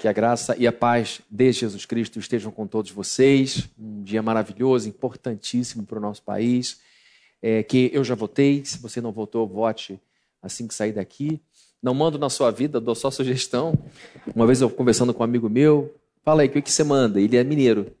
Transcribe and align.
Que 0.00 0.08
a 0.08 0.12
graça 0.12 0.56
e 0.58 0.66
a 0.66 0.72
paz 0.72 1.20
de 1.30 1.52
Jesus 1.52 1.86
Cristo 1.86 2.18
estejam 2.18 2.50
com 2.50 2.66
todos 2.66 2.90
vocês. 2.90 3.68
Um 3.78 4.02
dia 4.02 4.22
maravilhoso, 4.22 4.88
importantíssimo 4.88 5.84
para 5.84 5.98
o 5.98 6.00
nosso 6.00 6.22
país. 6.22 6.80
É, 7.40 7.62
que 7.62 7.90
eu 7.92 8.02
já 8.02 8.14
votei. 8.14 8.64
Se 8.64 8.78
você 8.78 9.00
não 9.00 9.12
votou, 9.12 9.46
vote 9.46 10.00
assim 10.42 10.66
que 10.66 10.74
sair 10.74 10.92
daqui. 10.92 11.40
Não 11.82 11.94
mando 11.94 12.18
na 12.18 12.28
sua 12.28 12.50
vida, 12.50 12.80
dou 12.80 12.94
só 12.94 13.10
sugestão. 13.10 13.78
Uma 14.34 14.46
vez 14.46 14.60
eu 14.60 14.68
conversando 14.68 15.14
com 15.14 15.22
um 15.22 15.24
amigo 15.24 15.48
meu, 15.48 15.94
fala 16.24 16.42
aí, 16.42 16.48
o 16.48 16.50
que, 16.52 16.62
que 16.62 16.70
você 16.70 16.84
manda? 16.84 17.20
Ele 17.20 17.36
é 17.36 17.44
mineiro. 17.44 17.92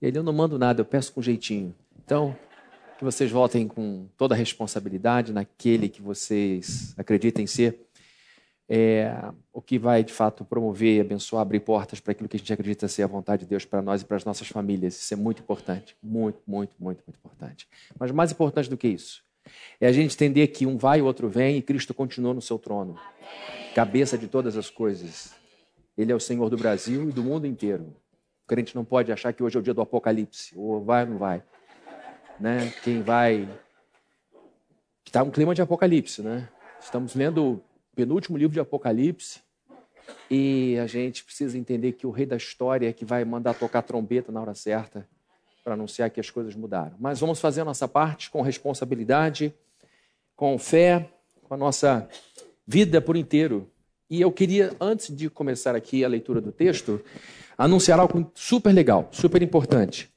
Ele, 0.00 0.18
eu 0.18 0.22
não 0.22 0.32
mando 0.32 0.58
nada, 0.58 0.80
eu 0.80 0.84
peço 0.84 1.12
com 1.12 1.20
jeitinho. 1.20 1.74
Então, 2.04 2.36
que 2.98 3.04
vocês 3.04 3.30
votem 3.30 3.66
com 3.66 4.06
toda 4.16 4.34
a 4.34 4.38
responsabilidade 4.38 5.32
naquele 5.32 5.88
que 5.88 6.02
vocês 6.02 6.94
acreditem 6.98 7.46
ser 7.46 7.86
é, 8.72 9.12
o 9.52 9.60
que 9.60 9.80
vai 9.80 10.04
de 10.04 10.12
fato 10.12 10.44
promover, 10.44 11.00
abençoar, 11.00 11.42
abrir 11.42 11.58
portas 11.58 11.98
para 11.98 12.12
aquilo 12.12 12.28
que 12.28 12.36
a 12.36 12.38
gente 12.38 12.52
acredita 12.52 12.86
ser 12.86 13.02
a 13.02 13.06
vontade 13.08 13.42
de 13.42 13.48
Deus 13.48 13.64
para 13.64 13.82
nós 13.82 14.02
e 14.02 14.04
para 14.04 14.16
as 14.16 14.24
nossas 14.24 14.46
famílias. 14.46 14.94
Isso 14.94 15.12
é 15.12 15.16
muito 15.16 15.42
importante, 15.42 15.96
muito, 16.00 16.40
muito, 16.46 16.76
muito, 16.78 17.02
muito 17.04 17.18
importante. 17.18 17.68
Mas 17.98 18.12
mais 18.12 18.30
importante 18.30 18.70
do 18.70 18.76
que 18.76 18.86
isso 18.86 19.24
é 19.80 19.88
a 19.88 19.92
gente 19.92 20.14
entender 20.14 20.46
que 20.46 20.66
um 20.66 20.78
vai 20.78 21.00
e 21.00 21.02
o 21.02 21.06
outro 21.06 21.28
vem 21.28 21.56
e 21.56 21.62
Cristo 21.62 21.92
continua 21.92 22.32
no 22.32 22.40
seu 22.40 22.60
trono, 22.60 22.96
cabeça 23.74 24.16
de 24.16 24.28
todas 24.28 24.56
as 24.56 24.70
coisas. 24.70 25.34
Ele 25.98 26.12
é 26.12 26.14
o 26.14 26.20
Senhor 26.20 26.48
do 26.48 26.56
Brasil 26.56 27.08
e 27.08 27.12
do 27.12 27.24
mundo 27.24 27.48
inteiro. 27.48 27.92
O 28.44 28.46
crente 28.46 28.76
não 28.76 28.84
pode 28.84 29.10
achar 29.10 29.32
que 29.32 29.42
hoje 29.42 29.56
é 29.56 29.58
o 29.58 29.62
dia 29.62 29.74
do 29.74 29.80
Apocalipse, 29.80 30.56
ou 30.56 30.80
vai 30.80 31.02
ou 31.02 31.10
não 31.10 31.18
vai. 31.18 31.42
Né? 32.38 32.72
Quem 32.84 33.02
vai. 33.02 33.48
Está 35.04 35.24
um 35.24 35.30
clima 35.30 35.56
de 35.56 35.60
Apocalipse, 35.60 36.22
né? 36.22 36.48
Estamos 36.80 37.16
lendo 37.16 37.60
penúltimo 37.94 38.36
livro 38.36 38.54
de 38.54 38.60
Apocalipse. 38.60 39.40
E 40.30 40.76
a 40.78 40.86
gente 40.86 41.24
precisa 41.24 41.56
entender 41.58 41.92
que 41.92 42.06
o 42.06 42.10
rei 42.10 42.26
da 42.26 42.36
história 42.36 42.88
é 42.88 42.92
que 42.92 43.04
vai 43.04 43.24
mandar 43.24 43.54
tocar 43.54 43.82
trombeta 43.82 44.32
na 44.32 44.40
hora 44.40 44.54
certa 44.54 45.06
para 45.62 45.74
anunciar 45.74 46.10
que 46.10 46.20
as 46.20 46.30
coisas 46.30 46.54
mudaram. 46.54 46.96
Mas 46.98 47.20
vamos 47.20 47.40
fazer 47.40 47.60
a 47.60 47.64
nossa 47.64 47.86
parte 47.86 48.30
com 48.30 48.42
responsabilidade, 48.42 49.54
com 50.34 50.58
fé, 50.58 51.10
com 51.42 51.54
a 51.54 51.56
nossa 51.56 52.08
vida 52.66 53.00
por 53.00 53.16
inteiro. 53.16 53.70
E 54.08 54.20
eu 54.20 54.32
queria, 54.32 54.74
antes 54.80 55.14
de 55.14 55.28
começar 55.28 55.76
aqui 55.76 56.04
a 56.04 56.08
leitura 56.08 56.40
do 56.40 56.50
texto, 56.50 57.00
anunciar 57.56 58.00
algo 58.00 58.30
super 58.34 58.72
legal, 58.72 59.08
super 59.12 59.42
importante. 59.42 60.10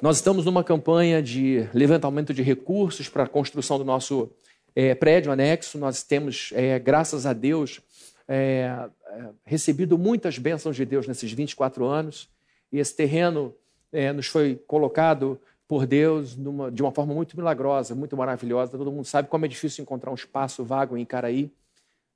Nós 0.00 0.16
estamos 0.16 0.44
numa 0.44 0.62
campanha 0.62 1.22
de 1.22 1.68
levantamento 1.72 2.34
de 2.34 2.42
recursos 2.42 3.08
para 3.08 3.24
a 3.24 3.28
construção 3.28 3.78
do 3.78 3.84
nosso 3.84 4.30
é, 4.74 4.94
prédio 4.94 5.32
anexo, 5.32 5.78
nós 5.78 6.02
temos, 6.02 6.50
é, 6.54 6.78
graças 6.78 7.26
a 7.26 7.32
Deus, 7.32 7.80
é, 8.26 8.88
é 9.06 9.28
recebido 9.44 9.98
muitas 9.98 10.38
bênçãos 10.38 10.76
de 10.76 10.84
Deus 10.84 11.06
nesses 11.06 11.32
24 11.32 11.84
anos, 11.84 12.28
e 12.72 12.78
esse 12.78 12.94
terreno 12.96 13.54
é, 13.92 14.12
nos 14.12 14.26
foi 14.26 14.56
colocado 14.66 15.38
por 15.68 15.86
Deus 15.86 16.36
numa, 16.36 16.70
de 16.70 16.82
uma 16.82 16.90
forma 16.90 17.14
muito 17.14 17.36
milagrosa, 17.36 17.94
muito 17.94 18.16
maravilhosa. 18.16 18.76
Todo 18.76 18.92
mundo 18.92 19.06
sabe 19.06 19.28
como 19.28 19.44
é 19.44 19.48
difícil 19.48 19.82
encontrar 19.82 20.10
um 20.10 20.14
espaço 20.14 20.64
vago 20.64 20.96
em 20.96 21.04
Caraí. 21.04 21.50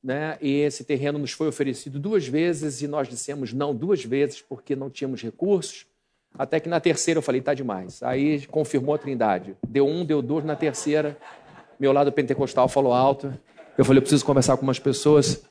Né? 0.02 0.36
E 0.40 0.60
esse 0.60 0.84
terreno 0.84 1.18
nos 1.18 1.32
foi 1.32 1.48
oferecido 1.48 1.98
duas 1.98 2.26
vezes 2.26 2.82
e 2.82 2.86
nós 2.86 3.08
dissemos 3.08 3.52
não 3.52 3.74
duas 3.74 4.04
vezes 4.04 4.42
porque 4.42 4.76
não 4.76 4.90
tínhamos 4.90 5.22
recursos. 5.22 5.86
Até 6.38 6.60
que 6.60 6.68
na 6.68 6.80
terceira 6.80 7.18
eu 7.18 7.22
falei, 7.22 7.40
tá 7.40 7.54
demais. 7.54 8.02
Aí 8.02 8.46
confirmou 8.46 8.94
a 8.94 8.98
trindade. 8.98 9.56
Deu 9.66 9.86
um, 9.86 10.04
deu 10.04 10.20
dois, 10.20 10.44
na 10.44 10.54
terceira 10.54 11.16
meu 11.78 11.92
lado 11.92 12.12
pentecostal 12.12 12.68
falou 12.68 12.92
alto. 12.92 13.32
Eu 13.76 13.84
falei, 13.84 13.98
eu 13.98 14.02
preciso 14.02 14.24
conversar 14.24 14.56
com 14.56 14.62
umas 14.62 14.78
pessoas. 14.78 15.42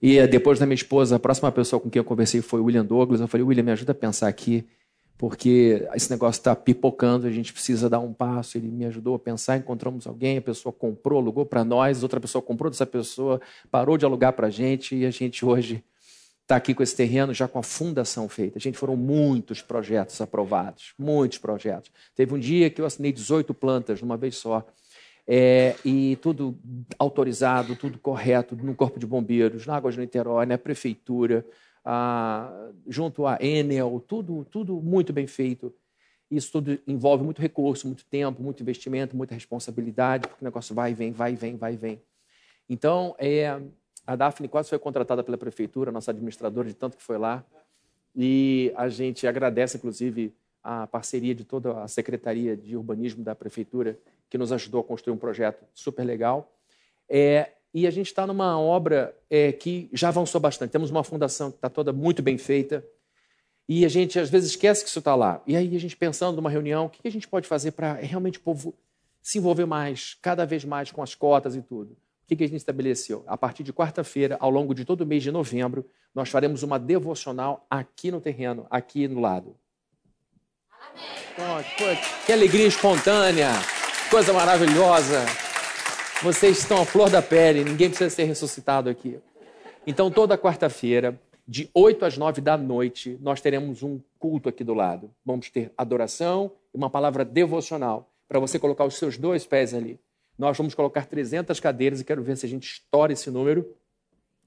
E 0.00 0.18
eh, 0.18 0.26
depois 0.26 0.58
da 0.58 0.66
minha 0.66 0.74
esposa, 0.74 1.16
a 1.16 1.18
próxima 1.18 1.50
pessoa 1.50 1.80
com 1.80 1.88
quem 1.88 1.98
eu 1.98 2.04
conversei 2.04 2.42
foi 2.42 2.60
o 2.60 2.64
William 2.64 2.84
Douglas. 2.84 3.20
Eu 3.20 3.28
falei, 3.28 3.44
William, 3.44 3.62
me 3.62 3.72
ajuda 3.72 3.92
a 3.92 3.94
pensar 3.94 4.28
aqui, 4.28 4.66
porque 5.16 5.88
esse 5.94 6.10
negócio 6.10 6.40
está 6.40 6.54
pipocando, 6.54 7.26
a 7.26 7.30
gente 7.30 7.52
precisa 7.52 7.88
dar 7.88 8.00
um 8.00 8.12
passo. 8.12 8.58
Ele 8.58 8.68
me 8.68 8.84
ajudou 8.84 9.14
a 9.14 9.18
pensar, 9.18 9.56
encontramos 9.56 10.06
alguém, 10.06 10.36
a 10.36 10.42
pessoa 10.42 10.72
comprou, 10.72 11.20
alugou 11.20 11.46
para 11.46 11.64
nós, 11.64 12.02
outra 12.02 12.20
pessoa 12.20 12.42
comprou 12.42 12.70
dessa 12.70 12.84
pessoa, 12.84 13.40
parou 13.70 13.96
de 13.96 14.04
alugar 14.04 14.34
para 14.34 14.48
a 14.48 14.50
gente, 14.50 14.94
e 14.94 15.06
a 15.06 15.10
gente 15.10 15.44
hoje 15.44 15.82
está 16.44 16.56
aqui 16.56 16.74
com 16.74 16.82
esse 16.82 16.94
terreno 16.94 17.32
já 17.32 17.48
com 17.48 17.58
a 17.58 17.62
fundação 17.62 18.28
feita. 18.28 18.58
A 18.58 18.60
gente 18.60 18.76
foram 18.76 18.96
muitos 18.96 19.62
projetos 19.62 20.20
aprovados, 20.20 20.92
muitos 20.98 21.38
projetos. 21.38 21.90
Teve 22.14 22.34
um 22.34 22.38
dia 22.38 22.68
que 22.68 22.80
eu 22.80 22.86
assinei 22.86 23.12
18 23.12 23.52
plantas 23.54 24.00
numa 24.02 24.16
vez 24.16 24.36
só. 24.36 24.64
É, 25.26 25.74
e 25.84 26.16
tudo 26.16 26.58
autorizado, 26.98 27.74
tudo 27.76 27.98
correto, 27.98 28.54
no 28.56 28.74
Corpo 28.74 28.98
de 28.98 29.06
Bombeiros, 29.06 29.66
na 29.66 29.76
Águas 29.76 29.94
de 29.94 30.00
Niterói, 30.00 30.44
na 30.44 30.58
Prefeitura, 30.58 31.46
a, 31.84 32.70
junto 32.86 33.26
à 33.26 33.38
Enel, 33.40 34.04
tudo, 34.06 34.44
tudo 34.44 34.80
muito 34.80 35.12
bem 35.12 35.26
feito. 35.26 35.74
Isso 36.30 36.52
tudo 36.52 36.78
envolve 36.86 37.24
muito 37.24 37.40
recurso, 37.40 37.86
muito 37.86 38.04
tempo, 38.06 38.42
muito 38.42 38.62
investimento, 38.62 39.16
muita 39.16 39.34
responsabilidade, 39.34 40.28
porque 40.28 40.44
o 40.44 40.46
negócio 40.46 40.74
vai 40.74 40.90
e 40.90 40.94
vem, 40.94 41.12
vai 41.12 41.32
e 41.32 41.36
vem, 41.36 41.56
vai 41.56 41.74
e 41.74 41.76
vem. 41.76 42.02
Então, 42.68 43.14
é, 43.18 43.60
a 44.06 44.16
Daphne 44.16 44.48
quase 44.48 44.68
foi 44.68 44.78
contratada 44.78 45.22
pela 45.22 45.38
prefeitura, 45.38 45.92
nossa 45.92 46.10
administradora, 46.10 46.68
de 46.68 46.74
tanto 46.74 46.96
que 46.96 47.02
foi 47.02 47.18
lá. 47.18 47.44
E 48.16 48.72
a 48.76 48.88
gente 48.88 49.26
agradece, 49.26 49.76
inclusive, 49.76 50.34
a 50.62 50.86
parceria 50.86 51.34
de 51.34 51.44
toda 51.44 51.82
a 51.82 51.88
Secretaria 51.88 52.56
de 52.56 52.76
Urbanismo 52.76 53.22
da 53.22 53.34
Prefeitura, 53.34 53.98
que 54.28 54.38
nos 54.38 54.52
ajudou 54.52 54.80
a 54.80 54.84
construir 54.84 55.14
um 55.14 55.18
projeto 55.18 55.64
super 55.74 56.04
legal. 56.04 56.52
É, 57.08 57.52
e 57.72 57.86
a 57.86 57.90
gente 57.90 58.06
está 58.06 58.26
numa 58.26 58.58
obra 58.58 59.16
é, 59.28 59.52
que 59.52 59.88
já 59.92 60.08
avançou 60.08 60.40
bastante. 60.40 60.70
Temos 60.70 60.90
uma 60.90 61.02
fundação 61.02 61.50
que 61.50 61.56
está 61.56 61.68
toda 61.68 61.92
muito 61.92 62.22
bem 62.22 62.38
feita. 62.38 62.84
E 63.68 63.84
a 63.84 63.88
gente, 63.88 64.18
às 64.18 64.30
vezes, 64.30 64.50
esquece 64.50 64.84
que 64.84 64.90
isso 64.90 64.98
está 64.98 65.14
lá. 65.14 65.42
E 65.46 65.56
aí, 65.56 65.74
a 65.74 65.80
gente 65.80 65.96
pensando 65.96 66.36
numa 66.36 66.50
reunião, 66.50 66.86
o 66.86 66.90
que 66.90 67.06
a 67.06 67.10
gente 67.10 67.26
pode 67.26 67.48
fazer 67.48 67.72
para 67.72 67.94
realmente 67.94 68.38
o 68.38 68.42
povo 68.42 68.74
se 69.22 69.38
envolver 69.38 69.64
mais, 69.64 70.16
cada 70.20 70.44
vez 70.44 70.64
mais 70.64 70.92
com 70.92 71.02
as 71.02 71.14
cotas 71.14 71.56
e 71.56 71.62
tudo? 71.62 71.96
O 72.24 72.26
que, 72.26 72.42
a 72.42 72.46
gente 72.46 72.56
estabeleceu? 72.56 73.22
A 73.26 73.36
partir 73.36 73.62
de 73.62 73.72
quarta-feira, 73.72 74.36
ao 74.40 74.50
longo 74.50 74.74
de 74.74 74.84
todo 74.84 75.02
o 75.02 75.06
mês 75.06 75.22
de 75.22 75.30
novembro, 75.30 75.84
nós 76.14 76.30
faremos 76.30 76.62
uma 76.62 76.78
devocional 76.78 77.66
aqui 77.68 78.10
no 78.10 78.20
terreno, 78.20 78.66
aqui 78.70 79.06
no 79.06 79.20
lado. 79.20 79.56
Amém. 81.36 81.98
que 82.24 82.32
alegria 82.32 82.66
espontânea, 82.66 83.50
coisa 84.10 84.32
maravilhosa. 84.32 85.24
Vocês 86.22 86.58
estão 86.58 86.82
à 86.82 86.84
flor 86.84 87.10
da 87.10 87.20
pele, 87.20 87.64
ninguém 87.64 87.88
precisa 87.88 88.10
ser 88.10 88.24
ressuscitado 88.24 88.88
aqui. 88.88 89.18
Então, 89.86 90.10
toda 90.10 90.38
quarta-feira, 90.38 91.18
de 91.46 91.68
8 91.74 92.04
às 92.04 92.16
9 92.16 92.40
da 92.40 92.56
noite, 92.56 93.18
nós 93.20 93.40
teremos 93.40 93.82
um 93.82 94.00
culto 94.18 94.48
aqui 94.48 94.64
do 94.64 94.72
lado. 94.72 95.10
Vamos 95.24 95.50
ter 95.50 95.72
adoração 95.76 96.50
e 96.72 96.76
uma 96.76 96.88
palavra 96.88 97.24
devocional 97.24 98.10
para 98.28 98.38
você 98.38 98.58
colocar 98.58 98.84
os 98.84 98.94
seus 98.94 99.18
dois 99.18 99.46
pés 99.46 99.74
ali. 99.74 100.00
Nós 100.38 100.56
vamos 100.56 100.74
colocar 100.74 101.06
300 101.06 101.60
cadeiras 101.60 102.00
e 102.00 102.04
quero 102.04 102.22
ver 102.22 102.36
se 102.36 102.46
a 102.46 102.48
gente 102.48 102.64
estoura 102.64 103.12
esse 103.12 103.30
número. 103.30 103.68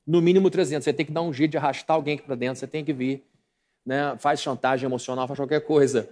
No 0.06 0.22
mínimo 0.22 0.50
300. 0.50 0.84
Você 0.84 0.94
tem 0.94 1.06
que 1.06 1.12
dar 1.12 1.22
um 1.22 1.32
jeito 1.32 1.52
de 1.52 1.58
arrastar 1.58 1.96
alguém 1.96 2.16
aqui 2.16 2.24
para 2.24 2.36
dentro, 2.36 2.60
você 2.60 2.68
tem 2.68 2.84
que 2.84 2.94
vir. 2.94 3.24
Né? 3.86 4.16
Faz 4.18 4.42
chantagem 4.42 4.86
emocional, 4.88 5.28
faz 5.28 5.40
qualquer 5.40 5.62
coisa. 5.62 6.10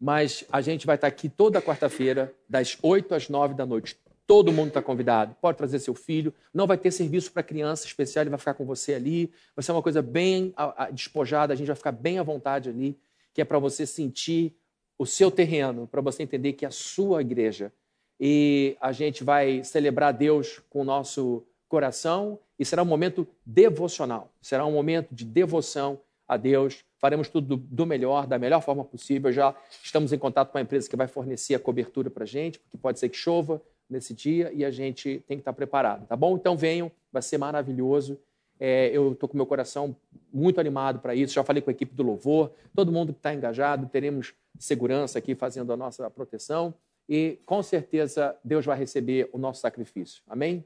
Mas 0.00 0.44
a 0.52 0.60
gente 0.60 0.86
vai 0.86 0.96
estar 0.96 1.06
aqui 1.06 1.28
toda 1.28 1.60
quarta-feira, 1.60 2.34
das 2.48 2.78
8 2.82 3.14
às 3.14 3.28
9 3.28 3.54
da 3.54 3.66
noite. 3.66 3.98
Todo 4.26 4.52
mundo 4.52 4.68
está 4.68 4.82
convidado. 4.82 5.34
Pode 5.40 5.56
trazer 5.58 5.78
seu 5.78 5.94
filho. 5.94 6.32
Não 6.52 6.66
vai 6.66 6.76
ter 6.76 6.90
serviço 6.90 7.32
para 7.32 7.42
criança 7.42 7.86
especial, 7.86 8.22
ele 8.22 8.30
vai 8.30 8.38
ficar 8.38 8.54
com 8.54 8.64
você 8.64 8.94
ali. 8.94 9.32
Vai 9.56 9.62
ser 9.62 9.72
uma 9.72 9.82
coisa 9.82 10.02
bem 10.02 10.54
despojada, 10.92 11.52
a 11.52 11.56
gente 11.56 11.66
vai 11.66 11.76
ficar 11.76 11.92
bem 11.92 12.18
à 12.18 12.22
vontade 12.22 12.68
ali, 12.68 12.98
que 13.32 13.40
é 13.40 13.44
para 13.44 13.58
você 13.58 13.86
sentir 13.86 14.54
o 14.98 15.06
seu 15.06 15.30
terreno, 15.30 15.86
para 15.86 16.00
você 16.00 16.22
entender 16.22 16.52
que 16.52 16.66
a 16.66 16.70
sua 16.70 17.22
igreja 17.22 17.72
e 18.20 18.76
a 18.80 18.90
gente 18.90 19.22
vai 19.22 19.62
celebrar 19.62 20.12
Deus 20.12 20.60
com 20.68 20.80
o 20.80 20.84
nosso 20.84 21.46
coração 21.68 22.38
e 22.58 22.64
será 22.64 22.82
um 22.82 22.86
momento 22.86 23.26
devocional, 23.46 24.32
será 24.40 24.66
um 24.66 24.72
momento 24.72 25.14
de 25.14 25.24
devoção 25.24 26.00
a 26.28 26.36
Deus. 26.36 26.84
Faremos 26.98 27.28
tudo 27.28 27.56
do 27.56 27.86
melhor, 27.86 28.26
da 28.26 28.38
melhor 28.38 28.60
forma 28.60 28.84
possível. 28.84 29.32
Já 29.32 29.54
estamos 29.82 30.12
em 30.12 30.18
contato 30.18 30.52
com 30.52 30.58
a 30.58 30.60
empresa 30.60 30.88
que 30.88 30.96
vai 30.96 31.08
fornecer 31.08 31.54
a 31.54 31.58
cobertura 31.58 32.10
para 32.10 32.24
a 32.24 32.26
gente, 32.26 32.58
porque 32.58 32.76
pode 32.76 32.98
ser 32.98 33.08
que 33.08 33.16
chova 33.16 33.62
nesse 33.88 34.12
dia 34.12 34.52
e 34.52 34.64
a 34.64 34.70
gente 34.70 35.24
tem 35.26 35.38
que 35.38 35.40
estar 35.40 35.54
preparado, 35.54 36.06
tá 36.06 36.14
bom? 36.14 36.36
Então 36.36 36.54
venham, 36.56 36.92
vai 37.10 37.22
ser 37.22 37.38
maravilhoso. 37.38 38.18
É, 38.60 38.90
eu 38.92 39.12
estou 39.12 39.28
com 39.28 39.36
meu 39.36 39.46
coração 39.46 39.96
muito 40.32 40.60
animado 40.60 40.98
para 40.98 41.14
isso. 41.14 41.32
Já 41.32 41.42
falei 41.42 41.62
com 41.62 41.70
a 41.70 41.72
equipe 41.72 41.94
do 41.94 42.02
Louvor, 42.02 42.50
todo 42.74 42.92
mundo 42.92 43.12
que 43.12 43.18
está 43.20 43.32
engajado, 43.32 43.86
teremos 43.86 44.34
segurança 44.58 45.18
aqui 45.18 45.34
fazendo 45.34 45.72
a 45.72 45.76
nossa 45.76 46.10
proteção 46.10 46.74
e 47.08 47.38
com 47.46 47.62
certeza 47.62 48.36
Deus 48.44 48.66
vai 48.66 48.76
receber 48.76 49.30
o 49.32 49.38
nosso 49.38 49.60
sacrifício. 49.60 50.22
Amém? 50.26 50.64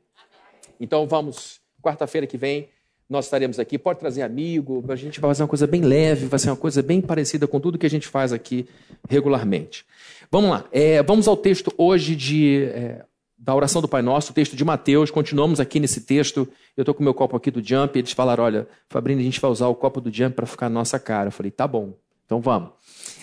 Então 0.80 1.06
vamos, 1.06 1.60
quarta-feira 1.82 2.26
que 2.26 2.38
vem, 2.38 2.68
nós 3.12 3.26
estaremos 3.26 3.58
aqui. 3.58 3.78
Pode 3.78 3.98
trazer 3.98 4.22
amigo, 4.22 4.82
a 4.88 4.96
gente 4.96 5.20
vai 5.20 5.30
fazer 5.30 5.42
uma 5.42 5.48
coisa 5.48 5.66
bem 5.66 5.82
leve, 5.82 6.26
vai 6.26 6.38
ser 6.38 6.48
uma 6.48 6.56
coisa 6.56 6.82
bem 6.82 7.00
parecida 7.00 7.46
com 7.46 7.60
tudo 7.60 7.78
que 7.78 7.86
a 7.86 7.90
gente 7.90 8.08
faz 8.08 8.32
aqui 8.32 8.66
regularmente. 9.08 9.84
Vamos 10.30 10.50
lá, 10.50 10.64
é, 10.72 11.02
vamos 11.02 11.28
ao 11.28 11.36
texto 11.36 11.72
hoje 11.76 12.16
de 12.16 12.64
é, 12.64 13.04
da 13.38 13.54
oração 13.54 13.82
do 13.82 13.88
Pai 13.88 14.00
Nosso, 14.00 14.30
o 14.30 14.34
texto 14.34 14.56
de 14.56 14.64
Mateus. 14.64 15.10
Continuamos 15.10 15.60
aqui 15.60 15.78
nesse 15.78 16.00
texto. 16.00 16.48
Eu 16.74 16.82
estou 16.82 16.94
com 16.94 17.00
o 17.00 17.04
meu 17.04 17.12
copo 17.12 17.36
aqui 17.36 17.50
do 17.50 17.62
Jump. 17.62 17.98
Eles 17.98 18.12
falaram: 18.12 18.44
olha, 18.44 18.66
Fabrini, 18.88 19.20
a 19.20 19.24
gente 19.24 19.40
vai 19.40 19.50
usar 19.50 19.68
o 19.68 19.74
copo 19.74 20.00
do 20.00 20.10
Jump 20.10 20.34
para 20.34 20.46
ficar 20.46 20.70
na 20.70 20.74
nossa 20.76 20.98
cara. 20.98 21.28
Eu 21.28 21.32
falei: 21.32 21.50
tá 21.50 21.68
bom, 21.68 21.92
então 22.24 22.40
vamos. 22.40 22.70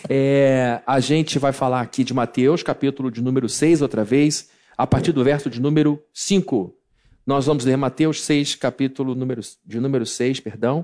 É, 0.07 0.81
a 0.86 1.00
gente 1.00 1.39
vai 1.39 1.51
falar 1.51 1.81
aqui 1.81 2.03
de 2.03 2.13
Mateus, 2.13 2.62
capítulo 2.62 3.09
de 3.09 3.24
número 3.24 3.50
6, 3.50 3.81
outra 3.81 4.03
vez, 4.03 4.50
a 4.77 4.86
partir 4.86 5.13
do 5.13 5.24
verso 5.24 5.50
de 5.50 5.59
número 5.59 6.00
5. 6.13 6.75
Nós 7.29 7.45
vamos 7.45 7.63
ler 7.63 7.77
Mateus 7.77 8.23
6, 8.23 8.55
capítulo 8.55 9.13
número, 9.13 9.39
de 9.63 9.79
número 9.79 10.03
6, 10.03 10.39
perdão, 10.39 10.83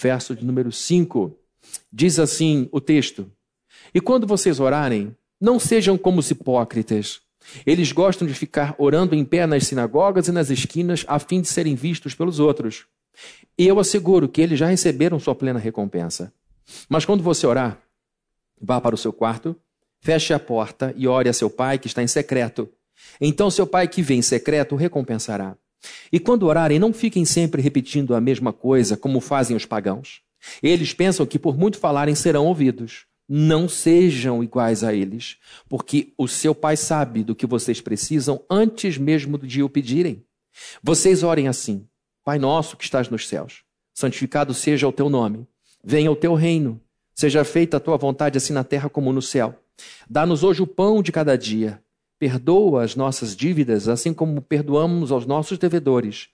verso 0.00 0.34
de 0.34 0.42
número 0.42 0.72
5. 0.72 1.38
Diz 1.92 2.18
assim 2.18 2.66
o 2.72 2.80
texto: 2.80 3.30
E 3.92 4.00
quando 4.00 4.26
vocês 4.26 4.58
orarem, 4.58 5.14
não 5.38 5.60
sejam 5.60 5.98
como 5.98 6.20
os 6.20 6.30
hipócritas. 6.30 7.20
Eles 7.66 7.92
gostam 7.92 8.26
de 8.26 8.32
ficar 8.32 8.74
orando 8.78 9.14
em 9.14 9.22
pé 9.22 9.46
nas 9.46 9.66
sinagogas 9.66 10.28
e 10.28 10.32
nas 10.32 10.48
esquinas 10.48 11.04
a 11.06 11.18
fim 11.18 11.42
de 11.42 11.48
serem 11.48 11.74
vistos 11.74 12.14
pelos 12.14 12.40
outros. 12.40 12.86
E 13.58 13.68
eu 13.68 13.78
asseguro 13.78 14.30
que 14.30 14.40
eles 14.40 14.58
já 14.58 14.68
receberam 14.68 15.20
sua 15.20 15.34
plena 15.34 15.58
recompensa. 15.58 16.32
Mas 16.88 17.04
quando 17.04 17.22
você 17.22 17.46
orar, 17.46 17.78
vá 18.58 18.80
para 18.80 18.94
o 18.94 18.98
seu 18.98 19.12
quarto, 19.12 19.54
feche 20.00 20.32
a 20.32 20.38
porta 20.38 20.94
e 20.96 21.06
ore 21.06 21.28
a 21.28 21.34
seu 21.34 21.50
pai 21.50 21.78
que 21.78 21.86
está 21.86 22.02
em 22.02 22.06
secreto. 22.06 22.66
Então 23.20 23.50
seu 23.50 23.66
pai 23.66 23.86
que 23.88 24.00
vem 24.00 24.20
em 24.20 24.22
secreto 24.22 24.74
o 24.74 24.78
recompensará. 24.78 25.54
E 26.12 26.18
quando 26.18 26.46
orarem, 26.46 26.78
não 26.78 26.92
fiquem 26.92 27.24
sempre 27.24 27.62
repetindo 27.62 28.14
a 28.14 28.20
mesma 28.20 28.52
coisa, 28.52 28.96
como 28.96 29.20
fazem 29.20 29.56
os 29.56 29.64
pagãos. 29.64 30.20
Eles 30.62 30.92
pensam 30.92 31.26
que 31.26 31.38
por 31.38 31.56
muito 31.56 31.78
falarem 31.78 32.14
serão 32.14 32.46
ouvidos. 32.46 33.06
Não 33.28 33.68
sejam 33.68 34.42
iguais 34.42 34.82
a 34.84 34.92
eles, 34.92 35.36
porque 35.68 36.12
o 36.18 36.26
seu 36.28 36.54
pai 36.54 36.76
sabe 36.76 37.22
do 37.22 37.34
que 37.34 37.46
vocês 37.46 37.80
precisam 37.80 38.44
antes 38.50 38.98
mesmo 38.98 39.38
de 39.38 39.62
o 39.62 39.68
pedirem. 39.68 40.24
Vocês 40.82 41.22
orem 41.22 41.48
assim: 41.48 41.86
Pai 42.24 42.38
nosso 42.38 42.76
que 42.76 42.84
estás 42.84 43.08
nos 43.08 43.26
céus, 43.26 43.62
santificado 43.94 44.52
seja 44.52 44.86
o 44.86 44.92
teu 44.92 45.08
nome. 45.08 45.46
Venha 45.82 46.10
o 46.10 46.16
teu 46.16 46.34
reino. 46.34 46.80
Seja 47.14 47.44
feita 47.44 47.76
a 47.76 47.80
tua 47.80 47.96
vontade, 47.96 48.38
assim 48.38 48.52
na 48.52 48.64
terra 48.64 48.88
como 48.88 49.12
no 49.12 49.22
céu. 49.22 49.58
Dá-nos 50.08 50.42
hoje 50.42 50.62
o 50.62 50.66
pão 50.66 51.02
de 51.02 51.12
cada 51.12 51.36
dia. 51.36 51.82
Perdoa 52.22 52.84
as 52.84 52.94
nossas 52.94 53.34
dívidas, 53.34 53.88
assim 53.88 54.14
como 54.14 54.40
perdoamos 54.40 55.10
aos 55.10 55.26
nossos 55.26 55.58
devedores. 55.58 56.28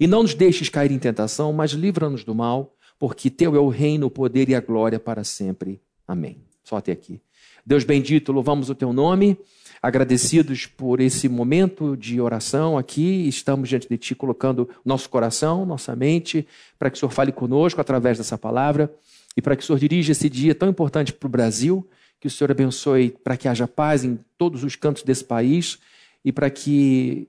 E 0.00 0.06
não 0.06 0.22
nos 0.22 0.32
deixes 0.32 0.70
cair 0.70 0.90
em 0.90 0.98
tentação, 0.98 1.52
mas 1.52 1.72
livra-nos 1.72 2.24
do 2.24 2.34
mal, 2.34 2.74
porque 2.98 3.28
teu 3.28 3.54
é 3.54 3.58
o 3.58 3.68
reino, 3.68 4.06
o 4.06 4.10
poder 4.10 4.48
e 4.48 4.54
a 4.54 4.62
glória 4.62 4.98
para 4.98 5.24
sempre. 5.24 5.78
Amém. 6.08 6.38
Só 6.64 6.78
até 6.78 6.90
aqui. 6.90 7.20
Deus 7.66 7.84
bendito, 7.84 8.32
louvamos 8.32 8.70
o 8.70 8.74
teu 8.74 8.94
nome. 8.94 9.36
Agradecidos 9.82 10.64
por 10.64 11.00
esse 11.00 11.28
momento 11.28 11.98
de 11.98 12.18
oração 12.18 12.78
aqui, 12.78 13.28
estamos 13.28 13.68
diante 13.68 13.86
de 13.86 13.98
Ti 13.98 14.14
colocando 14.14 14.66
nosso 14.82 15.10
coração, 15.10 15.66
nossa 15.66 15.94
mente, 15.94 16.48
para 16.78 16.88
que 16.88 16.96
o 16.96 16.98
Senhor 16.98 17.10
fale 17.10 17.30
conosco 17.30 17.78
através 17.78 18.16
dessa 18.16 18.38
palavra 18.38 18.90
e 19.36 19.42
para 19.42 19.54
que 19.54 19.62
o 19.62 19.66
Senhor 19.66 19.78
dirija 19.78 20.12
esse 20.12 20.30
dia 20.30 20.54
tão 20.54 20.70
importante 20.70 21.12
para 21.12 21.26
o 21.26 21.30
Brasil, 21.30 21.86
que 22.26 22.28
o 22.28 22.30
Senhor 22.30 22.50
abençoe 22.50 23.10
para 23.22 23.36
que 23.36 23.46
haja 23.46 23.68
paz 23.68 24.02
em 24.02 24.18
todos 24.36 24.64
os 24.64 24.74
cantos 24.74 25.04
desse 25.04 25.22
país 25.22 25.78
e 26.24 26.32
para 26.32 26.50
que 26.50 27.28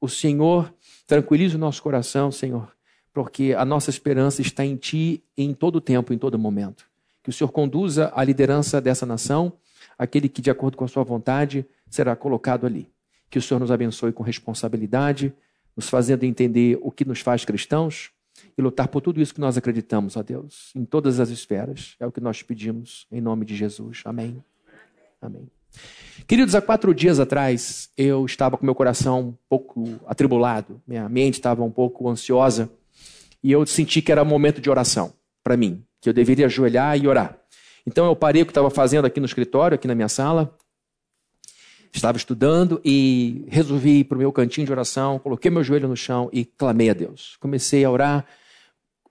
o 0.00 0.08
Senhor 0.08 0.72
tranquilize 1.06 1.54
o 1.54 1.58
nosso 1.58 1.82
coração, 1.82 2.32
Senhor, 2.32 2.74
porque 3.12 3.54
a 3.54 3.66
nossa 3.66 3.90
esperança 3.90 4.40
está 4.40 4.64
em 4.64 4.76
Ti 4.76 5.22
em 5.36 5.52
todo 5.52 5.78
tempo, 5.78 6.14
em 6.14 6.16
todo 6.16 6.38
momento. 6.38 6.86
Que 7.22 7.28
o 7.28 7.32
Senhor 7.34 7.50
conduza 7.50 8.10
a 8.14 8.24
liderança 8.24 8.80
dessa 8.80 9.04
nação 9.04 9.52
aquele 9.98 10.26
que, 10.26 10.40
de 10.40 10.50
acordo 10.50 10.78
com 10.78 10.84
a 10.86 10.88
sua 10.88 11.04
vontade, 11.04 11.66
será 11.90 12.16
colocado 12.16 12.66
ali. 12.66 12.90
Que 13.28 13.38
o 13.38 13.42
Senhor 13.42 13.60
nos 13.60 13.70
abençoe 13.70 14.10
com 14.10 14.22
responsabilidade, 14.22 15.34
nos 15.76 15.86
fazendo 15.90 16.24
entender 16.24 16.78
o 16.80 16.90
que 16.90 17.04
nos 17.04 17.20
faz 17.20 17.44
cristãos 17.44 18.10
e 18.56 18.62
lutar 18.62 18.88
por 18.88 19.00
tudo 19.00 19.20
isso 19.20 19.34
que 19.34 19.40
nós 19.40 19.56
acreditamos, 19.56 20.16
ó 20.16 20.22
Deus, 20.22 20.70
em 20.74 20.84
todas 20.84 21.20
as 21.20 21.30
esferas. 21.30 21.96
É 21.98 22.06
o 22.06 22.12
que 22.12 22.20
nós 22.20 22.42
pedimos, 22.42 23.06
em 23.10 23.20
nome 23.20 23.44
de 23.44 23.56
Jesus. 23.56 24.02
Amém. 24.04 24.42
Amém. 25.20 25.48
Queridos, 26.26 26.54
há 26.54 26.60
quatro 26.60 26.94
dias 26.94 27.18
atrás 27.18 27.90
eu 27.96 28.24
estava 28.26 28.56
com 28.56 28.64
meu 28.64 28.74
coração 28.74 29.20
um 29.20 29.34
pouco 29.48 30.00
atribulado, 30.06 30.80
minha 30.86 31.08
mente 31.08 31.34
estava 31.34 31.62
um 31.62 31.70
pouco 31.70 32.08
ansiosa 32.08 32.70
e 33.42 33.50
eu 33.50 33.66
senti 33.66 34.02
que 34.02 34.12
era 34.12 34.24
momento 34.24 34.60
de 34.60 34.70
oração 34.70 35.12
para 35.42 35.56
mim, 35.56 35.82
que 36.00 36.08
eu 36.08 36.12
deveria 36.12 36.46
ajoelhar 36.46 36.96
e 36.98 37.08
orar. 37.08 37.38
Então 37.86 38.06
eu 38.06 38.14
parei 38.14 38.42
o 38.42 38.46
que 38.46 38.50
estava 38.50 38.70
fazendo 38.70 39.06
aqui 39.06 39.18
no 39.18 39.26
escritório, 39.26 39.74
aqui 39.74 39.88
na 39.88 39.94
minha 39.94 40.08
sala. 40.08 40.56
Estava 41.92 42.16
estudando 42.16 42.80
e 42.84 43.44
resolvi 43.48 44.00
ir 44.00 44.04
para 44.04 44.16
o 44.16 44.18
meu 44.18 44.32
cantinho 44.32 44.66
de 44.66 44.72
oração, 44.72 45.18
coloquei 45.18 45.50
meu 45.50 45.62
joelho 45.62 45.88
no 45.88 45.96
chão 45.96 46.30
e 46.32 46.44
clamei 46.44 46.88
a 46.88 46.94
Deus. 46.94 47.36
Comecei 47.38 47.84
a 47.84 47.90
orar 47.90 48.24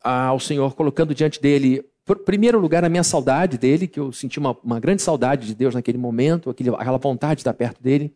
ao 0.03 0.39
Senhor, 0.39 0.75
colocando 0.75 1.13
diante 1.13 1.41
dele, 1.41 1.83
em 2.09 2.15
primeiro 2.25 2.59
lugar, 2.59 2.83
a 2.83 2.89
minha 2.89 3.03
saudade 3.03 3.57
dele, 3.57 3.87
que 3.87 3.99
eu 3.99 4.11
senti 4.11 4.39
uma, 4.39 4.57
uma 4.63 4.79
grande 4.79 5.01
saudade 5.01 5.47
de 5.47 5.55
Deus 5.55 5.75
naquele 5.75 5.97
momento, 5.97 6.49
aquele, 6.49 6.69
aquela 6.69 6.97
vontade 6.97 7.35
de 7.35 7.41
estar 7.41 7.53
perto 7.53 7.81
dele. 7.81 8.13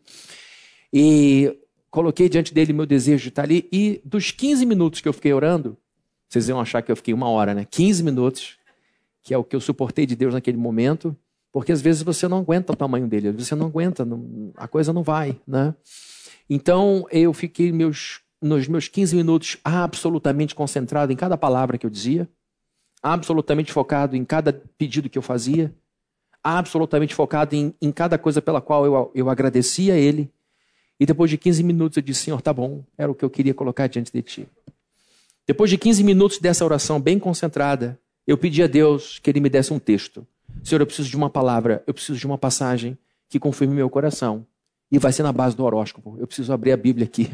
E 0.92 1.56
coloquei 1.90 2.28
diante 2.28 2.52
dele 2.52 2.72
meu 2.72 2.86
desejo 2.86 3.22
de 3.22 3.28
estar 3.28 3.42
ali. 3.42 3.68
E 3.72 4.00
dos 4.04 4.30
15 4.30 4.66
minutos 4.66 5.00
que 5.00 5.08
eu 5.08 5.12
fiquei 5.12 5.32
orando, 5.32 5.76
vocês 6.28 6.48
iam 6.48 6.60
achar 6.60 6.82
que 6.82 6.90
eu 6.90 6.96
fiquei 6.96 7.14
uma 7.14 7.28
hora, 7.28 7.54
né? 7.54 7.66
15 7.70 8.02
minutos 8.02 8.58
que 9.26 9.34
é 9.34 9.38
o 9.38 9.42
que 9.42 9.56
eu 9.56 9.60
suportei 9.60 10.06
de 10.06 10.14
Deus 10.14 10.32
naquele 10.32 10.56
momento, 10.56 11.16
porque 11.50 11.72
às 11.72 11.80
vezes 11.80 12.02
você 12.02 12.28
não 12.28 12.38
aguenta 12.38 12.72
o 12.72 12.76
tamanho 12.76 13.08
dele, 13.08 13.32
você 13.32 13.56
não 13.56 13.66
aguenta, 13.66 14.04
não, 14.04 14.52
a 14.56 14.68
coisa 14.68 14.92
não 14.92 15.02
vai, 15.02 15.36
né? 15.44 15.74
Então 16.48 17.04
eu 17.10 17.32
fiquei 17.32 17.72
meus, 17.72 18.20
nos 18.40 18.68
meus 18.68 18.88
15 18.88 19.16
minutos 19.16 19.56
absolutamente 19.64 20.54
concentrado 20.54 21.12
em 21.12 21.16
cada 21.16 21.36
palavra 21.36 21.78
que 21.78 21.86
eu 21.86 21.90
dizia, 21.90 22.28
absolutamente 23.02 23.72
focado 23.72 24.16
em 24.16 24.24
cada 24.24 24.52
pedido 24.52 25.08
que 25.08 25.18
eu 25.18 25.22
fazia, 25.22 25.74
absolutamente 26.42 27.14
focado 27.14 27.54
em, 27.54 27.74
em 27.80 27.90
cada 27.90 28.18
coisa 28.18 28.40
pela 28.40 28.60
qual 28.60 28.84
eu, 28.84 29.10
eu 29.14 29.30
agradecia 29.30 29.94
a 29.94 29.96
Ele. 29.96 30.30
E 30.98 31.04
depois 31.04 31.30
de 31.30 31.36
15 31.36 31.62
minutos 31.62 31.96
eu 31.96 32.02
disse: 32.02 32.22
Senhor, 32.24 32.40
tá 32.40 32.52
bom, 32.52 32.84
era 32.96 33.10
o 33.10 33.14
que 33.14 33.24
eu 33.24 33.30
queria 33.30 33.52
colocar 33.52 33.86
diante 33.86 34.12
de 34.12 34.22
Ti. 34.22 34.48
Depois 35.46 35.70
de 35.70 35.78
15 35.78 36.02
minutos 36.02 36.38
dessa 36.38 36.64
oração 36.64 37.00
bem 37.00 37.18
concentrada, 37.18 37.98
eu 38.26 38.36
pedi 38.36 38.62
a 38.62 38.66
Deus 38.66 39.18
que 39.18 39.30
Ele 39.30 39.40
me 39.40 39.48
desse 39.48 39.72
um 39.72 39.78
texto. 39.78 40.26
Senhor, 40.64 40.80
eu 40.80 40.86
preciso 40.86 41.08
de 41.08 41.16
uma 41.16 41.30
palavra, 41.30 41.82
eu 41.86 41.94
preciso 41.94 42.18
de 42.18 42.26
uma 42.26 42.38
passagem 42.38 42.98
que 43.28 43.38
confirme 43.38 43.74
meu 43.74 43.88
coração. 43.88 44.46
E 44.90 44.98
vai 44.98 45.12
ser 45.12 45.22
na 45.22 45.32
base 45.32 45.56
do 45.56 45.64
horóscopo. 45.64 46.16
Eu 46.18 46.26
preciso 46.26 46.52
abrir 46.52 46.72
a 46.72 46.76
Bíblia 46.76 47.06
aqui, 47.06 47.30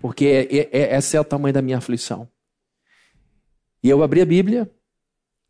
porque 0.00 0.26
é, 0.26 0.56
é, 0.56 0.68
é, 0.72 0.96
esse 0.96 1.16
é 1.16 1.20
o 1.20 1.24
tamanho 1.24 1.54
da 1.54 1.62
minha 1.62 1.78
aflição. 1.78 2.28
E 3.82 3.88
eu 3.88 4.02
abri 4.02 4.20
a 4.20 4.26
Bíblia, 4.26 4.70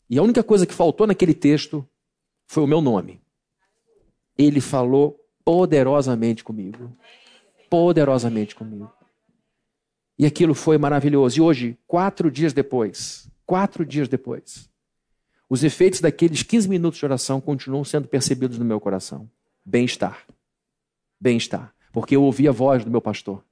e 0.08 0.18
a 0.18 0.22
única 0.22 0.42
coisa 0.42 0.66
que 0.66 0.74
faltou 0.74 1.06
naquele 1.06 1.34
texto 1.34 1.86
foi 2.46 2.62
o 2.62 2.66
meu 2.66 2.80
nome. 2.80 3.20
Ele 4.36 4.60
falou 4.60 5.18
poderosamente 5.44 6.42
comigo. 6.42 6.96
Poderosamente 7.68 8.54
comigo. 8.54 8.90
E 10.18 10.24
aquilo 10.24 10.54
foi 10.54 10.78
maravilhoso. 10.78 11.38
E 11.38 11.40
hoje, 11.40 11.78
quatro 11.86 12.30
dias 12.30 12.52
depois, 12.52 13.30
quatro 13.44 13.84
dias 13.84 14.08
depois, 14.08 14.68
os 15.48 15.62
efeitos 15.62 16.00
daqueles 16.00 16.42
15 16.42 16.68
minutos 16.68 16.98
de 16.98 17.04
oração 17.04 17.40
continuam 17.40 17.84
sendo 17.84 18.08
percebidos 18.08 18.58
no 18.58 18.64
meu 18.64 18.80
coração. 18.80 19.30
Bem-estar. 19.64 20.26
Bem-estar. 21.20 21.74
Porque 21.92 22.16
eu 22.16 22.22
ouvi 22.22 22.48
a 22.48 22.52
voz 22.52 22.84
do 22.84 22.90
meu 22.90 23.00
pastor. 23.00 23.44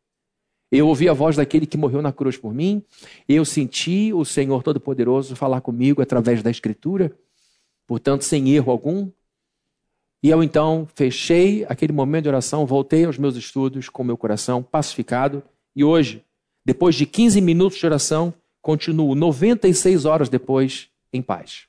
Eu 0.70 0.88
ouvi 0.88 1.08
a 1.08 1.12
voz 1.12 1.36
daquele 1.36 1.66
que 1.66 1.76
morreu 1.76 2.02
na 2.02 2.12
cruz 2.12 2.36
por 2.36 2.52
mim. 2.52 2.82
Eu 3.28 3.44
senti 3.44 4.12
o 4.12 4.24
Senhor 4.24 4.62
Todo-Poderoso 4.62 5.36
falar 5.36 5.60
comigo 5.60 6.02
através 6.02 6.42
da 6.42 6.50
Escritura, 6.50 7.12
portanto, 7.86 8.22
sem 8.22 8.50
erro 8.50 8.72
algum. 8.72 9.10
E 10.22 10.30
eu 10.30 10.42
então 10.42 10.88
fechei 10.94 11.64
aquele 11.68 11.92
momento 11.92 12.24
de 12.24 12.28
oração, 12.30 12.66
voltei 12.66 13.04
aos 13.04 13.16
meus 13.16 13.36
estudos 13.36 13.88
com 13.88 14.02
meu 14.02 14.16
coração 14.16 14.62
pacificado. 14.62 15.42
E 15.74 15.84
hoje, 15.84 16.24
depois 16.64 16.96
de 16.96 17.06
15 17.06 17.40
minutos 17.40 17.78
de 17.78 17.86
oração, 17.86 18.34
continuo 18.60 19.14
96 19.14 20.04
horas 20.04 20.28
depois 20.28 20.88
em 21.12 21.22
paz. 21.22 21.66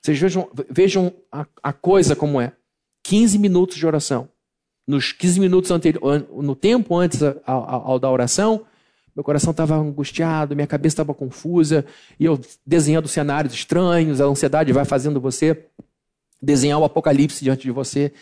Vocês 0.00 0.18
vejam, 0.18 0.48
vejam 0.70 1.12
a, 1.30 1.44
a 1.62 1.72
coisa 1.72 2.16
como 2.16 2.40
é. 2.40 2.54
15 3.02 3.38
minutos 3.38 3.76
de 3.76 3.86
oração. 3.86 4.28
Nos 4.90 5.12
15 5.12 5.38
minutos 5.38 5.70
anteriores, 5.70 6.26
no 6.32 6.56
tempo 6.56 6.96
antes 6.96 7.22
ao, 7.22 7.34
ao, 7.46 7.90
ao 7.92 7.98
da 7.98 8.10
oração, 8.10 8.66
meu 9.14 9.22
coração 9.22 9.52
estava 9.52 9.76
angustiado, 9.76 10.56
minha 10.56 10.66
cabeça 10.66 10.94
estava 10.94 11.14
confusa, 11.14 11.86
e 12.18 12.24
eu 12.24 12.40
desenhando 12.66 13.06
cenários 13.06 13.54
estranhos, 13.54 14.20
a 14.20 14.24
ansiedade 14.24 14.72
vai 14.72 14.84
fazendo 14.84 15.20
você 15.20 15.66
desenhar 16.42 16.80
o 16.80 16.84
apocalipse 16.84 17.44
diante 17.44 17.62
de 17.62 17.70
você. 17.70 18.12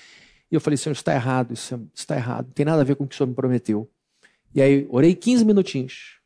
E 0.50 0.54
eu 0.54 0.60
falei, 0.60 0.76
Senhor, 0.76 0.92
isso 0.92 1.00
está 1.00 1.14
errado, 1.14 1.54
isso 1.54 1.80
está 1.94 2.16
errado, 2.16 2.48
não 2.48 2.52
tem 2.52 2.66
nada 2.66 2.82
a 2.82 2.84
ver 2.84 2.96
com 2.96 3.04
o 3.04 3.06
que 3.08 3.14
o 3.14 3.16
Senhor 3.16 3.28
me 3.28 3.34
prometeu. 3.34 3.88
E 4.54 4.60
aí, 4.60 4.86
orei 4.90 5.14
15 5.14 5.46
minutinhos, 5.46 6.18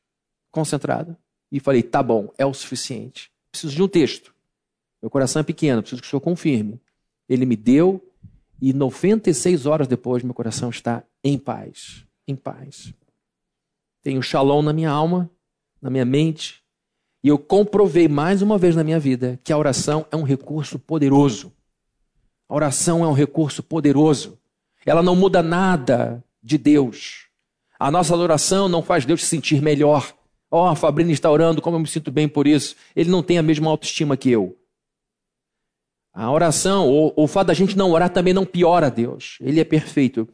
concentrado 0.51 1.17
e 1.53 1.61
falei: 1.61 1.85
tá 1.85 2.03
bom, 2.03 2.33
é 2.37 2.45
o 2.45 2.53
suficiente. 2.53 3.31
Preciso 3.51 3.77
de 3.77 3.83
um 3.83 3.89
texto. 3.89 4.35
Meu 5.01 5.09
coração 5.09 5.39
é 5.39 5.43
pequeno, 5.45 5.83
preciso 5.83 6.03
que 6.03 6.09
o 6.09 6.11
senhor 6.11 6.21
confirme. 6.21 6.81
Ele 7.29 7.45
me 7.45 7.57
deu 7.57 8.03
e 8.63 8.73
96 8.73 9.67
horas 9.67 9.89
depois 9.89 10.23
meu 10.23 10.33
coração 10.33 10.71
está 10.71 11.03
em 11.25 11.37
paz. 11.37 12.07
em 12.29 12.37
paz. 12.37 12.95
Tenho 14.05 14.23
shalom 14.23 14.63
na 14.63 14.73
minha 14.73 14.91
alma, 14.91 15.29
na 15.81 15.91
minha 15.91 16.05
mente, 16.05 16.63
e 17.25 17.29
eu 17.29 17.37
comprovei 17.37 18.07
mais 18.07 18.41
uma 18.41 18.57
vez 18.57 18.77
na 18.77 18.85
minha 18.85 19.01
vida 19.01 19.41
que 19.43 19.53
a 19.53 19.59
oração 19.59 20.07
é 20.13 20.17
um 20.17 20.23
recurso 20.23 20.79
poderoso. 20.79 21.53
A 22.49 22.55
oração 22.55 23.05
é 23.05 23.09
um 23.09 23.13
recurso 23.13 23.65
poderoso. 23.65 24.39
Ela 24.87 25.03
não 25.03 25.17
muda 25.17 25.43
nada 25.43 26.25
de 26.41 26.57
Deus. 26.57 27.27
A 27.79 27.91
nossa 27.91 28.17
oração 28.17 28.69
não 28.69 28.83
faz 28.83 29.05
Deus 29.05 29.23
se 29.23 29.27
sentir 29.27 29.61
melhor. 29.61 30.15
Ó, 30.49 30.71
oh, 30.71 30.77
Fabrini 30.77 31.13
está 31.13 31.29
orando, 31.29 31.61
como 31.61 31.77
eu 31.77 31.81
me 31.81 31.89
sinto 31.89 32.13
bem 32.13 32.29
por 32.29 32.47
isso. 32.47 32.77
Ele 32.95 33.11
não 33.11 33.25
tem 33.25 33.39
a 33.39 33.43
mesma 33.43 33.71
autoestima 33.71 34.17
que 34.17 34.31
eu. 34.31 34.57
A 36.13 36.31
oração, 36.31 36.89
ou 36.89 37.13
o 37.17 37.27
fato 37.27 37.47
da 37.47 37.55
gente 37.55 37.77
não 37.77 37.91
orar 37.91 38.11
também 38.11 38.35
não 38.35 38.45
piora 38.45 38.91
Deus. 38.91 39.39
Ele 39.41 39.61
é 39.61 39.65
perfeito. 39.65 40.29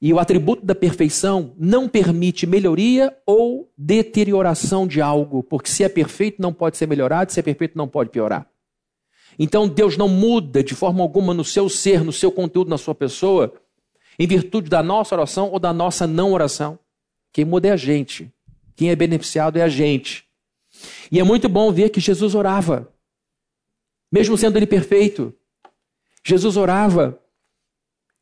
E 0.00 0.12
o 0.12 0.18
atributo 0.18 0.64
da 0.64 0.74
perfeição 0.74 1.54
não 1.56 1.88
permite 1.88 2.46
melhoria 2.46 3.16
ou 3.26 3.70
deterioração 3.76 4.86
de 4.86 5.00
algo, 5.00 5.42
porque 5.42 5.70
se 5.70 5.84
é 5.84 5.88
perfeito 5.88 6.40
não 6.40 6.52
pode 6.52 6.76
ser 6.76 6.88
melhorado, 6.88 7.30
se 7.30 7.38
é 7.38 7.42
perfeito 7.42 7.78
não 7.78 7.86
pode 7.86 8.10
piorar. 8.10 8.46
Então 9.38 9.68
Deus 9.68 9.96
não 9.96 10.08
muda 10.08 10.62
de 10.62 10.74
forma 10.74 11.02
alguma 11.02 11.32
no 11.32 11.44
seu 11.44 11.68
ser, 11.68 12.02
no 12.02 12.12
seu 12.12 12.32
conteúdo, 12.32 12.68
na 12.68 12.78
sua 12.78 12.94
pessoa, 12.94 13.52
em 14.18 14.26
virtude 14.26 14.68
da 14.68 14.82
nossa 14.82 15.14
oração 15.14 15.50
ou 15.52 15.58
da 15.58 15.72
nossa 15.72 16.06
não 16.06 16.32
oração. 16.32 16.78
Quem 17.32 17.44
muda 17.44 17.68
é 17.68 17.70
a 17.70 17.76
gente. 17.76 18.32
Quem 18.74 18.90
é 18.90 18.96
beneficiado 18.96 19.56
é 19.56 19.62
a 19.62 19.68
gente. 19.68 20.24
E 21.10 21.20
é 21.20 21.22
muito 21.22 21.48
bom 21.48 21.70
ver 21.70 21.90
que 21.90 22.00
Jesus 22.00 22.34
orava 22.34 22.88
mesmo 24.12 24.36
sendo 24.36 24.58
ele 24.58 24.66
perfeito. 24.66 25.34
Jesus 26.22 26.58
orava. 26.58 27.18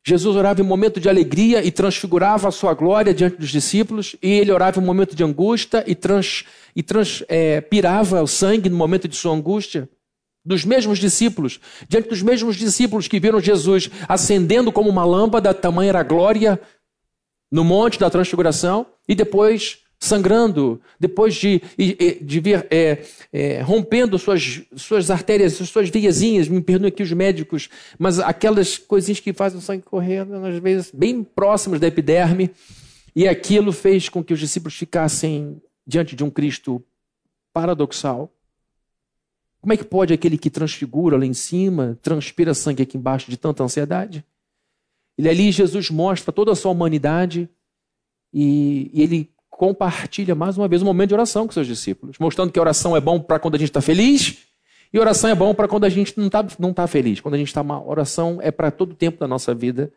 Jesus 0.03 0.35
orava 0.35 0.61
em 0.61 0.63
momento 0.63 0.99
de 0.99 1.07
alegria 1.07 1.63
e 1.63 1.71
transfigurava 1.71 2.47
a 2.47 2.51
sua 2.51 2.73
glória 2.73 3.13
diante 3.13 3.37
dos 3.37 3.49
discípulos, 3.49 4.15
e 4.21 4.31
ele 4.31 4.51
orava 4.51 4.79
em 4.79 4.83
momento 4.83 5.15
de 5.15 5.23
angústia 5.23 5.83
e, 5.85 5.93
trans, 5.93 6.45
e 6.75 6.81
transpirava 6.81 8.17
é, 8.17 8.21
o 8.21 8.27
sangue 8.27 8.69
no 8.69 8.77
momento 8.77 9.07
de 9.07 9.15
sua 9.15 9.33
angústia. 9.33 9.87
Dos 10.43 10.65
mesmos 10.65 10.97
discípulos, 10.97 11.59
diante 11.87 12.09
dos 12.09 12.23
mesmos 12.23 12.55
discípulos 12.55 13.07
que 13.07 13.19
viram 13.19 13.39
Jesus 13.39 13.91
acendendo 14.09 14.71
como 14.71 14.89
uma 14.89 15.05
lâmpada, 15.05 15.53
tamanha 15.53 15.89
era 15.89 15.99
a 15.99 16.03
glória 16.03 16.59
no 17.51 17.63
monte 17.63 17.99
da 17.99 18.09
transfiguração, 18.09 18.87
e 19.07 19.13
depois 19.13 19.80
sangrando, 20.01 20.81
depois 20.99 21.35
de, 21.35 21.61
de 22.19 22.39
vir 22.39 22.65
é, 22.71 23.03
é, 23.31 23.61
rompendo 23.61 24.17
suas, 24.17 24.63
suas 24.75 25.11
artérias, 25.11 25.53
suas 25.53 25.89
veiazinhas, 25.89 26.47
me 26.47 26.59
perdoem 26.59 26.87
aqui 26.87 27.03
os 27.03 27.11
médicos, 27.13 27.69
mas 27.99 28.17
aquelas 28.17 28.79
coisinhas 28.79 29.19
que 29.19 29.31
fazem 29.31 29.59
o 29.59 29.61
sangue 29.61 29.83
correndo, 29.83 30.33
às 30.43 30.57
vezes 30.57 30.91
bem 30.91 31.23
próximas 31.23 31.79
da 31.79 31.85
epiderme, 31.85 32.49
e 33.15 33.27
aquilo 33.27 33.71
fez 33.71 34.09
com 34.09 34.23
que 34.23 34.33
os 34.33 34.39
discípulos 34.39 34.75
ficassem 34.75 35.61
diante 35.85 36.15
de 36.15 36.23
um 36.23 36.31
Cristo 36.31 36.83
paradoxal. 37.53 38.33
Como 39.61 39.73
é 39.73 39.77
que 39.77 39.83
pode 39.83 40.13
aquele 40.13 40.37
que 40.37 40.49
transfigura 40.49 41.15
lá 41.15 41.25
em 41.27 41.33
cima, 41.33 41.99
transpira 42.01 42.55
sangue 42.55 42.81
aqui 42.81 42.97
embaixo 42.97 43.29
de 43.29 43.37
tanta 43.37 43.63
ansiedade? 43.63 44.25
Ele 45.15 45.29
ali, 45.29 45.51
Jesus 45.51 45.91
mostra 45.91 46.31
toda 46.31 46.53
a 46.53 46.55
sua 46.55 46.71
humanidade 46.71 47.47
e, 48.33 48.89
e 48.91 49.03
ele 49.03 49.30
compartilha 49.61 50.33
mais 50.33 50.57
uma 50.57 50.67
vez 50.67 50.81
um 50.81 50.85
momento 50.85 51.09
de 51.09 51.13
oração 51.13 51.45
com 51.45 51.53
seus 51.53 51.67
discípulos, 51.67 52.17
mostrando 52.17 52.51
que 52.51 52.59
oração 52.59 52.97
é 52.97 52.99
bom 52.99 53.19
para 53.19 53.37
quando 53.37 53.53
a 53.53 53.59
gente 53.59 53.69
está 53.69 53.79
feliz 53.79 54.39
e 54.91 54.97
oração 54.97 55.29
é 55.29 55.35
bom 55.35 55.53
para 55.53 55.67
quando 55.67 55.83
a 55.83 55.89
gente 55.89 56.17
não 56.17 56.25
está 56.25 56.43
não 56.57 56.73
tá 56.73 56.87
feliz, 56.87 57.19
quando 57.21 57.35
a 57.35 57.37
gente 57.37 57.49
está 57.49 57.61
mal. 57.61 57.87
Oração 57.87 58.39
é 58.41 58.49
para 58.49 58.71
todo 58.71 58.93
o 58.93 58.95
tempo 58.95 59.19
da 59.19 59.27
nossa 59.27 59.53
vida. 59.53 59.93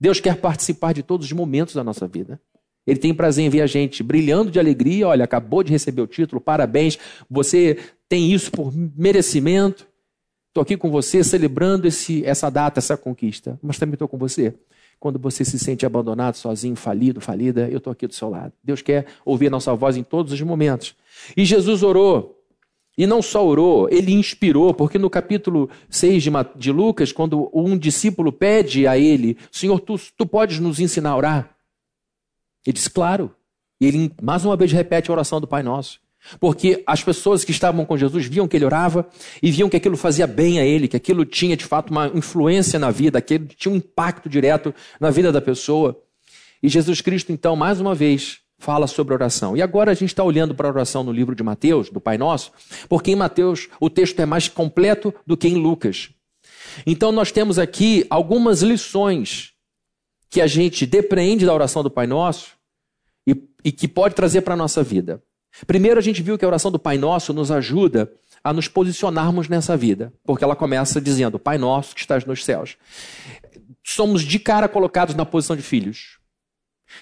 Deus 0.00 0.18
quer 0.18 0.36
participar 0.36 0.94
de 0.94 1.02
todos 1.02 1.26
os 1.26 1.32
momentos 1.32 1.74
da 1.74 1.84
nossa 1.84 2.08
vida. 2.08 2.40
Ele 2.86 2.98
tem 2.98 3.12
prazer 3.12 3.44
em 3.44 3.50
ver 3.50 3.60
a 3.60 3.66
gente 3.66 4.02
brilhando 4.02 4.50
de 4.50 4.58
alegria. 4.58 5.06
Olha, 5.06 5.26
acabou 5.26 5.62
de 5.62 5.70
receber 5.70 6.00
o 6.00 6.06
título, 6.06 6.40
parabéns. 6.40 6.98
Você 7.30 7.76
tem 8.08 8.32
isso 8.32 8.50
por 8.50 8.72
merecimento. 8.74 9.86
Estou 10.48 10.62
aqui 10.62 10.74
com 10.74 10.90
você 10.90 11.22
celebrando 11.22 11.86
esse, 11.86 12.24
essa 12.24 12.48
data, 12.48 12.80
essa 12.80 12.96
conquista. 12.96 13.60
Mas 13.62 13.78
também 13.78 13.92
estou 13.92 14.08
com 14.08 14.16
você 14.16 14.54
quando 15.02 15.18
você 15.18 15.44
se 15.44 15.58
sente 15.58 15.84
abandonado, 15.84 16.36
sozinho, 16.36 16.76
falido, 16.76 17.20
falida, 17.20 17.68
eu 17.68 17.78
estou 17.78 17.92
aqui 17.92 18.06
do 18.06 18.14
seu 18.14 18.30
lado. 18.30 18.52
Deus 18.62 18.82
quer 18.82 19.06
ouvir 19.24 19.50
nossa 19.50 19.74
voz 19.74 19.96
em 19.96 20.04
todos 20.04 20.32
os 20.32 20.40
momentos. 20.42 20.94
E 21.36 21.44
Jesus 21.44 21.82
orou. 21.82 22.40
E 22.96 23.04
não 23.04 23.20
só 23.20 23.44
orou, 23.44 23.88
ele 23.90 24.12
inspirou, 24.12 24.72
porque 24.72 24.98
no 24.98 25.10
capítulo 25.10 25.68
6 25.90 26.22
de, 26.22 26.30
de 26.54 26.70
Lucas, 26.70 27.10
quando 27.10 27.50
um 27.52 27.76
discípulo 27.76 28.30
pede 28.30 28.86
a 28.86 28.96
ele, 28.96 29.36
Senhor, 29.50 29.80
tu, 29.80 29.96
tu 30.16 30.24
podes 30.24 30.60
nos 30.60 30.78
ensinar 30.78 31.10
a 31.10 31.16
orar? 31.16 31.56
Ele 32.64 32.74
diz, 32.74 32.86
claro. 32.86 33.34
E 33.80 33.86
ele 33.86 34.12
mais 34.22 34.44
uma 34.44 34.56
vez 34.56 34.70
repete 34.70 35.10
a 35.10 35.14
oração 35.14 35.40
do 35.40 35.48
Pai 35.48 35.64
Nosso. 35.64 36.00
Porque 36.38 36.82
as 36.86 37.02
pessoas 37.02 37.44
que 37.44 37.50
estavam 37.50 37.84
com 37.84 37.96
Jesus 37.96 38.26
viam 38.26 38.46
que 38.46 38.56
ele 38.56 38.64
orava 38.64 39.08
e 39.42 39.50
viam 39.50 39.68
que 39.68 39.76
aquilo 39.76 39.96
fazia 39.96 40.26
bem 40.26 40.60
a 40.60 40.64
ele, 40.64 40.88
que 40.88 40.96
aquilo 40.96 41.24
tinha 41.24 41.56
de 41.56 41.64
fato 41.64 41.90
uma 41.90 42.06
influência 42.08 42.78
na 42.78 42.90
vida, 42.90 43.18
aquilo 43.18 43.46
tinha 43.46 43.72
um 43.72 43.76
impacto 43.76 44.28
direto 44.28 44.74
na 45.00 45.10
vida 45.10 45.32
da 45.32 45.40
pessoa. 45.40 46.00
E 46.62 46.68
Jesus 46.68 47.00
Cristo, 47.00 47.32
então, 47.32 47.56
mais 47.56 47.80
uma 47.80 47.94
vez, 47.94 48.38
fala 48.62 48.86
sobre 48.86 49.12
oração. 49.12 49.56
E 49.56 49.62
agora 49.62 49.90
a 49.90 49.94
gente 49.94 50.10
está 50.10 50.22
olhando 50.22 50.54
para 50.54 50.68
a 50.68 50.70
oração 50.70 51.02
no 51.02 51.10
livro 51.10 51.34
de 51.34 51.42
Mateus, 51.42 51.90
do 51.90 52.00
Pai 52.00 52.16
Nosso, 52.16 52.52
porque 52.88 53.10
em 53.10 53.16
Mateus 53.16 53.68
o 53.80 53.90
texto 53.90 54.20
é 54.20 54.26
mais 54.26 54.46
completo 54.46 55.12
do 55.26 55.36
que 55.36 55.48
em 55.48 55.56
Lucas. 55.56 56.10
Então 56.86 57.10
nós 57.10 57.32
temos 57.32 57.58
aqui 57.58 58.06
algumas 58.08 58.62
lições 58.62 59.52
que 60.30 60.40
a 60.40 60.46
gente 60.46 60.86
depreende 60.86 61.44
da 61.44 61.52
oração 61.52 61.82
do 61.82 61.90
Pai 61.90 62.06
Nosso 62.06 62.52
e, 63.26 63.36
e 63.64 63.72
que 63.72 63.88
pode 63.88 64.14
trazer 64.14 64.42
para 64.42 64.54
a 64.54 64.56
nossa 64.56 64.82
vida. 64.82 65.20
Primeiro, 65.66 65.98
a 65.98 66.02
gente 66.02 66.22
viu 66.22 66.38
que 66.38 66.44
a 66.44 66.48
oração 66.48 66.70
do 66.70 66.78
Pai 66.78 66.98
Nosso 66.98 67.32
nos 67.32 67.50
ajuda 67.50 68.10
a 68.42 68.52
nos 68.52 68.68
posicionarmos 68.68 69.48
nessa 69.48 69.76
vida, 69.76 70.12
porque 70.24 70.42
ela 70.42 70.56
começa 70.56 71.00
dizendo: 71.00 71.38
Pai 71.38 71.58
Nosso 71.58 71.94
que 71.94 72.00
estás 72.00 72.24
nos 72.24 72.44
céus. 72.44 72.76
Somos 73.84 74.22
de 74.22 74.38
cara 74.38 74.68
colocados 74.68 75.14
na 75.14 75.24
posição 75.24 75.56
de 75.56 75.62
filhos. 75.62 76.18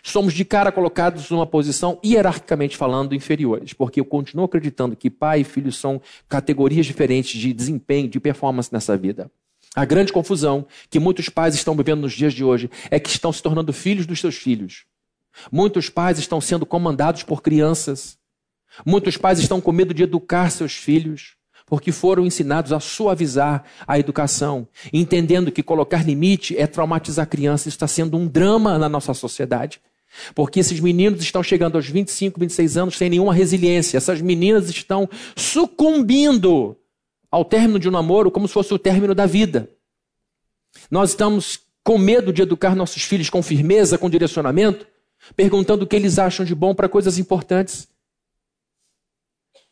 Somos 0.03 0.33
de 0.33 0.45
cara 0.45 0.71
colocados 0.71 1.29
numa 1.31 1.47
posição, 1.47 1.99
hierarquicamente 2.05 2.77
falando, 2.77 3.15
inferiores, 3.15 3.73
porque 3.73 4.01
eu 4.01 4.05
continuo 4.05 4.45
acreditando 4.45 4.95
que 4.95 5.11
pai 5.11 5.41
e 5.41 5.45
filho 5.45 5.73
são 5.73 6.01
categorias 6.29 6.87
diferentes 6.87 7.39
de 7.39 7.53
desempenho, 7.53 8.09
de 8.09 8.21
performance 8.21 8.73
nessa 8.73 8.97
vida. 8.97 9.31
A 9.75 9.85
grande 9.85 10.13
confusão 10.13 10.67
que 10.89 10.99
muitos 10.99 11.29
pais 11.29 11.55
estão 11.55 11.77
vivendo 11.77 12.01
nos 12.01 12.13
dias 12.13 12.33
de 12.33 12.45
hoje 12.45 12.71
é 12.91 12.99
que 12.99 13.11
estão 13.11 13.33
se 13.33 13.43
tornando 13.43 13.73
filhos 13.73 14.07
dos 14.07 14.21
seus 14.21 14.37
filhos. 14.37 14.85
Muitos 15.51 15.89
pais 15.89 16.19
estão 16.19 16.41
sendo 16.41 16.67
comandados 16.67 17.23
por 17.23 17.41
crianças. 17.43 18.19
Muitos 18.85 19.17
pais 19.17 19.39
estão 19.39 19.61
com 19.61 19.73
medo 19.73 19.93
de 19.93 20.03
educar 20.03 20.51
seus 20.51 20.75
filhos, 20.75 21.35
porque 21.67 21.93
foram 21.93 22.27
ensinados 22.27 22.73
a 22.73 22.81
suavizar 22.81 23.65
a 23.87 23.99
educação, 23.99 24.67
entendendo 24.93 25.53
que 25.53 25.63
colocar 25.63 26.05
limite 26.05 26.57
é 26.57 26.67
traumatizar 26.67 27.25
a 27.25 27.27
criança. 27.27 27.69
Isso 27.69 27.77
está 27.77 27.87
sendo 27.87 28.17
um 28.17 28.27
drama 28.27 28.79
na 28.79 28.89
nossa 28.89 29.15
sociedade. 29.15 29.81
Porque 30.35 30.59
esses 30.59 30.81
meninos 30.81 31.23
estão 31.23 31.43
chegando 31.43 31.77
aos 31.77 31.89
25, 31.89 32.41
26 32.41 32.77
anos 32.77 32.97
sem 32.97 33.09
nenhuma 33.09 33.33
resiliência. 33.33 33.97
Essas 33.97 34.21
meninas 34.21 34.69
estão 34.69 35.09
sucumbindo 35.37 36.77
ao 37.31 37.45
término 37.45 37.79
de 37.79 37.89
um 37.89 37.93
namoro 37.93 38.31
como 38.31 38.49
se 38.49 38.55
fosse 38.55 38.75
o 38.75 38.79
término 38.79 39.15
da 39.15 39.25
vida. 39.25 39.71
Nós 40.91 41.11
estamos 41.11 41.61
com 41.85 41.97
medo 41.97 42.33
de 42.33 42.43
educar 42.43 42.75
nossos 42.75 43.03
filhos 43.03 43.31
com 43.31 43.43
firmeza, 43.43 43.97
com 43.97 44.11
direcionamento, 44.11 44.87
perguntando 45.37 45.85
o 45.85 45.87
que 45.87 45.97
eles 45.97 46.19
acham 46.19 46.45
de 46.45 46.55
bom 46.55 46.75
para 46.75 46.89
coisas 46.89 47.19
importantes. 47.19 47.89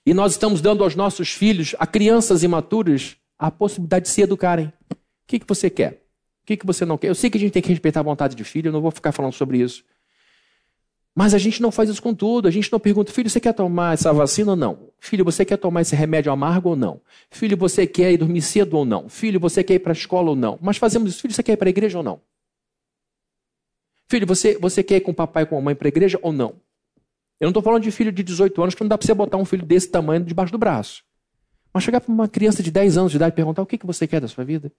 E 0.08 0.14
nós 0.14 0.32
estamos 0.32 0.62
dando 0.62 0.82
aos 0.82 0.96
nossos 0.96 1.34
filhos, 1.34 1.74
a 1.78 1.86
crianças 1.86 2.42
imaturas, 2.42 3.18
a 3.38 3.50
possibilidade 3.50 4.06
de 4.06 4.08
se 4.08 4.22
educarem. 4.22 4.72
O 4.90 4.96
que, 5.26 5.38
que 5.38 5.46
você 5.46 5.68
quer? 5.68 6.02
O 6.42 6.46
que, 6.46 6.56
que 6.56 6.64
você 6.64 6.86
não 6.86 6.96
quer? 6.96 7.10
Eu 7.10 7.14
sei 7.14 7.28
que 7.28 7.36
a 7.36 7.40
gente 7.40 7.52
tem 7.52 7.60
que 7.60 7.68
respeitar 7.68 8.00
a 8.00 8.02
vontade 8.02 8.34
de 8.34 8.42
filho, 8.42 8.68
eu 8.68 8.72
não 8.72 8.80
vou 8.80 8.90
ficar 8.90 9.12
falando 9.12 9.34
sobre 9.34 9.58
isso. 9.58 9.84
Mas 11.14 11.34
a 11.34 11.38
gente 11.38 11.60
não 11.60 11.70
faz 11.70 11.90
isso 11.90 12.00
com 12.00 12.14
tudo. 12.14 12.48
A 12.48 12.50
gente 12.50 12.72
não 12.72 12.80
pergunta, 12.80 13.12
filho, 13.12 13.28
você 13.28 13.38
quer 13.38 13.52
tomar 13.52 13.92
essa 13.92 14.10
vacina 14.10 14.52
ou 14.52 14.56
não? 14.56 14.88
Filho, 14.98 15.26
você 15.26 15.44
quer 15.44 15.58
tomar 15.58 15.82
esse 15.82 15.94
remédio 15.94 16.32
amargo 16.32 16.70
ou 16.70 16.76
não? 16.76 17.02
Filho, 17.30 17.54
você 17.54 17.86
quer 17.86 18.10
ir 18.10 18.16
dormir 18.16 18.40
cedo 18.40 18.78
ou 18.78 18.86
não? 18.86 19.10
Filho, 19.10 19.38
você 19.38 19.62
quer 19.62 19.74
ir 19.74 19.80
para 19.80 19.92
a 19.92 19.98
escola 19.98 20.30
ou 20.30 20.36
não? 20.36 20.58
Mas 20.62 20.78
fazemos 20.78 21.10
isso. 21.10 21.20
Filho, 21.20 21.34
você 21.34 21.42
quer 21.42 21.52
ir 21.52 21.58
para 21.58 21.68
a 21.68 21.74
igreja 21.76 21.98
ou 21.98 22.02
não? 22.02 22.18
Filho, 24.08 24.26
você, 24.26 24.56
você 24.56 24.82
quer 24.82 24.96
ir 24.96 25.00
com 25.02 25.10
o 25.10 25.14
papai 25.14 25.42
e 25.42 25.46
com 25.46 25.58
a 25.58 25.60
mãe 25.60 25.74
para 25.74 25.86
a 25.86 25.90
igreja 25.90 26.18
ou 26.22 26.32
não? 26.32 26.54
Eu 27.40 27.46
não 27.46 27.50
estou 27.50 27.62
falando 27.62 27.82
de 27.82 27.90
filho 27.90 28.10
de 28.10 28.22
18 28.22 28.60
anos, 28.62 28.74
que 28.74 28.82
não 28.82 28.88
dá 28.88 28.98
para 28.98 29.06
você 29.06 29.14
botar 29.14 29.36
um 29.36 29.44
filho 29.44 29.64
desse 29.64 29.88
tamanho 29.88 30.24
debaixo 30.24 30.50
do 30.50 30.58
braço. 30.58 31.04
Mas 31.72 31.84
chegar 31.84 32.00
para 32.00 32.12
uma 32.12 32.28
criança 32.28 32.62
de 32.62 32.70
10 32.70 32.98
anos 32.98 33.12
de 33.12 33.16
idade 33.16 33.32
e 33.32 33.36
perguntar 33.36 33.62
o 33.62 33.66
que, 33.66 33.78
que 33.78 33.86
você 33.86 34.06
quer 34.06 34.20
da 34.20 34.28
sua 34.28 34.44
vida. 34.44 34.72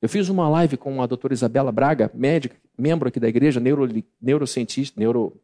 Eu 0.00 0.08
fiz 0.08 0.28
uma 0.28 0.48
live 0.48 0.76
com 0.76 1.00
a 1.00 1.06
doutora 1.06 1.32
Isabela 1.32 1.70
Braga, 1.70 2.10
médica, 2.12 2.56
membro 2.76 3.08
aqui 3.08 3.20
da 3.20 3.28
igreja, 3.28 3.60
neuro, 3.60 3.88
neurocientista, 4.20 4.98
neuro, 4.98 5.40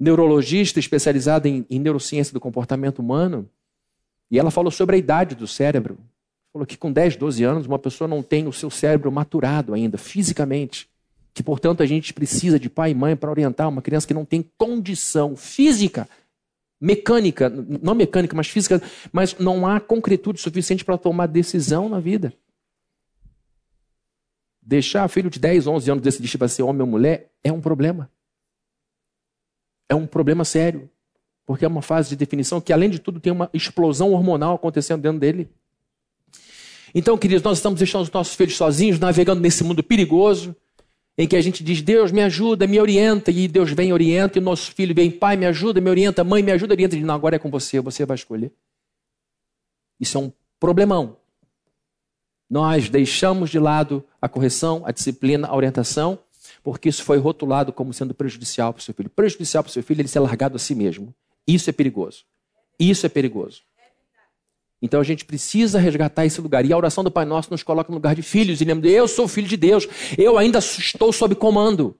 neurologista 0.00 0.80
especializada 0.80 1.46
em, 1.46 1.66
em 1.68 1.78
neurociência 1.78 2.32
do 2.32 2.40
comportamento 2.40 3.00
humano. 3.00 3.46
E 4.30 4.38
ela 4.38 4.50
falou 4.50 4.70
sobre 4.70 4.96
a 4.96 4.98
idade 4.98 5.34
do 5.34 5.46
cérebro. 5.46 5.98
Falou 6.50 6.64
que 6.64 6.78
com 6.78 6.90
10, 6.90 7.16
12 7.16 7.44
anos 7.44 7.66
uma 7.66 7.78
pessoa 7.78 8.08
não 8.08 8.22
tem 8.22 8.46
o 8.46 8.52
seu 8.52 8.70
cérebro 8.70 9.12
maturado 9.12 9.74
ainda, 9.74 9.98
fisicamente. 9.98 10.88
Que, 11.36 11.42
portanto, 11.42 11.82
a 11.82 11.86
gente 11.86 12.14
precisa 12.14 12.58
de 12.58 12.70
pai 12.70 12.92
e 12.92 12.94
mãe 12.94 13.14
para 13.14 13.30
orientar 13.30 13.68
uma 13.68 13.82
criança 13.82 14.06
que 14.06 14.14
não 14.14 14.24
tem 14.24 14.50
condição 14.56 15.36
física, 15.36 16.08
mecânica, 16.80 17.50
não 17.50 17.94
mecânica, 17.94 18.34
mas 18.34 18.46
física, 18.48 18.80
mas 19.12 19.38
não 19.38 19.66
há 19.66 19.78
concretude 19.78 20.40
suficiente 20.40 20.82
para 20.82 20.96
tomar 20.96 21.26
decisão 21.26 21.90
na 21.90 22.00
vida. 22.00 22.32
Deixar 24.62 25.06
filho 25.08 25.28
de 25.28 25.38
10, 25.38 25.66
11 25.66 25.90
anos 25.90 26.02
decidir 26.02 26.26
se 26.26 26.38
vai 26.38 26.48
ser 26.48 26.62
homem 26.62 26.80
ou 26.80 26.86
mulher 26.86 27.30
é 27.44 27.52
um 27.52 27.60
problema. 27.60 28.10
É 29.90 29.94
um 29.94 30.06
problema 30.06 30.42
sério. 30.42 30.88
Porque 31.44 31.66
é 31.66 31.68
uma 31.68 31.82
fase 31.82 32.08
de 32.08 32.16
definição 32.16 32.62
que, 32.62 32.72
além 32.72 32.88
de 32.88 32.98
tudo, 32.98 33.20
tem 33.20 33.30
uma 33.30 33.50
explosão 33.52 34.12
hormonal 34.12 34.54
acontecendo 34.54 35.02
dentro 35.02 35.20
dele. 35.20 35.50
Então, 36.94 37.18
queridos, 37.18 37.44
nós 37.44 37.58
estamos 37.58 37.78
deixando 37.78 38.04
os 38.04 38.10
nossos 38.10 38.34
filhos 38.34 38.56
sozinhos, 38.56 38.98
navegando 38.98 39.42
nesse 39.42 39.62
mundo 39.62 39.82
perigoso, 39.82 40.56
em 41.18 41.26
que 41.26 41.36
a 41.36 41.40
gente 41.40 41.64
diz, 41.64 41.80
Deus 41.80 42.12
me 42.12 42.22
ajuda, 42.22 42.66
me 42.66 42.78
orienta, 42.78 43.30
e 43.30 43.48
Deus 43.48 43.72
vem 43.72 43.92
orienta, 43.92 44.38
e 44.38 44.40
nosso 44.40 44.72
filho 44.72 44.94
vem, 44.94 45.10
pai 45.10 45.36
me 45.36 45.46
ajuda, 45.46 45.80
me 45.80 45.88
orienta, 45.88 46.22
mãe 46.22 46.42
me 46.42 46.52
ajuda, 46.52 46.74
orienta, 46.74 46.94
e 46.94 46.98
diz, 46.98 47.06
não, 47.06 47.14
agora 47.14 47.36
é 47.36 47.38
com 47.38 47.50
você, 47.50 47.80
você 47.80 48.04
vai 48.04 48.16
escolher. 48.16 48.52
Isso 49.98 50.18
é 50.18 50.20
um 50.20 50.32
problemão. 50.60 51.16
Nós 52.48 52.88
deixamos 52.90 53.50
de 53.50 53.58
lado 53.58 54.04
a 54.20 54.28
correção, 54.28 54.82
a 54.84 54.92
disciplina, 54.92 55.48
a 55.48 55.56
orientação, 55.56 56.18
porque 56.62 56.88
isso 56.88 57.02
foi 57.02 57.18
rotulado 57.18 57.72
como 57.72 57.92
sendo 57.92 58.12
prejudicial 58.12 58.72
para 58.72 58.80
o 58.80 58.82
seu 58.82 58.94
filho. 58.94 59.08
Prejudicial 59.10 59.64
para 59.64 59.70
o 59.70 59.72
seu 59.72 59.82
filho 59.82 60.02
ele 60.02 60.08
ser 60.08 60.20
largado 60.20 60.56
a 60.56 60.58
si 60.58 60.74
mesmo. 60.74 61.14
Isso 61.46 61.70
é 61.70 61.72
perigoso. 61.72 62.24
Isso 62.78 63.06
é 63.06 63.08
perigoso. 63.08 63.62
Então 64.86 65.00
a 65.00 65.04
gente 65.04 65.24
precisa 65.24 65.80
resgatar 65.80 66.24
esse 66.24 66.40
lugar. 66.40 66.64
E 66.64 66.72
a 66.72 66.76
oração 66.76 67.02
do 67.02 67.10
Pai 67.10 67.24
Nosso 67.24 67.50
nos 67.50 67.64
coloca 67.64 67.90
no 67.90 67.96
lugar 67.96 68.14
de 68.14 68.22
filhos. 68.22 68.60
E 68.60 68.64
lembra, 68.64 68.88
eu 68.88 69.08
sou 69.08 69.26
filho 69.26 69.48
de 69.48 69.56
Deus, 69.56 69.86
eu 70.16 70.38
ainda 70.38 70.60
estou 70.60 71.12
sob 71.12 71.34
comando. 71.34 71.98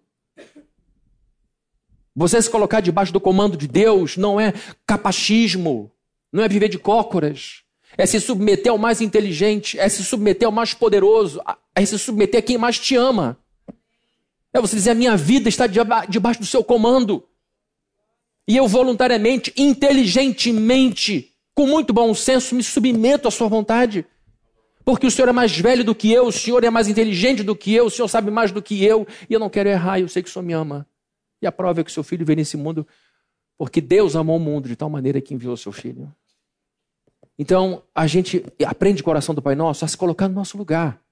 Você 2.14 2.40
se 2.40 2.48
colocar 2.48 2.80
debaixo 2.80 3.12
do 3.12 3.20
comando 3.20 3.56
de 3.56 3.66
Deus 3.66 4.16
não 4.16 4.40
é 4.40 4.54
capachismo, 4.86 5.90
não 6.32 6.42
é 6.42 6.48
viver 6.48 6.68
de 6.68 6.78
cócoras, 6.78 7.62
é 7.98 8.06
se 8.06 8.20
submeter 8.20 8.72
ao 8.72 8.78
mais 8.78 9.00
inteligente, 9.00 9.78
é 9.78 9.88
se 9.88 10.02
submeter 10.02 10.46
ao 10.46 10.52
mais 10.52 10.72
poderoso, 10.72 11.42
é 11.74 11.84
se 11.84 11.98
submeter 11.98 12.38
a 12.38 12.42
quem 12.42 12.56
mais 12.56 12.78
te 12.78 12.96
ama. 12.96 13.36
É 14.54 14.60
você 14.60 14.76
dizer: 14.76 14.90
a 14.90 14.94
minha 14.94 15.16
vida 15.16 15.48
está 15.48 15.66
debaixo 15.66 16.40
do 16.40 16.46
seu 16.46 16.62
comando. 16.62 17.22
E 18.48 18.56
eu 18.56 18.68
voluntariamente, 18.68 19.52
inteligentemente, 19.56 21.35
com 21.56 21.66
muito 21.66 21.92
bom 21.92 22.14
senso, 22.14 22.54
me 22.54 22.62
submeto 22.62 23.26
à 23.26 23.30
sua 23.30 23.48
vontade. 23.48 24.06
Porque 24.84 25.06
o 25.06 25.10
Senhor 25.10 25.28
é 25.28 25.32
mais 25.32 25.58
velho 25.58 25.82
do 25.82 25.94
que 25.94 26.12
eu, 26.12 26.26
o 26.26 26.32
Senhor 26.32 26.62
é 26.62 26.70
mais 26.70 26.86
inteligente 26.86 27.42
do 27.42 27.56
que 27.56 27.74
eu, 27.74 27.86
o 27.86 27.90
Senhor 27.90 28.06
sabe 28.06 28.30
mais 28.30 28.52
do 28.52 28.62
que 28.62 28.84
eu, 28.84 29.06
e 29.28 29.32
eu 29.32 29.40
não 29.40 29.48
quero 29.48 29.68
errar, 29.68 29.98
eu 29.98 30.06
sei 30.06 30.22
que 30.22 30.28
o 30.28 30.32
Senhor 30.32 30.44
me 30.44 30.52
ama. 30.52 30.86
E 31.40 31.46
a 31.46 31.50
prova 31.50 31.80
é 31.80 31.84
que 31.84 31.90
o 31.90 31.92
seu 31.92 32.04
filho 32.04 32.24
veio 32.24 32.36
nesse 32.36 32.56
mundo 32.56 32.86
porque 33.58 33.80
Deus 33.80 34.14
amou 34.14 34.36
o 34.36 34.40
mundo 34.40 34.68
de 34.68 34.76
tal 34.76 34.90
maneira 34.90 35.18
que 35.20 35.32
enviou 35.32 35.54
o 35.54 35.56
seu 35.56 35.72
filho. 35.72 36.14
Então, 37.38 37.82
a 37.94 38.06
gente 38.06 38.44
aprende 38.66 39.00
o 39.00 39.04
coração 39.04 39.34
do 39.34 39.40
Pai 39.40 39.54
Nosso 39.54 39.84
a 39.84 39.88
se 39.88 39.96
colocar 39.96 40.28
no 40.28 40.34
nosso 40.34 40.58
lugar. 40.58 41.02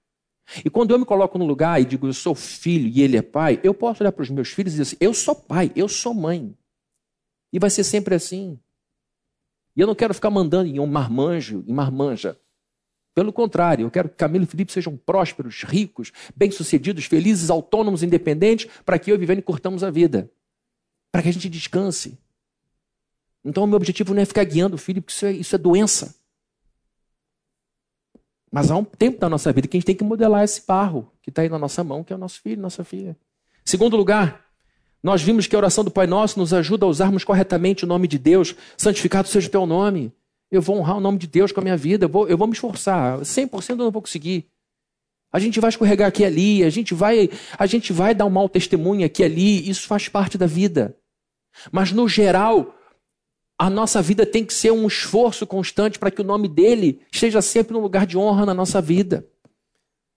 E 0.62 0.68
quando 0.68 0.90
eu 0.90 0.98
me 0.98 1.06
coloco 1.06 1.38
no 1.38 1.46
lugar 1.46 1.80
e 1.80 1.86
digo, 1.86 2.06
eu 2.06 2.12
sou 2.12 2.34
filho 2.34 2.86
e 2.86 3.00
ele 3.00 3.16
é 3.16 3.22
pai, 3.22 3.58
eu 3.64 3.72
posso 3.72 4.02
olhar 4.02 4.12
para 4.12 4.22
os 4.22 4.28
meus 4.28 4.50
filhos 4.50 4.74
e 4.74 4.76
dizer 4.76 4.82
assim, 4.82 4.96
eu 5.00 5.14
sou 5.14 5.34
pai, 5.34 5.72
eu 5.74 5.88
sou 5.88 6.12
mãe. 6.12 6.54
E 7.50 7.58
vai 7.58 7.70
ser 7.70 7.82
sempre 7.82 8.14
assim. 8.14 8.58
E 9.76 9.80
eu 9.80 9.86
não 9.86 9.94
quero 9.94 10.14
ficar 10.14 10.30
mandando 10.30 10.68
em 10.68 10.78
um 10.78 10.86
marmanjo, 10.86 11.64
em 11.66 11.72
marmanja. 11.72 12.38
Pelo 13.14 13.32
contrário, 13.32 13.86
eu 13.86 13.90
quero 13.90 14.08
que 14.08 14.16
Camilo 14.16 14.44
e 14.44 14.46
Felipe 14.46 14.72
sejam 14.72 14.96
prósperos, 14.96 15.62
ricos, 15.62 16.12
bem-sucedidos, 16.34 17.04
felizes, 17.04 17.48
autônomos, 17.48 18.02
independentes, 18.02 18.68
para 18.84 18.98
que 18.98 19.10
eu 19.10 19.14
e 19.14 19.18
Viviane 19.18 19.42
curtamos 19.42 19.84
a 19.84 19.90
vida. 19.90 20.30
Para 21.12 21.22
que 21.22 21.28
a 21.28 21.32
gente 21.32 21.48
descanse. 21.48 22.18
Então, 23.44 23.62
o 23.62 23.66
meu 23.66 23.76
objetivo 23.76 24.14
não 24.14 24.22
é 24.22 24.24
ficar 24.24 24.42
guiando 24.44 24.74
o 24.74 24.78
filho, 24.78 25.00
porque 25.00 25.14
isso 25.14 25.26
é, 25.26 25.32
isso 25.32 25.54
é 25.54 25.58
doença. 25.58 26.16
Mas 28.50 28.70
há 28.70 28.76
um 28.76 28.84
tempo 28.84 29.18
da 29.18 29.28
nossa 29.28 29.52
vida 29.52 29.68
que 29.68 29.76
a 29.76 29.78
gente 29.78 29.86
tem 29.86 29.96
que 29.96 30.04
modelar 30.04 30.42
esse 30.42 30.64
barro 30.66 31.12
que 31.20 31.30
está 31.30 31.42
aí 31.42 31.48
na 31.48 31.58
nossa 31.58 31.84
mão, 31.84 32.02
que 32.02 32.12
é 32.12 32.16
o 32.16 32.18
nosso 32.18 32.40
filho, 32.40 32.60
nossa 32.60 32.82
filha. 32.84 33.16
Segundo 33.64 33.96
lugar, 33.96 34.43
nós 35.04 35.22
vimos 35.22 35.46
que 35.46 35.54
a 35.54 35.58
oração 35.58 35.84
do 35.84 35.90
Pai 35.90 36.06
Nosso 36.06 36.38
nos 36.38 36.54
ajuda 36.54 36.86
a 36.86 36.88
usarmos 36.88 37.24
corretamente 37.24 37.84
o 37.84 37.86
nome 37.86 38.08
de 38.08 38.18
Deus. 38.18 38.56
Santificado 38.74 39.28
seja 39.28 39.48
o 39.48 39.50
teu 39.50 39.66
nome. 39.66 40.10
Eu 40.50 40.62
vou 40.62 40.78
honrar 40.78 40.96
o 40.96 41.00
nome 41.00 41.18
de 41.18 41.26
Deus 41.26 41.52
com 41.52 41.60
a 41.60 41.62
minha 41.62 41.76
vida. 41.76 42.06
Eu 42.06 42.08
vou, 42.08 42.26
eu 42.26 42.38
vou 42.38 42.46
me 42.46 42.54
esforçar. 42.54 43.18
100% 43.20 43.68
eu 43.68 43.76
não 43.76 43.90
vou 43.90 44.00
conseguir. 44.00 44.46
A 45.30 45.38
gente 45.38 45.60
vai 45.60 45.68
escorregar 45.68 46.08
aqui 46.08 46.22
e 46.22 46.24
ali. 46.24 46.64
A 46.64 46.70
gente 46.70 46.94
vai, 46.94 47.28
a 47.58 47.66
gente 47.66 47.92
vai 47.92 48.14
dar 48.14 48.24
um 48.24 48.30
mau 48.30 48.48
testemunho 48.48 49.04
aqui 49.04 49.20
e 49.20 49.26
ali. 49.26 49.68
Isso 49.68 49.86
faz 49.86 50.08
parte 50.08 50.38
da 50.38 50.46
vida. 50.46 50.96
Mas, 51.70 51.92
no 51.92 52.08
geral, 52.08 52.74
a 53.58 53.68
nossa 53.68 54.00
vida 54.00 54.24
tem 54.24 54.42
que 54.42 54.54
ser 54.54 54.72
um 54.72 54.86
esforço 54.86 55.46
constante 55.46 55.98
para 55.98 56.10
que 56.10 56.22
o 56.22 56.24
nome 56.24 56.48
dele 56.48 57.02
esteja 57.12 57.42
sempre 57.42 57.74
no 57.74 57.80
lugar 57.80 58.06
de 58.06 58.16
honra 58.16 58.46
na 58.46 58.54
nossa 58.54 58.80
vida. 58.80 59.28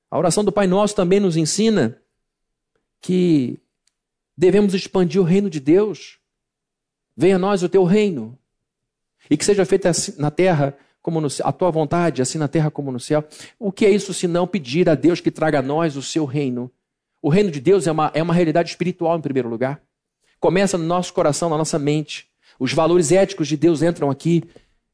A 0.10 0.18
oração 0.18 0.46
do 0.46 0.52
Pai 0.52 0.66
Nosso 0.66 0.96
também 0.96 1.20
nos 1.20 1.36
ensina 1.36 2.02
que 3.02 3.60
Devemos 4.38 4.74
expandir 4.74 5.20
o 5.20 5.24
reino 5.24 5.50
de 5.50 5.60
Deus. 5.60 6.20
Venha 7.16 7.38
a 7.38 7.40
nós 7.40 7.64
o 7.64 7.70
teu 7.70 7.84
reino. 7.84 8.38
E 9.30 9.36
que 9.36 9.44
seja 9.44 9.66
feita 9.66 9.90
assim 9.90 10.14
na 10.18 10.30
terra 10.30 10.78
como 11.02 11.20
no 11.20 11.28
a 11.44 11.52
tua 11.52 11.72
vontade, 11.72 12.22
assim 12.22 12.38
na 12.38 12.48
terra 12.48 12.70
como 12.70 12.92
no 12.92 13.00
céu. 13.00 13.26
O 13.58 13.72
que 13.72 13.86
é 13.86 13.90
isso 13.90 14.14
senão 14.14 14.46
pedir 14.46 14.90
a 14.90 14.96
Deus 14.96 15.20
que 15.20 15.32
traga 15.32 15.60
a 15.60 15.62
nós 15.62 15.96
o 15.96 16.04
seu 16.04 16.26
reino? 16.26 16.72
O 17.22 17.30
reino 17.30 17.50
de 17.50 17.60
Deus 17.60 17.88
é 17.88 17.92
uma, 17.92 18.12
é 18.14 18.22
uma 18.22 18.34
realidade 18.34 18.70
espiritual, 18.70 19.18
em 19.18 19.22
primeiro 19.22 19.50
lugar. 19.50 19.82
Começa 20.40 20.78
no 20.78 20.84
nosso 20.84 21.14
coração, 21.14 21.50
na 21.50 21.58
nossa 21.58 21.80
mente. 21.80 22.28
Os 22.60 22.74
valores 22.74 23.12
éticos 23.12 23.48
de 23.48 23.58
Deus 23.58 23.82
entram 23.82 24.12
aqui. 24.12 24.44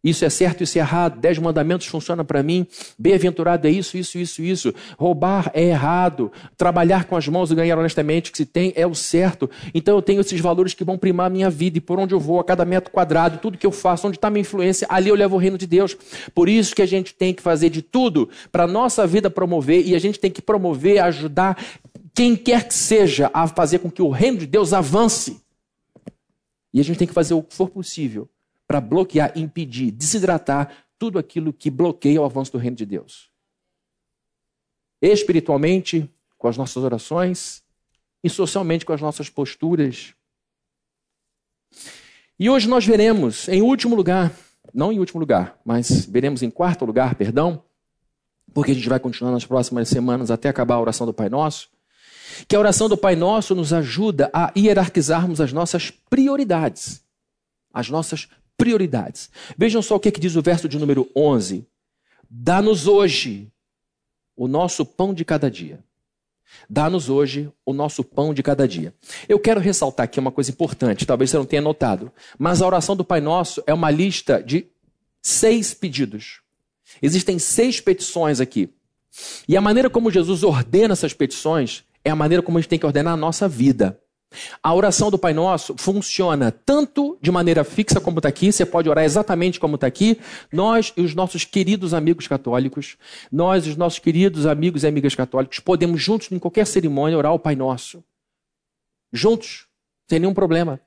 Isso 0.03 0.25
é 0.25 0.29
certo, 0.29 0.63
isso 0.63 0.77
é 0.77 0.81
errado. 0.81 1.17
Dez 1.17 1.39
mandamentos 1.39 1.87
funcionam 1.87 2.25
para 2.25 2.43
mim. 2.43 2.67
Bem-aventurado 2.99 3.65
é 3.67 3.71
isso, 3.71 3.97
isso, 3.97 4.17
isso, 4.17 4.41
isso. 4.41 4.73
Roubar 4.97 5.49
é 5.53 5.63
errado. 5.63 6.29
Trabalhar 6.57 7.05
com 7.05 7.15
as 7.15 7.25
mãos 7.29 7.49
e 7.49 7.55
ganhar 7.55 7.79
honestamente 7.79 8.29
que 8.29 8.37
se 8.37 8.45
tem 8.45 8.73
é 8.75 8.85
o 8.85 8.93
certo. 8.93 9.49
Então 9.73 9.95
eu 9.95 10.01
tenho 10.01 10.19
esses 10.19 10.41
valores 10.41 10.73
que 10.73 10.83
vão 10.83 10.97
primar 10.97 11.27
a 11.27 11.29
minha 11.29 11.49
vida 11.49 11.77
e 11.77 11.81
por 11.81 11.97
onde 11.99 12.13
eu 12.13 12.19
vou, 12.19 12.41
a 12.41 12.43
cada 12.43 12.65
metro 12.65 12.91
quadrado, 12.91 13.37
tudo 13.37 13.57
que 13.57 13.65
eu 13.65 13.71
faço, 13.71 14.05
onde 14.05 14.17
está 14.17 14.29
minha 14.29 14.41
influência, 14.41 14.85
ali 14.89 15.07
eu 15.07 15.15
levo 15.15 15.35
o 15.35 15.39
reino 15.39 15.57
de 15.57 15.65
Deus. 15.65 15.95
Por 16.35 16.49
isso 16.49 16.75
que 16.75 16.81
a 16.81 16.85
gente 16.85 17.13
tem 17.15 17.33
que 17.33 17.41
fazer 17.41 17.69
de 17.69 17.81
tudo 17.81 18.29
para 18.51 18.65
a 18.65 18.67
nossa 18.67 19.07
vida 19.07 19.29
promover 19.29 19.87
e 19.87 19.95
a 19.95 19.99
gente 19.99 20.19
tem 20.19 20.29
que 20.29 20.41
promover, 20.41 20.99
ajudar 20.99 21.57
quem 22.13 22.35
quer 22.35 22.67
que 22.67 22.73
seja 22.73 23.31
a 23.33 23.47
fazer 23.47 23.79
com 23.79 23.89
que 23.89 24.01
o 24.01 24.09
reino 24.09 24.39
de 24.39 24.47
Deus 24.47 24.73
avance. 24.73 25.41
E 26.73 26.81
a 26.81 26.83
gente 26.83 26.97
tem 26.97 27.07
que 27.07 27.13
fazer 27.13 27.35
o 27.35 27.41
que 27.41 27.55
for 27.55 27.69
possível 27.69 28.27
para 28.73 28.81
bloquear, 28.81 29.37
impedir, 29.37 29.91
desidratar 29.91 30.75
tudo 30.97 31.19
aquilo 31.19 31.53
que 31.53 31.69
bloqueia 31.69 32.19
o 32.19 32.25
avanço 32.25 32.53
do 32.53 32.57
reino 32.57 32.75
de 32.75 32.87
Deus. 32.87 33.29
Espiritualmente, 34.99 36.09
com 36.39 36.47
as 36.47 36.57
nossas 36.57 36.83
orações, 36.83 37.61
e 38.23 38.29
socialmente 38.31 38.83
com 38.83 38.91
as 38.91 38.99
nossas 38.99 39.29
posturas. 39.29 40.15
E 42.39 42.49
hoje 42.49 42.67
nós 42.67 42.83
veremos, 42.83 43.47
em 43.47 43.61
último 43.61 43.95
lugar, 43.95 44.33
não 44.73 44.91
em 44.91 44.97
último 44.97 45.19
lugar, 45.19 45.55
mas 45.63 46.07
veremos 46.07 46.41
em 46.41 46.49
quarto 46.49 46.83
lugar, 46.83 47.13
perdão, 47.13 47.63
porque 48.55 48.71
a 48.71 48.73
gente 48.73 48.89
vai 48.89 48.99
continuar 48.99 49.31
nas 49.31 49.45
próximas 49.45 49.87
semanas 49.87 50.31
até 50.31 50.49
acabar 50.49 50.75
a 50.75 50.81
oração 50.81 51.05
do 51.05 51.13
Pai 51.13 51.29
Nosso, 51.29 51.69
que 52.47 52.55
a 52.55 52.59
oração 52.59 52.89
do 52.89 52.97
Pai 52.97 53.15
Nosso 53.15 53.53
nos 53.53 53.71
ajuda 53.71 54.31
a 54.33 54.51
hierarquizarmos 54.57 55.39
as 55.39 55.53
nossas 55.53 55.91
prioridades. 55.91 57.03
As 57.71 57.89
nossas 57.89 58.27
prioridades. 58.63 59.29
Vejam 59.57 59.81
só 59.81 59.97
o 59.97 59.99
que, 59.99 60.07
é 60.07 60.11
que 60.11 60.21
diz 60.21 60.37
o 60.37 60.41
verso 60.41 60.69
de 60.69 60.79
número 60.79 61.09
11. 61.13 61.67
Dá-nos 62.29 62.87
hoje 62.87 63.51
o 64.37 64.47
nosso 64.47 64.85
pão 64.85 65.13
de 65.13 65.25
cada 65.25 65.51
dia. 65.51 65.83
Dá-nos 66.69 67.09
hoje 67.09 67.51
o 67.65 67.73
nosso 67.73 68.05
pão 68.05 68.33
de 68.33 68.41
cada 68.41 68.65
dia. 68.65 68.93
Eu 69.27 69.37
quero 69.37 69.59
ressaltar 69.59 70.05
aqui 70.05 70.17
uma 70.17 70.31
coisa 70.31 70.49
importante, 70.49 71.05
talvez 71.05 71.29
você 71.29 71.37
não 71.37 71.45
tenha 71.45 71.61
notado, 71.61 72.09
mas 72.39 72.61
a 72.61 72.65
oração 72.65 72.95
do 72.95 73.03
Pai 73.03 73.19
Nosso 73.19 73.61
é 73.67 73.73
uma 73.73 73.91
lista 73.91 74.41
de 74.41 74.67
seis 75.21 75.73
pedidos. 75.73 76.39
Existem 77.01 77.37
seis 77.37 77.81
petições 77.81 78.39
aqui. 78.39 78.69
E 79.45 79.57
a 79.57 79.61
maneira 79.61 79.89
como 79.89 80.09
Jesus 80.09 80.41
ordena 80.41 80.93
essas 80.93 81.11
petições 81.11 81.83
é 82.05 82.09
a 82.09 82.15
maneira 82.15 82.41
como 82.41 82.57
a 82.57 82.61
gente 82.61 82.69
tem 82.69 82.79
que 82.79 82.85
ordenar 82.85 83.13
a 83.13 83.17
nossa 83.17 83.45
vida. 83.45 83.99
A 84.61 84.73
oração 84.73 85.09
do 85.09 85.17
Pai 85.17 85.33
Nosso 85.33 85.75
funciona 85.77 86.51
tanto 86.51 87.17
de 87.21 87.31
maneira 87.31 87.63
fixa 87.63 87.99
como 87.99 88.19
está 88.19 88.29
aqui, 88.29 88.51
você 88.51 88.65
pode 88.65 88.89
orar 88.89 89.03
exatamente 89.03 89.59
como 89.59 89.75
está 89.75 89.87
aqui. 89.87 90.19
Nós 90.51 90.93
e 90.95 91.01
os 91.01 91.13
nossos 91.15 91.43
queridos 91.45 91.93
amigos 91.93 92.27
católicos, 92.27 92.97
nós 93.31 93.65
e 93.65 93.69
os 93.69 93.75
nossos 93.75 93.99
queridos 93.99 94.45
amigos 94.45 94.83
e 94.83 94.87
amigas 94.87 95.15
católicos, 95.15 95.59
podemos 95.59 96.01
juntos, 96.01 96.31
em 96.31 96.39
qualquer 96.39 96.65
cerimônia, 96.65 97.17
orar 97.17 97.33
o 97.33 97.39
Pai 97.39 97.55
Nosso. 97.55 98.03
Juntos, 99.11 99.67
sem 100.09 100.19
nenhum 100.19 100.33
problema. 100.33 100.79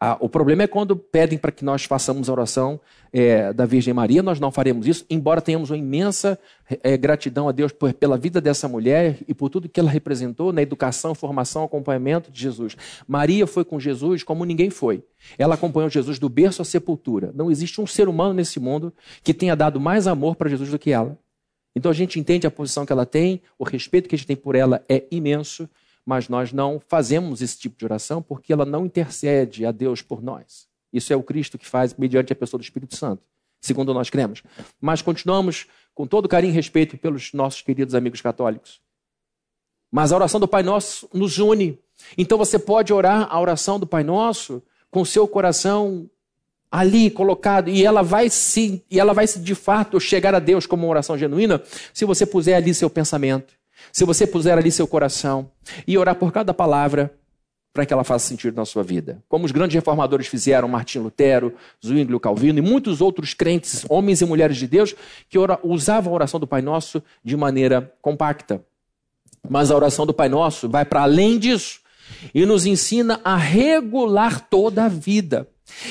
Ah, 0.00 0.16
o 0.20 0.28
problema 0.28 0.62
é 0.62 0.66
quando 0.68 0.94
pedem 0.94 1.36
para 1.36 1.50
que 1.50 1.64
nós 1.64 1.82
façamos 1.84 2.28
a 2.28 2.32
oração 2.32 2.80
é, 3.12 3.52
da 3.52 3.66
Virgem 3.66 3.92
Maria, 3.92 4.22
nós 4.22 4.38
não 4.38 4.52
faremos 4.52 4.86
isso, 4.86 5.04
embora 5.10 5.40
tenhamos 5.40 5.70
uma 5.70 5.76
imensa 5.76 6.38
é, 6.84 6.96
gratidão 6.96 7.48
a 7.48 7.52
Deus 7.52 7.72
por, 7.72 7.92
pela 7.92 8.16
vida 8.16 8.40
dessa 8.40 8.68
mulher 8.68 9.18
e 9.26 9.34
por 9.34 9.48
tudo 9.48 9.68
que 9.68 9.80
ela 9.80 9.90
representou 9.90 10.52
na 10.52 10.62
educação, 10.62 11.16
formação, 11.16 11.64
acompanhamento 11.64 12.30
de 12.30 12.40
Jesus. 12.40 12.76
Maria 13.08 13.44
foi 13.44 13.64
com 13.64 13.80
Jesus 13.80 14.22
como 14.22 14.44
ninguém 14.44 14.70
foi. 14.70 15.02
Ela 15.36 15.56
acompanhou 15.56 15.90
Jesus 15.90 16.16
do 16.20 16.28
berço 16.28 16.62
à 16.62 16.64
sepultura. 16.64 17.32
Não 17.34 17.50
existe 17.50 17.80
um 17.80 17.86
ser 17.86 18.08
humano 18.08 18.34
nesse 18.34 18.60
mundo 18.60 18.94
que 19.24 19.34
tenha 19.34 19.56
dado 19.56 19.80
mais 19.80 20.06
amor 20.06 20.36
para 20.36 20.48
Jesus 20.48 20.70
do 20.70 20.78
que 20.78 20.92
ela. 20.92 21.18
Então 21.74 21.90
a 21.90 21.94
gente 21.94 22.20
entende 22.20 22.46
a 22.46 22.50
posição 22.52 22.86
que 22.86 22.92
ela 22.92 23.04
tem, 23.04 23.42
o 23.58 23.64
respeito 23.64 24.08
que 24.08 24.14
a 24.14 24.18
gente 24.18 24.28
tem 24.28 24.36
por 24.36 24.54
ela 24.54 24.84
é 24.88 25.04
imenso 25.10 25.68
mas 26.08 26.26
nós 26.26 26.54
não 26.54 26.80
fazemos 26.88 27.42
esse 27.42 27.58
tipo 27.58 27.76
de 27.78 27.84
oração 27.84 28.22
porque 28.22 28.50
ela 28.50 28.64
não 28.64 28.86
intercede 28.86 29.66
a 29.66 29.70
Deus 29.70 30.00
por 30.00 30.22
nós. 30.22 30.66
Isso 30.90 31.12
é 31.12 31.16
o 31.16 31.22
Cristo 31.22 31.58
que 31.58 31.66
faz 31.66 31.92
mediante 31.92 32.32
a 32.32 32.36
pessoa 32.36 32.58
do 32.58 32.64
Espírito 32.64 32.96
Santo, 32.96 33.22
segundo 33.60 33.92
nós 33.92 34.08
cremos. 34.08 34.42
Mas 34.80 35.02
continuamos 35.02 35.66
com 35.94 36.06
todo 36.06 36.26
carinho 36.26 36.52
e 36.52 36.54
respeito 36.54 36.96
pelos 36.96 37.34
nossos 37.34 37.60
queridos 37.60 37.94
amigos 37.94 38.22
católicos. 38.22 38.80
Mas 39.92 40.10
a 40.10 40.16
oração 40.16 40.40
do 40.40 40.48
Pai 40.48 40.62
Nosso 40.62 41.10
nos 41.12 41.36
une. 41.36 41.78
Então 42.16 42.38
você 42.38 42.58
pode 42.58 42.90
orar 42.90 43.28
a 43.30 43.38
oração 43.38 43.78
do 43.78 43.86
Pai 43.86 44.02
Nosso 44.02 44.62
com 44.90 45.04
seu 45.04 45.28
coração 45.28 46.08
ali 46.70 47.10
colocado 47.10 47.68
e 47.68 47.84
ela 47.84 48.00
vai 48.00 48.30
se 48.30 48.82
e 48.90 48.98
ela 48.98 49.12
vai 49.12 49.26
se 49.26 49.40
de 49.40 49.54
fato 49.54 50.00
chegar 50.00 50.34
a 50.34 50.38
Deus 50.38 50.64
como 50.64 50.84
uma 50.84 50.90
oração 50.90 51.18
genuína 51.18 51.62
se 51.92 52.06
você 52.06 52.24
puser 52.24 52.56
ali 52.56 52.72
seu 52.72 52.88
pensamento 52.88 53.57
se 53.92 54.04
você 54.04 54.26
puser 54.26 54.56
ali 54.56 54.70
seu 54.70 54.86
coração 54.86 55.50
e 55.86 55.96
orar 55.96 56.16
por 56.16 56.32
cada 56.32 56.52
palavra 56.52 57.12
para 57.72 57.86
que 57.86 57.92
ela 57.92 58.02
faça 58.02 58.26
sentido 58.26 58.56
na 58.56 58.64
sua 58.64 58.82
vida. 58.82 59.22
Como 59.28 59.44
os 59.44 59.52
grandes 59.52 59.74
reformadores 59.74 60.26
fizeram, 60.26 60.66
Martim 60.66 60.98
Lutero, 60.98 61.54
Zwinglio 61.84 62.18
Calvino 62.18 62.58
e 62.58 62.62
muitos 62.62 63.00
outros 63.00 63.34
crentes, 63.34 63.84
homens 63.88 64.20
e 64.20 64.24
mulheres 64.26 64.56
de 64.56 64.66
Deus, 64.66 64.96
que 65.28 65.38
usavam 65.62 66.12
a 66.12 66.16
oração 66.16 66.40
do 66.40 66.46
Pai 66.46 66.60
Nosso 66.60 67.02
de 67.22 67.36
maneira 67.36 67.92
compacta. 68.02 68.64
Mas 69.48 69.70
a 69.70 69.76
oração 69.76 70.04
do 70.04 70.14
Pai 70.14 70.28
Nosso 70.28 70.68
vai 70.68 70.84
para 70.84 71.02
além 71.02 71.38
disso 71.38 71.80
e 72.34 72.44
nos 72.44 72.66
ensina 72.66 73.20
a 73.22 73.36
regular 73.36 74.48
toda 74.48 74.86
a 74.86 74.88
vida. 74.88 75.48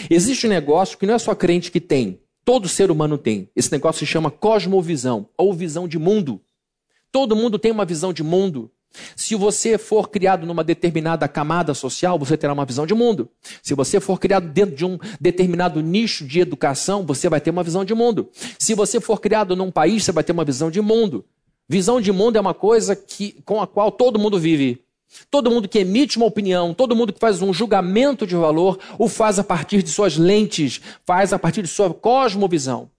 Existe 0.09 0.47
um 0.47 0.49
negócio 0.49 0.97
que 0.97 1.05
não 1.05 1.13
é 1.13 1.19
só 1.19 1.33
crente 1.35 1.71
que 1.71 1.79
tem, 1.79 2.19
todo 2.43 2.67
ser 2.67 2.91
humano 2.91 3.17
tem. 3.17 3.49
Esse 3.55 3.71
negócio 3.71 3.99
se 3.99 4.11
chama 4.11 4.31
cosmovisão 4.31 5.29
ou 5.37 5.53
visão 5.53 5.87
de 5.87 5.97
mundo. 5.97 6.41
Todo 7.11 7.35
mundo 7.35 7.57
tem 7.57 7.71
uma 7.71 7.85
visão 7.85 8.11
de 8.11 8.23
mundo. 8.23 8.71
Se 9.15 9.35
você 9.35 9.77
for 9.77 10.09
criado 10.09 10.45
numa 10.45 10.63
determinada 10.63 11.27
camada 11.27 11.73
social, 11.73 12.17
você 12.17 12.37
terá 12.37 12.53
uma 12.53 12.65
visão 12.65 12.85
de 12.85 12.93
mundo. 12.93 13.29
Se 13.61 13.73
você 13.73 13.99
for 13.99 14.19
criado 14.19 14.47
dentro 14.47 14.75
de 14.75 14.85
um 14.85 14.97
determinado 15.19 15.81
nicho 15.81 16.25
de 16.25 16.39
educação, 16.39 17.05
você 17.05 17.29
vai 17.29 17.41
ter 17.41 17.51
uma 17.51 17.63
visão 17.63 17.85
de 17.85 17.93
mundo. 17.93 18.29
Se 18.57 18.73
você 18.73 18.99
for 18.99 19.19
criado 19.19 19.55
num 19.55 19.71
país, 19.71 20.03
você 20.03 20.11
vai 20.11 20.23
ter 20.23 20.31
uma 20.31 20.45
visão 20.45 20.71
de 20.71 20.81
mundo. 20.81 21.25
Visão 21.69 21.99
de 21.99 22.11
mundo 22.11 22.37
é 22.37 22.39
uma 22.39 22.53
coisa 22.53 22.95
que, 22.95 23.41
com 23.45 23.61
a 23.61 23.67
qual 23.67 23.91
todo 23.91 24.19
mundo 24.19 24.39
vive. 24.39 24.83
Todo 25.29 25.51
mundo 25.51 25.67
que 25.67 25.79
emite 25.79 26.17
uma 26.17 26.25
opinião, 26.25 26.73
todo 26.73 26.95
mundo 26.95 27.13
que 27.13 27.19
faz 27.19 27.41
um 27.41 27.53
julgamento 27.53 28.27
de 28.27 28.35
valor, 28.35 28.77
o 28.97 29.07
faz 29.07 29.39
a 29.39 29.43
partir 29.43 29.81
de 29.81 29.89
suas 29.89 30.17
lentes, 30.17 30.81
faz 31.05 31.31
a 31.31 31.39
partir 31.39 31.61
de 31.61 31.67
sua 31.67 31.93
cosmovisão. 31.93 32.89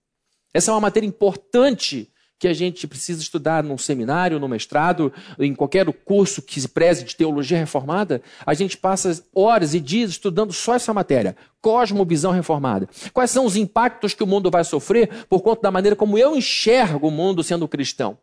Essa 0.52 0.70
é 0.70 0.74
uma 0.74 0.80
matéria 0.80 1.06
importante 1.06 2.10
que 2.38 2.46
a 2.46 2.54
gente 2.54 2.86
precisa 2.86 3.20
estudar 3.20 3.64
num 3.64 3.76
seminário, 3.76 4.38
no 4.38 4.48
mestrado, 4.48 5.12
em 5.38 5.54
qualquer 5.54 5.84
curso 6.04 6.40
que 6.40 6.60
se 6.60 6.68
preze 6.68 7.04
de 7.04 7.16
teologia 7.16 7.58
reformada, 7.58 8.22
a 8.46 8.54
gente 8.54 8.76
passa 8.76 9.24
horas 9.34 9.74
e 9.74 9.80
dias 9.80 10.10
estudando 10.10 10.52
só 10.52 10.74
essa 10.74 10.94
matéria, 10.94 11.36
cosmovisão 11.60 12.30
reformada. 12.30 12.88
Quais 13.12 13.30
são 13.30 13.44
os 13.44 13.56
impactos 13.56 14.14
que 14.14 14.22
o 14.22 14.26
mundo 14.26 14.50
vai 14.50 14.62
sofrer 14.62 15.26
por 15.28 15.40
conta 15.40 15.62
da 15.62 15.70
maneira 15.70 15.96
como 15.96 16.16
eu 16.16 16.36
enxergo 16.36 17.08
o 17.08 17.10
mundo 17.10 17.42
sendo 17.42 17.66
cristão? 17.66 18.16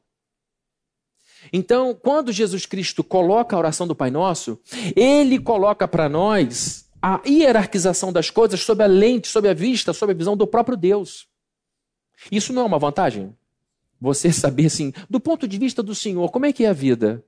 Então, 1.51 1.93
quando 1.93 2.31
Jesus 2.31 2.65
Cristo 2.65 3.03
coloca 3.03 3.55
a 3.55 3.59
oração 3.59 3.85
do 3.85 3.95
Pai 3.95 4.09
Nosso, 4.09 4.59
ele 4.95 5.37
coloca 5.39 5.87
para 5.87 6.09
nós 6.09 6.85
a 7.01 7.21
hierarquização 7.27 8.11
das 8.11 8.29
coisas 8.29 8.61
sob 8.61 8.83
a 8.83 8.87
lente, 8.87 9.27
sob 9.27 9.47
a 9.47 9.53
vista, 9.53 9.93
sob 9.93 10.11
a 10.11 10.15
visão 10.15 10.35
do 10.35 10.47
próprio 10.47 10.75
Deus. 10.75 11.27
Isso 12.31 12.51
não 12.51 12.63
é 12.63 12.65
uma 12.65 12.79
vantagem? 12.79 13.35
Você 14.05 14.31
saber 14.31 14.67
assim, 14.67 14.93
do 15.09 15.19
ponto 15.19 15.47
de 15.47 15.57
vista 15.57 15.81
do 15.81 15.95
Senhor, 15.95 16.29
como 16.29 16.45
é 16.45 16.53
que 16.53 16.63
é 16.63 16.69
a 16.69 16.73
vida? 16.73 17.25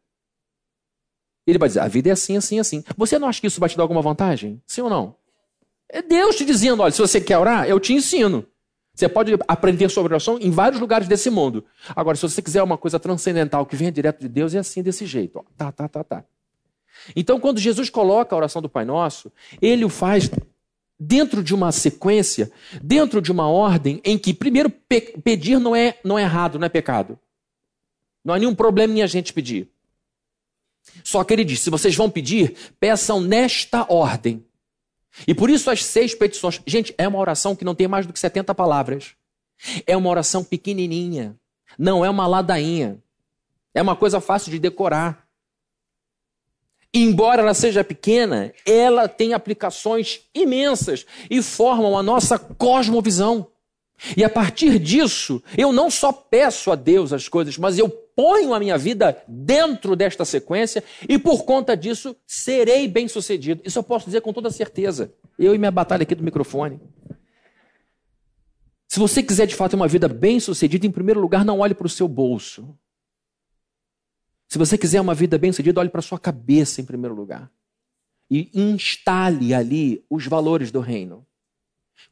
Ele 1.47 1.57
vai 1.57 1.67
dizer, 1.67 1.79
a 1.79 1.87
vida 1.87 2.09
é 2.09 2.11
assim, 2.11 2.37
assim, 2.37 2.59
assim. 2.59 2.83
Você 2.95 3.17
não 3.17 3.27
acha 3.27 3.41
que 3.41 3.47
isso 3.47 3.59
vai 3.59 3.67
te 3.67 3.75
dar 3.75 3.81
alguma 3.81 3.99
vantagem? 3.99 4.61
Sim 4.67 4.81
ou 4.81 4.89
não? 4.89 5.15
É 5.89 6.03
Deus 6.03 6.35
te 6.35 6.45
dizendo, 6.45 6.83
olha, 6.83 6.91
se 6.91 6.99
você 6.99 7.19
quer 7.19 7.39
orar, 7.39 7.67
eu 7.67 7.79
te 7.79 7.93
ensino. 7.93 8.45
Você 8.93 9.09
pode 9.09 9.33
aprender 9.47 9.89
sobre 9.89 10.13
oração 10.13 10.37
em 10.39 10.51
vários 10.51 10.79
lugares 10.79 11.07
desse 11.07 11.31
mundo. 11.31 11.65
Agora, 11.95 12.15
se 12.15 12.21
você 12.21 12.43
quiser 12.43 12.61
uma 12.61 12.77
coisa 12.77 12.99
transcendental 12.99 13.65
que 13.65 13.75
venha 13.75 13.91
direto 13.91 14.19
de 14.19 14.29
Deus, 14.29 14.53
é 14.53 14.59
assim, 14.59 14.83
desse 14.83 15.07
jeito. 15.07 15.43
Tá, 15.57 15.71
tá, 15.71 15.87
tá, 15.87 16.03
tá. 16.03 16.25
Então, 17.15 17.39
quando 17.39 17.59
Jesus 17.59 17.89
coloca 17.89 18.35
a 18.35 18.37
oração 18.37 18.61
do 18.61 18.69
Pai 18.69 18.85
Nosso, 18.85 19.31
ele 19.59 19.83
o 19.83 19.89
faz 19.89 20.29
dentro 20.99 21.43
de 21.43 21.53
uma 21.53 21.71
sequência, 21.71 22.51
dentro 22.81 23.21
de 23.21 23.31
uma 23.31 23.47
ordem 23.47 24.01
em 24.03 24.17
que, 24.17 24.33
primeiro, 24.33 24.69
pe 24.69 25.01
pedir 25.23 25.59
não 25.59 25.75
é, 25.75 25.99
não 26.03 26.17
é 26.17 26.23
errado, 26.23 26.57
não 26.57 26.65
é 26.65 26.69
pecado. 26.69 27.19
Não 28.23 28.33
há 28.33 28.39
nenhum 28.39 28.55
problema 28.55 28.93
em 28.93 29.01
a 29.01 29.07
gente 29.07 29.31
pedir. 29.31 29.69
Só 31.03 31.23
que 31.23 31.33
ele 31.33 31.43
diz: 31.43 31.61
se 31.61 31.69
vocês 31.69 31.95
vão 31.95 32.09
pedir, 32.09 32.55
peçam 32.79 33.21
nesta 33.21 33.85
ordem. 33.91 34.45
E 35.27 35.33
por 35.33 35.49
isso 35.49 35.69
as 35.69 35.83
seis 35.83 36.13
petições. 36.13 36.61
Gente, 36.65 36.93
é 36.97 37.07
uma 37.07 37.19
oração 37.19 37.55
que 37.55 37.65
não 37.65 37.73
tem 37.73 37.87
mais 37.87 38.05
do 38.05 38.13
que 38.13 38.19
70 38.19 38.53
palavras. 38.53 39.15
É 39.85 39.97
uma 39.97 40.09
oração 40.09 40.43
pequenininha. 40.43 41.35
Não 41.77 42.05
é 42.05 42.09
uma 42.09 42.27
ladainha. 42.27 43.01
É 43.73 43.81
uma 43.81 43.95
coisa 43.95 44.19
fácil 44.19 44.51
de 44.51 44.59
decorar 44.59 45.26
embora 46.93 47.41
ela 47.41 47.53
seja 47.53 47.83
pequena, 47.83 48.53
ela 48.65 49.07
tem 49.07 49.33
aplicações 49.33 50.21
imensas 50.33 51.05
e 51.29 51.41
formam 51.41 51.97
a 51.97 52.03
nossa 52.03 52.37
cosmovisão. 52.37 53.47
E 54.15 54.23
a 54.23 54.29
partir 54.29 54.77
disso, 54.77 55.41
eu 55.57 55.71
não 55.71 55.89
só 55.89 56.11
peço 56.11 56.71
a 56.71 56.75
Deus 56.75 57.11
as 57.11 57.27
coisas, 57.27 57.57
mas 57.57 57.79
eu 57.79 57.89
ponho 57.89 58.53
a 58.53 58.59
minha 58.59 58.77
vida 58.77 59.21
dentro 59.27 59.95
desta 59.95 60.23
sequência 60.23 60.83
e 61.07 61.17
por 61.17 61.43
conta 61.45 61.75
disso 61.75 62.15
serei 62.25 62.87
bem-sucedido. 62.87 63.61
Isso 63.65 63.79
eu 63.79 63.83
posso 63.83 64.05
dizer 64.05 64.21
com 64.21 64.31
toda 64.31 64.49
certeza. 64.51 65.13
Eu 65.37 65.53
e 65.53 65.57
minha 65.57 65.71
batalha 65.71 66.03
aqui 66.03 66.15
do 66.15 66.23
microfone. 66.23 66.79
Se 68.87 68.99
você 68.99 69.21
quiser 69.21 69.45
de 69.45 69.55
fato 69.55 69.75
uma 69.75 69.87
vida 69.87 70.07
bem-sucedida, 70.07 70.87
em 70.87 70.91
primeiro 70.91 71.19
lugar, 71.19 71.43
não 71.43 71.59
olhe 71.59 71.73
para 71.73 71.87
o 71.87 71.89
seu 71.89 72.07
bolso. 72.07 72.75
Se 74.47 74.57
você 74.57 74.77
quiser 74.77 75.01
uma 75.01 75.13
vida 75.13 75.37
bem-sucedida, 75.37 75.79
olhe 75.79 75.89
para 75.89 76.01
sua 76.01 76.17
cabeça 76.17 76.79
em 76.79 76.85
primeiro 76.85 77.13
lugar. 77.13 77.51
E 78.29 78.49
instale 78.53 79.53
ali 79.53 80.05
os 80.09 80.25
valores 80.25 80.71
do 80.71 80.79
reino. 80.79 81.25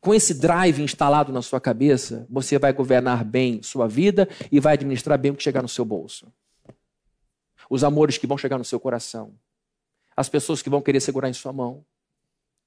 Com 0.01 0.13
esse 0.13 0.33
drive 0.33 0.81
instalado 0.81 1.31
na 1.31 1.41
sua 1.41 1.61
cabeça, 1.61 2.25
você 2.29 2.59
vai 2.59 2.73
governar 2.73 3.23
bem 3.23 3.61
sua 3.63 3.87
vida 3.87 4.27
e 4.51 4.59
vai 4.59 4.73
administrar 4.73 5.17
bem 5.17 5.31
o 5.31 5.35
que 5.35 5.43
chegar 5.43 5.61
no 5.61 5.69
seu 5.69 5.85
bolso. 5.85 6.31
Os 7.69 7.83
amores 7.83 8.17
que 8.17 8.27
vão 8.27 8.37
chegar 8.37 8.57
no 8.57 8.65
seu 8.65 8.79
coração. 8.79 9.33
As 10.15 10.29
pessoas 10.29 10.61
que 10.61 10.69
vão 10.69 10.81
querer 10.81 10.99
segurar 10.99 11.29
em 11.29 11.33
sua 11.33 11.53
mão. 11.53 11.85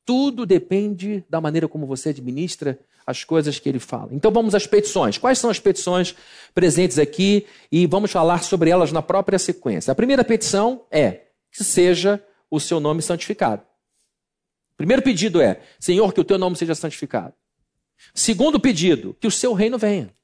Tudo 0.04 0.46
depende 0.46 1.24
da 1.28 1.40
maneira 1.40 1.68
como 1.68 1.86
você 1.86 2.10
administra 2.10 2.78
as 3.08 3.24
coisas 3.24 3.58
que 3.58 3.66
ele 3.66 3.78
fala. 3.78 4.10
Então 4.12 4.30
vamos 4.30 4.54
às 4.54 4.66
petições. 4.66 5.16
Quais 5.16 5.38
são 5.38 5.48
as 5.48 5.58
petições 5.58 6.14
presentes 6.54 6.98
aqui? 6.98 7.46
E 7.72 7.86
vamos 7.86 8.10
falar 8.10 8.44
sobre 8.44 8.68
elas 8.68 8.92
na 8.92 9.00
própria 9.00 9.38
sequência. 9.38 9.90
A 9.90 9.94
primeira 9.94 10.22
petição 10.22 10.84
é 10.90 11.22
que 11.50 11.64
seja 11.64 12.22
o 12.50 12.60
seu 12.60 12.78
nome 12.78 13.00
santificado. 13.00 13.62
Primeiro 14.76 15.00
pedido 15.00 15.40
é: 15.40 15.62
Senhor, 15.80 16.12
que 16.12 16.20
o 16.20 16.24
teu 16.24 16.36
nome 16.36 16.54
seja 16.54 16.74
santificado. 16.74 17.32
Segundo 18.14 18.60
pedido, 18.60 19.16
que 19.18 19.26
o 19.26 19.30
seu 19.30 19.54
reino 19.54 19.78
venha. 19.78 20.14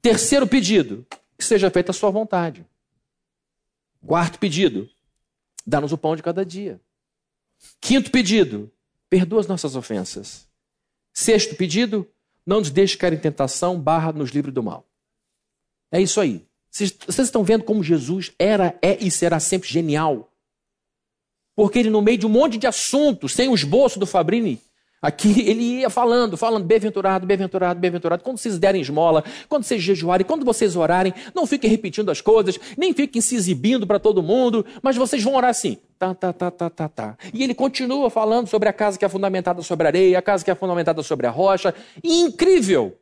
Terceiro 0.00 0.48
pedido, 0.48 1.06
que 1.38 1.44
seja 1.44 1.70
feita 1.70 1.92
a 1.92 1.94
sua 1.94 2.10
vontade. 2.10 2.66
Quarto 4.04 4.40
pedido, 4.40 4.90
dá-nos 5.64 5.92
o 5.92 5.98
pão 5.98 6.16
de 6.16 6.22
cada 6.22 6.44
dia. 6.44 6.80
Quinto 7.80 8.10
pedido, 8.10 8.72
perdoa 9.08 9.38
as 9.38 9.46
nossas 9.46 9.76
ofensas. 9.76 10.50
Sexto 11.12 11.54
pedido, 11.56 12.08
não 12.46 12.58
nos 12.58 12.70
deixe 12.70 12.96
cair 12.96 13.14
em 13.14 13.18
tentação, 13.18 13.80
barra 13.80 14.12
nos 14.12 14.30
livre 14.30 14.50
do 14.50 14.62
mal. 14.62 14.86
É 15.90 16.00
isso 16.00 16.20
aí. 16.20 16.46
Vocês, 16.70 16.90
vocês 16.90 17.28
estão 17.28 17.44
vendo 17.44 17.64
como 17.64 17.82
Jesus 17.84 18.32
era, 18.38 18.78
é 18.80 18.96
e 18.98 19.10
será 19.10 19.38
sempre 19.38 19.68
genial. 19.68 20.32
Porque 21.54 21.78
ele, 21.78 21.90
no 21.90 22.00
meio 22.00 22.16
de 22.16 22.26
um 22.26 22.30
monte 22.30 22.56
de 22.56 22.66
assuntos, 22.66 23.32
sem 23.32 23.48
o 23.48 23.54
esboço 23.54 23.98
do 23.98 24.06
Fabrini, 24.06 24.58
Aqui 25.02 25.40
ele 25.50 25.80
ia 25.80 25.90
falando, 25.90 26.36
falando, 26.36 26.64
bem-aventurado, 26.64 27.26
bem-aventurado, 27.26 27.80
bem-aventurado. 27.80 28.22
Quando 28.22 28.38
vocês 28.38 28.56
derem 28.56 28.80
esmola, 28.80 29.24
quando 29.48 29.64
vocês 29.64 29.82
jejuarem, 29.82 30.24
quando 30.24 30.44
vocês 30.44 30.76
orarem, 30.76 31.12
não 31.34 31.44
fiquem 31.44 31.68
repetindo 31.68 32.08
as 32.08 32.20
coisas, 32.20 32.56
nem 32.78 32.94
fiquem 32.94 33.20
se 33.20 33.34
exibindo 33.34 33.84
para 33.84 33.98
todo 33.98 34.22
mundo, 34.22 34.64
mas 34.80 34.96
vocês 34.96 35.20
vão 35.20 35.34
orar 35.34 35.50
assim. 35.50 35.76
Tá, 35.98 36.14
tá, 36.14 36.32
tá, 36.32 36.52
tá, 36.52 36.70
tá, 36.70 36.88
tá. 36.88 37.18
E 37.34 37.42
ele 37.42 37.52
continua 37.52 38.10
falando 38.10 38.46
sobre 38.46 38.68
a 38.68 38.72
casa 38.72 38.96
que 38.96 39.04
é 39.04 39.08
fundamentada 39.08 39.60
sobre 39.62 39.88
a 39.88 39.90
areia, 39.90 40.18
a 40.20 40.22
casa 40.22 40.44
que 40.44 40.50
é 40.52 40.54
fundamentada 40.54 41.02
sobre 41.02 41.26
a 41.26 41.30
rocha. 41.30 41.74
Incrível! 42.04 42.96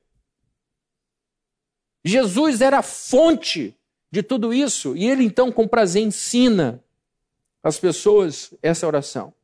Jesus 2.03 2.63
era 2.63 2.79
a 2.79 2.83
fonte 2.83 3.77
de 4.11 4.23
tudo 4.23 4.55
isso, 4.55 4.97
e 4.97 5.07
ele 5.07 5.23
então, 5.23 5.53
com 5.53 5.69
prazer, 5.69 6.03
ensina 6.03 6.83
as 7.63 7.79
pessoas 7.79 8.55
essa 8.63 8.87
oração. 8.87 9.35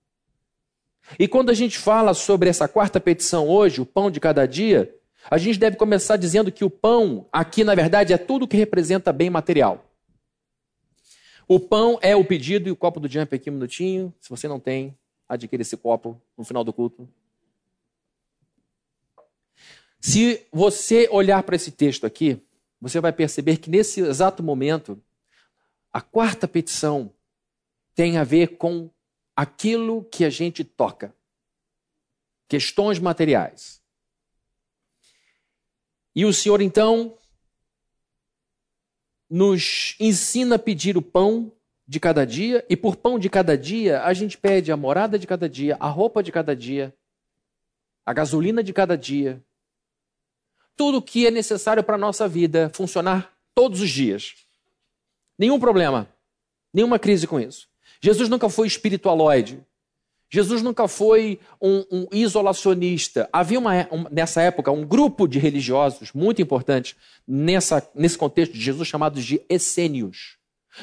E 1.19 1.29
quando 1.29 1.51
a 1.51 1.55
gente 1.55 1.79
fala 1.79 2.15
sobre 2.15 2.49
essa 2.49 2.67
quarta 2.67 3.01
petição 3.01 3.49
hoje, 3.49 3.81
o 3.81 3.87
pão 3.87 4.11
de 4.11 4.19
cada 4.19 4.47
dia, 4.47 4.93
a 5.31 5.39
gente 5.39 5.59
deve 5.59 5.77
começar 5.77 6.17
dizendo 6.17 6.51
que 6.51 6.65
o 6.65 6.71
pão, 6.71 7.27
aqui 7.33 7.63
na 7.65 7.75
verdade, 7.75 8.13
é 8.13 8.19
tudo 8.19 8.49
que 8.49 8.57
representa 8.57 9.13
bem 9.13 9.31
material. 9.31 9.85
O 11.49 11.61
pão 11.61 11.99
é 12.03 12.17
o 12.17 12.25
pedido 12.25 12.69
e 12.69 12.73
o 12.73 12.77
copo 12.77 12.99
do 12.99 13.09
jump 13.09 13.35
aqui 13.35 13.51
um 13.51 13.55
minutinho. 13.55 14.13
Se 14.21 14.29
você 14.29 14.49
não 14.49 14.59
tem, 14.59 14.97
adquira 15.29 15.63
esse 15.63 15.77
copo 15.77 16.21
no 16.37 16.45
final 16.45 16.65
do 16.65 16.73
culto. 16.73 17.09
Se 20.01 20.47
você 20.53 21.09
olhar 21.11 21.43
para 21.45 21.57
esse 21.57 21.71
texto 21.71 22.05
aqui, 22.05 22.41
você 22.81 23.01
vai 23.01 23.13
perceber 23.13 23.57
que 23.57 23.71
nesse 23.71 24.01
exato 24.01 24.43
momento, 24.43 25.01
a 25.93 26.01
quarta 26.01 26.47
petição 26.47 27.13
tem 27.95 28.19
a 28.19 28.25
ver 28.25 28.57
com 28.57 28.91
aquilo 29.37 30.03
que 30.05 30.25
a 30.25 30.31
gente 30.31 30.65
toca. 30.65 31.15
Questões 32.49 32.99
materiais. 32.99 33.83
E 36.15 36.25
o 36.25 36.33
Senhor, 36.33 36.63
então, 36.63 37.19
nos 39.29 39.95
ensina 40.01 40.57
a 40.57 40.59
pedir 40.59 40.97
o 40.97 41.03
pão 41.03 41.53
de 41.87 42.01
cada 42.01 42.27
dia, 42.27 42.65
e 42.69 42.77
por 42.77 42.97
pão 42.97 43.19
de 43.19 43.29
cada 43.29 43.57
dia, 43.57 44.03
a 44.03 44.13
gente 44.15 44.39
pede 44.39 44.73
a 44.73 44.77
morada 44.77 45.19
de 45.19 45.27
cada 45.27 45.49
dia, 45.49 45.77
a 45.79 45.89
roupa 45.89 46.23
de 46.23 46.33
cada 46.33 46.57
dia, 46.57 46.97
a 48.05 48.13
gasolina 48.13 48.63
de 48.63 48.73
cada 48.73 48.97
dia, 48.97 49.45
tudo 50.75 50.99
o 50.99 51.03
que 51.03 51.27
é 51.27 51.31
necessário 51.31 51.85
para 51.85 51.97
a 51.97 51.99
nossa 51.99 52.27
vida 52.27 52.71
funcionar 52.75 53.37
todos 53.55 53.81
os 53.81 53.91
dias. 53.91 54.35
Nenhum 55.39 55.61
problema, 55.61 56.09
nenhuma 56.73 56.99
crise 56.99 57.27
com 57.27 57.39
isso. 57.39 57.69
Jesus 58.01 58.29
nunca 58.29 58.49
foi 58.49 58.67
espiritualoide. 58.67 59.61
Jesus 60.29 60.61
nunca 60.61 60.89
foi 60.89 61.39
um, 61.61 61.85
um 61.91 62.07
isolacionista. 62.13 63.29
Havia 63.33 63.59
uma, 63.59 63.89
um, 63.93 64.05
nessa 64.11 64.43
época 64.43 64.73
um 64.73 64.85
grupo 64.85 65.29
de 65.29 65.39
religiosos 65.39 66.13
muito 66.13 66.43
importante 66.43 66.97
nessa, 67.27 67.89
nesse 67.95 68.19
contexto 68.19 68.53
de 68.53 68.61
Jesus 68.61 68.89
chamados 68.89 69.25
de 69.25 69.41
essênios. 69.49 70.37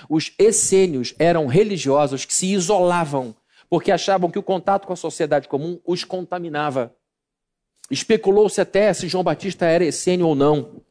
Os 0.09 0.31
essênios 0.39 1.13
eram 1.19 1.45
religiosos 1.45 2.25
que 2.25 2.33
se 2.33 2.51
isolavam 2.53 3.35
porque 3.73 3.91
achavam 3.91 4.29
que 4.29 4.37
o 4.37 4.43
contato 4.43 4.85
com 4.85 4.93
a 4.93 4.95
sociedade 4.95 5.47
comum 5.47 5.79
os 5.83 6.03
contaminava. 6.03 6.95
Especulou-se 7.89 8.61
até 8.61 8.93
se 8.93 9.07
João 9.07 9.23
Batista 9.23 9.65
era 9.65 9.83
essênio 9.83 10.27
ou 10.27 10.35
não. 10.35 10.83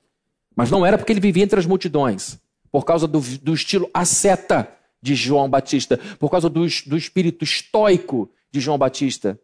Mas 0.57 0.69
não 0.69 0.85
era 0.85 0.99
porque 0.99 1.13
ele 1.13 1.21
vivia 1.21 1.45
entre 1.45 1.61
as 1.61 1.65
multidões, 1.65 2.41
por 2.73 2.85
causa 2.85 3.07
do, 3.07 3.21
do 3.21 3.55
estilo 3.55 3.89
asceta 3.95 4.69
de 5.03 5.15
João 5.17 5.51
Batista, 5.51 5.99
por 6.19 6.31
causa 6.31 6.49
do, 6.49 6.61
do 6.87 6.97
espírito 6.97 7.43
estoico 7.43 8.31
de 8.51 8.61
João 8.61 8.79
Batista. 8.79 9.39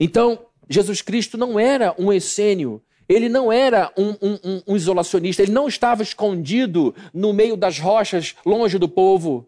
Então, 0.00 0.46
Jesus 0.68 1.02
Cristo 1.02 1.36
não 1.36 1.60
era 1.60 1.94
um 1.98 2.12
essênio, 2.12 2.82
ele 3.08 3.28
não 3.28 3.52
era 3.52 3.92
um, 3.96 4.10
um, 4.22 4.62
um, 4.66 4.76
isolacionista, 4.76 5.42
ele 5.42 5.52
não 5.52 5.68
estava 5.68 6.02
escondido 6.02 6.94
no 7.12 7.32
meio 7.32 7.56
das 7.56 7.78
rochas, 7.78 8.34
longe 8.46 8.78
do 8.78 8.88
povo. 8.88 9.46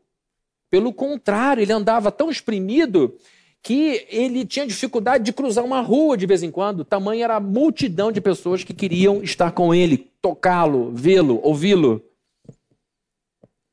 Pelo 0.71 0.93
contrário, 0.93 1.63
ele 1.63 1.73
andava 1.73 2.13
tão 2.13 2.29
exprimido 2.29 3.17
que 3.63 4.07
ele 4.11 4.45
tinha 4.45 4.67
dificuldade 4.67 5.25
de 5.25 5.33
cruzar 5.33 5.65
uma 5.65 5.81
rua 5.81 6.17
de 6.17 6.27
vez 6.27 6.43
em 6.43 6.51
quando. 6.51 6.85
Tamanha 6.85 7.25
era 7.25 7.37
a 7.37 7.41
multidão 7.41 8.13
de 8.13 8.21
pessoas 8.21 8.63
que 8.63 8.75
queriam 8.75 9.23
estar 9.23 9.53
com 9.53 9.75
ele, 9.75 10.11
tocá-lo, 10.21 10.93
vê-lo, 10.95 11.41
ouvi-lo. 11.43 12.03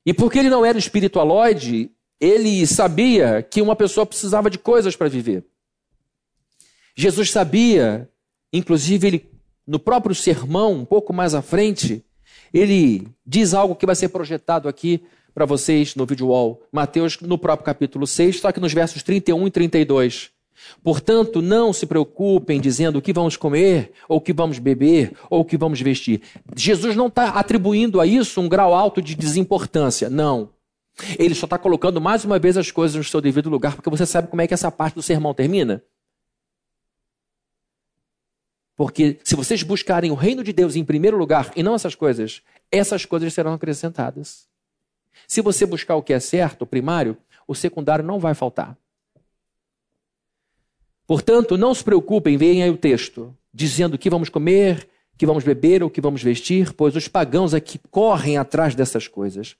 E 0.05 0.13
porque 0.13 0.39
ele 0.39 0.49
não 0.49 0.65
era 0.65 0.77
espiritualoide, 0.77 1.91
ele 2.19 2.65
sabia 2.67 3.41
que 3.41 3.61
uma 3.61 3.75
pessoa 3.75 4.05
precisava 4.05 4.49
de 4.49 4.57
coisas 4.57 4.95
para 4.95 5.09
viver. 5.09 5.45
Jesus 6.95 7.31
sabia, 7.31 8.09
inclusive 8.51 9.07
ele 9.07 9.31
no 9.65 9.79
próprio 9.79 10.13
sermão, 10.13 10.73
um 10.73 10.85
pouco 10.85 11.13
mais 11.13 11.33
à 11.33 11.41
frente, 11.41 12.05
ele 12.53 13.07
diz 13.25 13.53
algo 13.53 13.75
que 13.75 13.85
vai 13.85 13.95
ser 13.95 14.09
projetado 14.09 14.67
aqui 14.67 15.03
para 15.33 15.45
vocês 15.45 15.95
no 15.95 16.05
vídeo 16.05 16.27
wall. 16.27 16.61
Mateus, 16.71 17.19
no 17.19 17.37
próprio 17.37 17.65
capítulo 17.65 18.05
6, 18.05 18.39
só 18.39 18.51
que 18.51 18.59
nos 18.59 18.73
versos 18.73 19.01
31 19.01 19.47
e 19.47 19.51
32. 19.51 20.31
Portanto, 20.83 21.41
não 21.41 21.73
se 21.73 21.85
preocupem 21.85 22.59
dizendo 22.59 22.97
o 22.97 23.01
que 23.01 23.13
vamos 23.13 23.35
comer, 23.35 23.91
ou 24.07 24.17
o 24.17 24.21
que 24.21 24.33
vamos 24.33 24.59
beber, 24.59 25.13
ou 25.29 25.41
o 25.41 25.45
que 25.45 25.57
vamos 25.57 25.81
vestir. 25.81 26.21
Jesus 26.55 26.95
não 26.95 27.07
está 27.07 27.29
atribuindo 27.29 27.99
a 27.99 28.05
isso 28.05 28.39
um 28.39 28.49
grau 28.49 28.73
alto 28.73 29.01
de 29.01 29.15
desimportância. 29.15 30.09
Não. 30.09 30.49
Ele 31.17 31.33
só 31.33 31.45
está 31.45 31.57
colocando 31.57 31.99
mais 31.99 32.23
uma 32.23 32.37
vez 32.37 32.55
as 32.57 32.69
coisas 32.69 32.95
no 32.95 33.03
seu 33.03 33.19
devido 33.19 33.49
lugar, 33.49 33.75
porque 33.75 33.89
você 33.89 34.05
sabe 34.05 34.27
como 34.27 34.41
é 34.41 34.47
que 34.47 34.53
essa 34.53 34.71
parte 34.71 34.95
do 34.95 35.01
sermão 35.01 35.33
termina? 35.33 35.83
Porque 38.75 39.19
se 39.23 39.35
vocês 39.35 39.63
buscarem 39.63 40.11
o 40.11 40.15
reino 40.15 40.43
de 40.43 40.51
Deus 40.51 40.75
em 40.75 40.83
primeiro 40.83 41.17
lugar 41.17 41.51
e 41.55 41.63
não 41.63 41.75
essas 41.75 41.95
coisas, 41.95 42.41
essas 42.71 43.05
coisas 43.05 43.33
serão 43.33 43.53
acrescentadas. 43.53 44.47
Se 45.27 45.41
você 45.41 45.65
buscar 45.65 45.95
o 45.95 46.03
que 46.03 46.13
é 46.13 46.19
certo, 46.19 46.63
o 46.63 46.67
primário, 46.67 47.17
o 47.47 47.53
secundário 47.53 48.03
não 48.03 48.19
vai 48.19 48.33
faltar. 48.33 48.77
Portanto, 51.05 51.57
não 51.57 51.73
se 51.73 51.83
preocupem, 51.83 52.37
veem 52.37 52.63
aí 52.63 52.69
o 52.69 52.77
texto, 52.77 53.35
dizendo 53.53 53.97
que 53.97 54.09
vamos 54.09 54.29
comer, 54.29 54.87
que 55.17 55.25
vamos 55.25 55.43
beber 55.43 55.83
ou 55.83 55.89
que 55.89 56.01
vamos 56.01 56.23
vestir, 56.23 56.73
pois 56.73 56.95
os 56.95 57.07
pagãos 57.07 57.53
aqui 57.53 57.79
correm 57.91 58.37
atrás 58.37 58.73
dessas 58.75 59.07
coisas. 59.07 59.55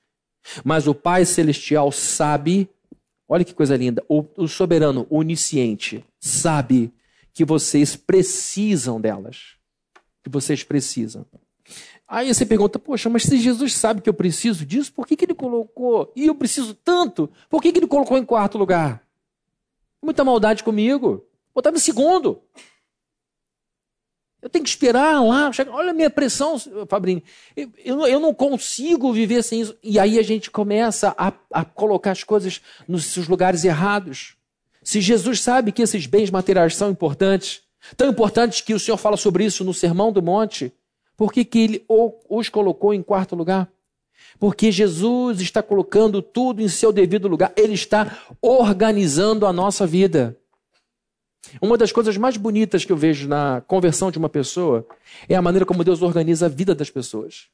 Mas 0.64 0.88
o 0.88 0.96
Pai 0.96 1.26
Celestial 1.26 1.92
sabe, 1.92 2.70
olha 3.28 3.46
que 3.46 3.54
coisa 3.54 3.76
linda, 3.76 4.04
o, 4.08 4.26
o 4.38 4.48
soberano, 4.48 5.06
onisciente, 5.10 6.04
sabe 6.20 6.92
que 7.34 7.44
vocês 7.44 7.96
precisam 7.96 9.00
delas. 9.00 9.56
Que 10.24 10.30
vocês 10.30 10.64
precisam. 10.64 11.26
Aí 12.08 12.34
você 12.34 12.46
pergunta, 12.46 12.78
poxa, 12.78 13.10
mas 13.10 13.24
se 13.24 13.38
Jesus 13.38 13.74
sabe 13.74 14.02
que 14.02 14.10
eu 14.10 14.14
preciso 14.14 14.66
disso, 14.66 14.94
por 14.94 15.08
que, 15.08 15.16
que 15.16 15.26
ele 15.26 15.34
colocou? 15.34 16.12
E 16.16 16.28
eu 16.28 16.36
preciso 16.36 16.74
tanto, 16.74 17.30
por 17.50 17.62
que, 17.62 17.72
que 17.72 17.80
ele 17.80 17.88
colocou 17.88 18.18
em 18.18 18.26
quarto 18.26 18.58
lugar? 18.58 19.02
Muita 20.02 20.24
maldade 20.24 20.64
comigo. 20.64 21.26
Botava 21.54 21.78
em 21.78 21.80
segundo. 21.80 22.42
Eu 24.44 24.50
tenho 24.50 24.66
que 24.66 24.70
esperar 24.70 25.24
lá. 25.24 25.50
Olha 25.70 25.92
a 25.92 25.94
minha 25.94 26.10
pressão, 26.10 26.60
Fabrini. 26.89 27.24
Eu, 27.56 28.06
eu, 28.06 28.20
não 28.20 28.34
consigo 28.34 29.13
viver 29.13 29.42
sem 29.42 29.62
isso. 29.62 29.78
E 29.82 29.98
aí 29.98 30.20
a 30.20 30.22
gente 30.22 30.52
começa 30.52 31.16
a, 31.18 31.32
a 31.50 31.63
colocar 31.63 32.12
as 32.12 32.26
coisas 32.26 32.62
nos 32.86 33.06
seus 33.06 33.30
lugares 33.30 33.63
errados. 33.63 34.36
Se 34.84 35.00
Jesus 35.00 35.39
sabe 35.39 35.72
que 35.72 35.82
esses 35.82 36.06
bens 36.06 36.30
materiais 36.30 36.76
são 36.76 36.92
importantes, 36.92 37.62
tão 37.96 38.10
importantes 38.10 38.60
que 38.60 38.74
o 38.74 38.80
Senhor 38.80 38.98
fala 38.98 39.16
sobre 39.16 39.46
isso 39.46 39.63
no 39.63 39.74
Sermão 39.74 40.12
do 40.12 40.22
Monte, 40.22 40.74
por 41.16 41.32
que, 41.32 41.46
que 41.46 41.60
ele 41.60 41.86
os 42.30 42.50
colocou 42.50 42.94
em 42.94 43.02
quarto 43.02 43.36
lugar? 43.36 43.72
Porque 44.38 44.74
Jesus 44.74 45.39
está 45.39 45.63
colocando 45.63 46.22
tudo 46.22 46.62
em 46.62 46.68
seu 46.68 46.92
devido 46.92 47.30
lugar. 47.30 47.54
Ele 47.56 47.74
está 47.74 48.18
organizando 48.42 49.46
a 49.46 49.54
nossa 49.54 49.88
vida. 49.88 50.38
Uma 51.62 51.78
das 51.78 51.92
coisas 51.92 52.18
mais 52.18 52.38
bonitas 52.38 52.86
que 52.86 52.92
eu 52.92 52.98
vejo 52.98 53.28
na 53.28 53.62
conversão 53.62 54.10
de 54.10 54.18
uma 54.18 54.30
pessoa 54.30 54.88
é 55.28 55.36
a 55.36 55.42
maneira 55.42 55.66
como 55.66 55.84
Deus 55.84 56.02
organiza 56.02 56.46
a 56.46 56.50
vida 56.50 56.74
das 56.74 56.90
pessoas. 56.90 57.50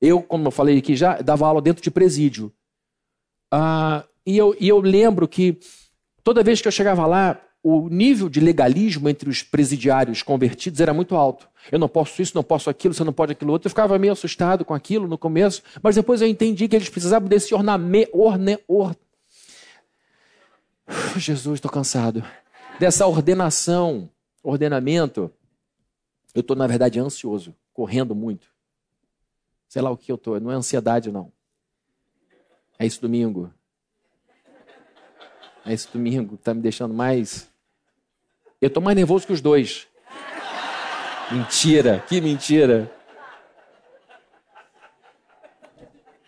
Eu, 0.00 0.22
como 0.22 0.46
eu 0.46 0.50
falei 0.50 0.78
aqui 0.78 0.94
já, 0.94 1.20
dava 1.20 1.46
aula 1.46 1.62
dentro 1.62 1.82
de 1.82 1.90
presídio. 1.90 2.52
Ah, 3.50 4.04
e, 4.26 4.36
eu, 4.36 4.54
e 4.60 4.68
eu 4.68 4.80
lembro 4.80 5.26
que 5.26 5.58
toda 6.22 6.42
vez 6.42 6.60
que 6.60 6.68
eu 6.68 6.72
chegava 6.72 7.06
lá, 7.06 7.40
o 7.62 7.88
nível 7.88 8.28
de 8.28 8.40
legalismo 8.40 9.08
entre 9.08 9.30
os 9.30 9.42
presidiários 9.42 10.22
convertidos 10.22 10.80
era 10.80 10.92
muito 10.92 11.16
alto. 11.16 11.48
Eu 11.72 11.78
não 11.78 11.88
posso 11.88 12.20
isso, 12.20 12.32
não 12.34 12.42
posso 12.42 12.68
aquilo, 12.68 12.92
você 12.92 13.02
não 13.02 13.12
pode 13.12 13.32
aquilo 13.32 13.52
outro. 13.52 13.66
Eu 13.66 13.70
ficava 13.70 13.98
meio 13.98 14.12
assustado 14.12 14.66
com 14.66 14.74
aquilo 14.74 15.08
no 15.08 15.16
começo, 15.16 15.62
mas 15.82 15.94
depois 15.94 16.20
eu 16.20 16.28
entendi 16.28 16.68
que 16.68 16.76
eles 16.76 16.90
precisavam 16.90 17.26
desse 17.26 17.54
ornamento, 17.54 18.10
orne, 18.12 18.58
or, 18.68 18.94
Jesus, 21.16 21.54
estou 21.56 21.70
cansado. 21.70 22.24
Dessa 22.78 23.06
ordenação, 23.06 24.10
ordenamento. 24.42 25.30
Eu 26.34 26.40
estou, 26.40 26.56
na 26.56 26.66
verdade, 26.66 26.98
ansioso, 26.98 27.54
correndo 27.72 28.14
muito. 28.14 28.48
Sei 29.68 29.80
lá 29.80 29.90
o 29.90 29.96
que 29.96 30.10
eu 30.10 30.16
estou, 30.16 30.38
não 30.40 30.50
é 30.50 30.54
ansiedade, 30.54 31.10
não. 31.10 31.32
É 32.78 32.86
esse 32.86 33.00
domingo. 33.00 33.52
É 35.64 35.72
esse 35.72 35.90
domingo 35.90 36.30
que 36.30 36.42
está 36.42 36.52
me 36.52 36.60
deixando 36.60 36.92
mais 36.92 37.48
Eu 38.60 38.68
tô 38.68 38.80
mais 38.80 38.96
nervoso 38.96 39.26
que 39.26 39.32
os 39.32 39.40
dois. 39.40 39.86
Mentira, 41.30 42.04
que 42.06 42.20
mentira. 42.20 42.90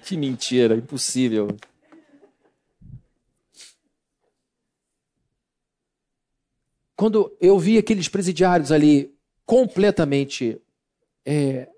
Que 0.03 0.17
mentira, 0.17 0.77
impossível. 0.77 1.49
Quando 6.97 7.37
eu 7.41 7.59
vi 7.59 7.77
aqueles 7.77 8.09
presidiários 8.09 8.73
ali 8.73 9.15
completamente 9.45 10.61
é, 11.25 11.69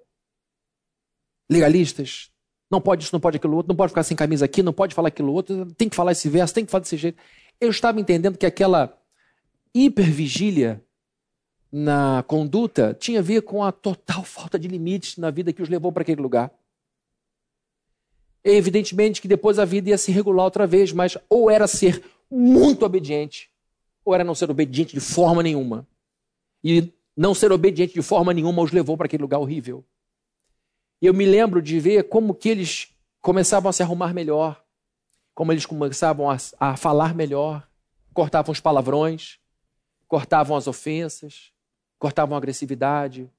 legalistas, 1.50 2.30
não 2.70 2.80
pode 2.80 3.04
isso, 3.04 3.14
não 3.14 3.20
pode 3.20 3.36
aquilo 3.36 3.56
outro, 3.56 3.68
não 3.68 3.76
pode 3.76 3.90
ficar 3.90 4.02
sem 4.02 4.16
camisa 4.16 4.44
aqui, 4.44 4.62
não 4.62 4.72
pode 4.72 4.94
falar 4.94 5.08
aquilo 5.08 5.32
outro, 5.32 5.66
tem 5.74 5.88
que 5.88 5.96
falar 5.96 6.12
esse 6.12 6.28
verso, 6.28 6.54
tem 6.54 6.64
que 6.64 6.70
falar 6.70 6.82
desse 6.82 6.96
jeito. 6.96 7.18
Eu 7.60 7.70
estava 7.70 8.00
entendendo 8.00 8.38
que 8.38 8.46
aquela 8.46 8.96
hipervigília 9.74 10.82
na 11.70 12.24
conduta 12.26 12.96
tinha 12.98 13.20
a 13.20 13.22
ver 13.22 13.42
com 13.42 13.62
a 13.62 13.72
total 13.72 14.22
falta 14.24 14.58
de 14.58 14.68
limites 14.68 15.16
na 15.16 15.30
vida 15.30 15.52
que 15.52 15.62
os 15.62 15.68
levou 15.68 15.92
para 15.92 16.02
aquele 16.02 16.20
lugar. 16.20 16.52
Evidentemente 18.44 19.20
que 19.20 19.28
depois 19.28 19.58
a 19.58 19.64
vida 19.64 19.90
ia 19.90 19.98
se 19.98 20.12
regular 20.12 20.44
outra 20.44 20.66
vez, 20.66 20.92
mas 20.92 21.18
ou 21.28 21.50
era 21.50 21.66
ser 21.66 22.02
muito 22.30 22.84
obediente, 22.84 23.50
ou 24.08 24.14
era 24.14 24.24
não 24.24 24.34
ser 24.34 24.50
obediente 24.50 24.94
de 24.94 25.00
forma 25.00 25.42
nenhuma. 25.42 25.86
E 26.64 26.90
não 27.14 27.34
ser 27.34 27.52
obediente 27.52 27.92
de 27.92 28.00
forma 28.00 28.32
nenhuma 28.32 28.62
os 28.62 28.72
levou 28.72 28.96
para 28.96 29.04
aquele 29.04 29.22
lugar 29.22 29.38
horrível. 29.38 29.84
Eu 31.00 31.12
me 31.12 31.26
lembro 31.26 31.60
de 31.60 31.78
ver 31.78 32.04
como 32.04 32.34
que 32.34 32.48
eles 32.48 32.88
começavam 33.20 33.68
a 33.68 33.72
se 33.72 33.82
arrumar 33.82 34.14
melhor, 34.14 34.64
como 35.34 35.52
eles 35.52 35.66
começavam 35.66 36.30
a, 36.30 36.38
a 36.58 36.74
falar 36.74 37.14
melhor, 37.14 37.68
cortavam 38.14 38.50
os 38.50 38.60
palavrões, 38.60 39.38
cortavam 40.08 40.56
as 40.56 40.66
ofensas, 40.66 41.52
cortavam 41.98 42.34
a 42.34 42.38
agressividade. 42.38 43.30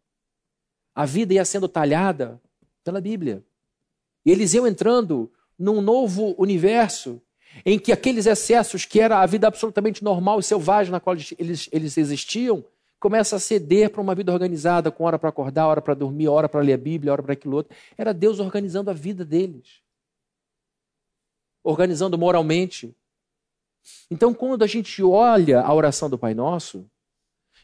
A 0.93 1.03
vida 1.03 1.33
ia 1.33 1.45
sendo 1.45 1.67
talhada 1.67 2.39
pela 2.83 3.01
Bíblia. 3.01 3.43
E 4.23 4.29
eles 4.29 4.53
iam 4.53 4.67
entrando 4.67 5.31
num 5.57 5.81
novo 5.81 6.35
universo 6.37 7.19
em 7.65 7.77
que 7.79 7.91
aqueles 7.91 8.25
excessos 8.25 8.85
que 8.85 8.99
era 8.99 9.19
a 9.19 9.25
vida 9.25 9.47
absolutamente 9.47 10.03
normal 10.03 10.39
e 10.39 10.43
selvagem 10.43 10.91
na 10.91 10.99
qual 10.99 11.15
eles, 11.37 11.69
eles 11.71 11.97
existiam, 11.97 12.63
começa 12.99 13.37
a 13.37 13.39
ceder 13.39 13.89
para 13.89 14.01
uma 14.01 14.13
vida 14.13 14.31
organizada, 14.31 14.91
com 14.91 15.05
hora 15.05 15.17
para 15.17 15.29
acordar, 15.29 15.67
hora 15.67 15.81
para 15.81 15.93
dormir, 15.93 16.27
hora 16.27 16.49
para 16.49 16.61
ler 16.61 16.73
a 16.73 16.77
Bíblia, 16.77 17.11
hora 17.11 17.23
para 17.23 17.33
aquilo 17.33 17.55
outro. 17.55 17.75
Era 17.97 18.13
Deus 18.13 18.39
organizando 18.39 18.89
a 18.89 18.93
vida 18.93 19.23
deles. 19.23 19.81
Organizando 21.63 22.17
moralmente. 22.17 22.93
Então, 24.11 24.33
quando 24.33 24.63
a 24.63 24.67
gente 24.67 25.01
olha 25.01 25.61
a 25.61 25.73
oração 25.73 26.09
do 26.09 26.17
Pai 26.17 26.33
Nosso, 26.33 26.89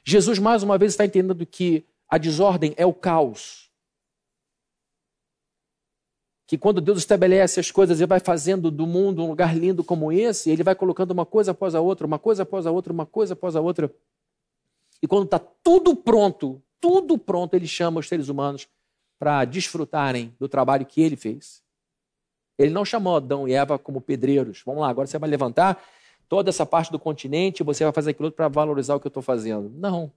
Jesus 0.03 0.39
mais 0.39 0.63
uma 0.63 0.77
vez 0.77 0.93
está 0.93 1.05
entendendo 1.05 1.45
que 1.45 1.85
a 2.07 2.17
desordem 2.17 2.73
é 2.77 2.85
o 2.85 2.93
caos. 2.93 3.64
Que 6.47 6.57
quando 6.57 6.79
Deus 6.79 6.99
estabelece 6.99 7.59
as 7.59 7.71
coisas 7.71 7.99
e 7.99 8.05
vai 8.05 8.19
fazendo 8.19 8.69
do 8.69 8.85
mundo 8.85 9.23
um 9.23 9.29
lugar 9.29 9.57
lindo 9.57 9.83
como 9.83 10.11
esse, 10.11 10.49
ele 10.51 10.63
vai 10.63 10.75
colocando 10.75 11.11
uma 11.11 11.25
coisa 11.25 11.51
após 11.51 11.73
a 11.73 11.81
outra, 11.81 12.05
uma 12.05 12.19
coisa 12.19 12.43
após 12.43 12.67
a 12.67 12.71
outra, 12.71 12.93
uma 12.93 13.05
coisa 13.05 13.33
após 13.33 13.55
a 13.55 13.61
outra. 13.61 13.91
E 15.01 15.07
quando 15.07 15.25
está 15.25 15.39
tudo 15.39 15.95
pronto, 15.95 16.61
tudo 16.79 17.17
pronto, 17.17 17.55
ele 17.55 17.67
chama 17.67 17.99
os 17.99 18.07
seres 18.07 18.29
humanos 18.29 18.67
para 19.17 19.43
desfrutarem 19.45 20.35
do 20.39 20.47
trabalho 20.47 20.85
que 20.85 21.01
ele 21.01 21.15
fez. 21.15 21.63
Ele 22.57 22.71
não 22.71 22.85
chamou 22.85 23.15
Adão 23.15 23.47
e 23.47 23.53
Eva 23.53 23.77
como 23.77 23.99
pedreiros. 23.99 24.61
Vamos 24.65 24.81
lá, 24.81 24.89
agora 24.89 25.07
você 25.07 25.17
vai 25.17 25.29
levantar 25.29 25.83
toda 26.29 26.49
essa 26.49 26.65
parte 26.65 26.91
do 26.91 26.99
continente 26.99 27.61
e 27.61 27.63
você 27.63 27.83
vai 27.83 27.93
fazer 27.93 28.11
aquilo 28.11 28.31
para 28.31 28.47
valorizar 28.47 28.95
o 28.95 28.99
que 28.99 29.07
eu 29.07 29.09
estou 29.09 29.23
fazendo. 29.23 29.69
Não. 29.69 30.11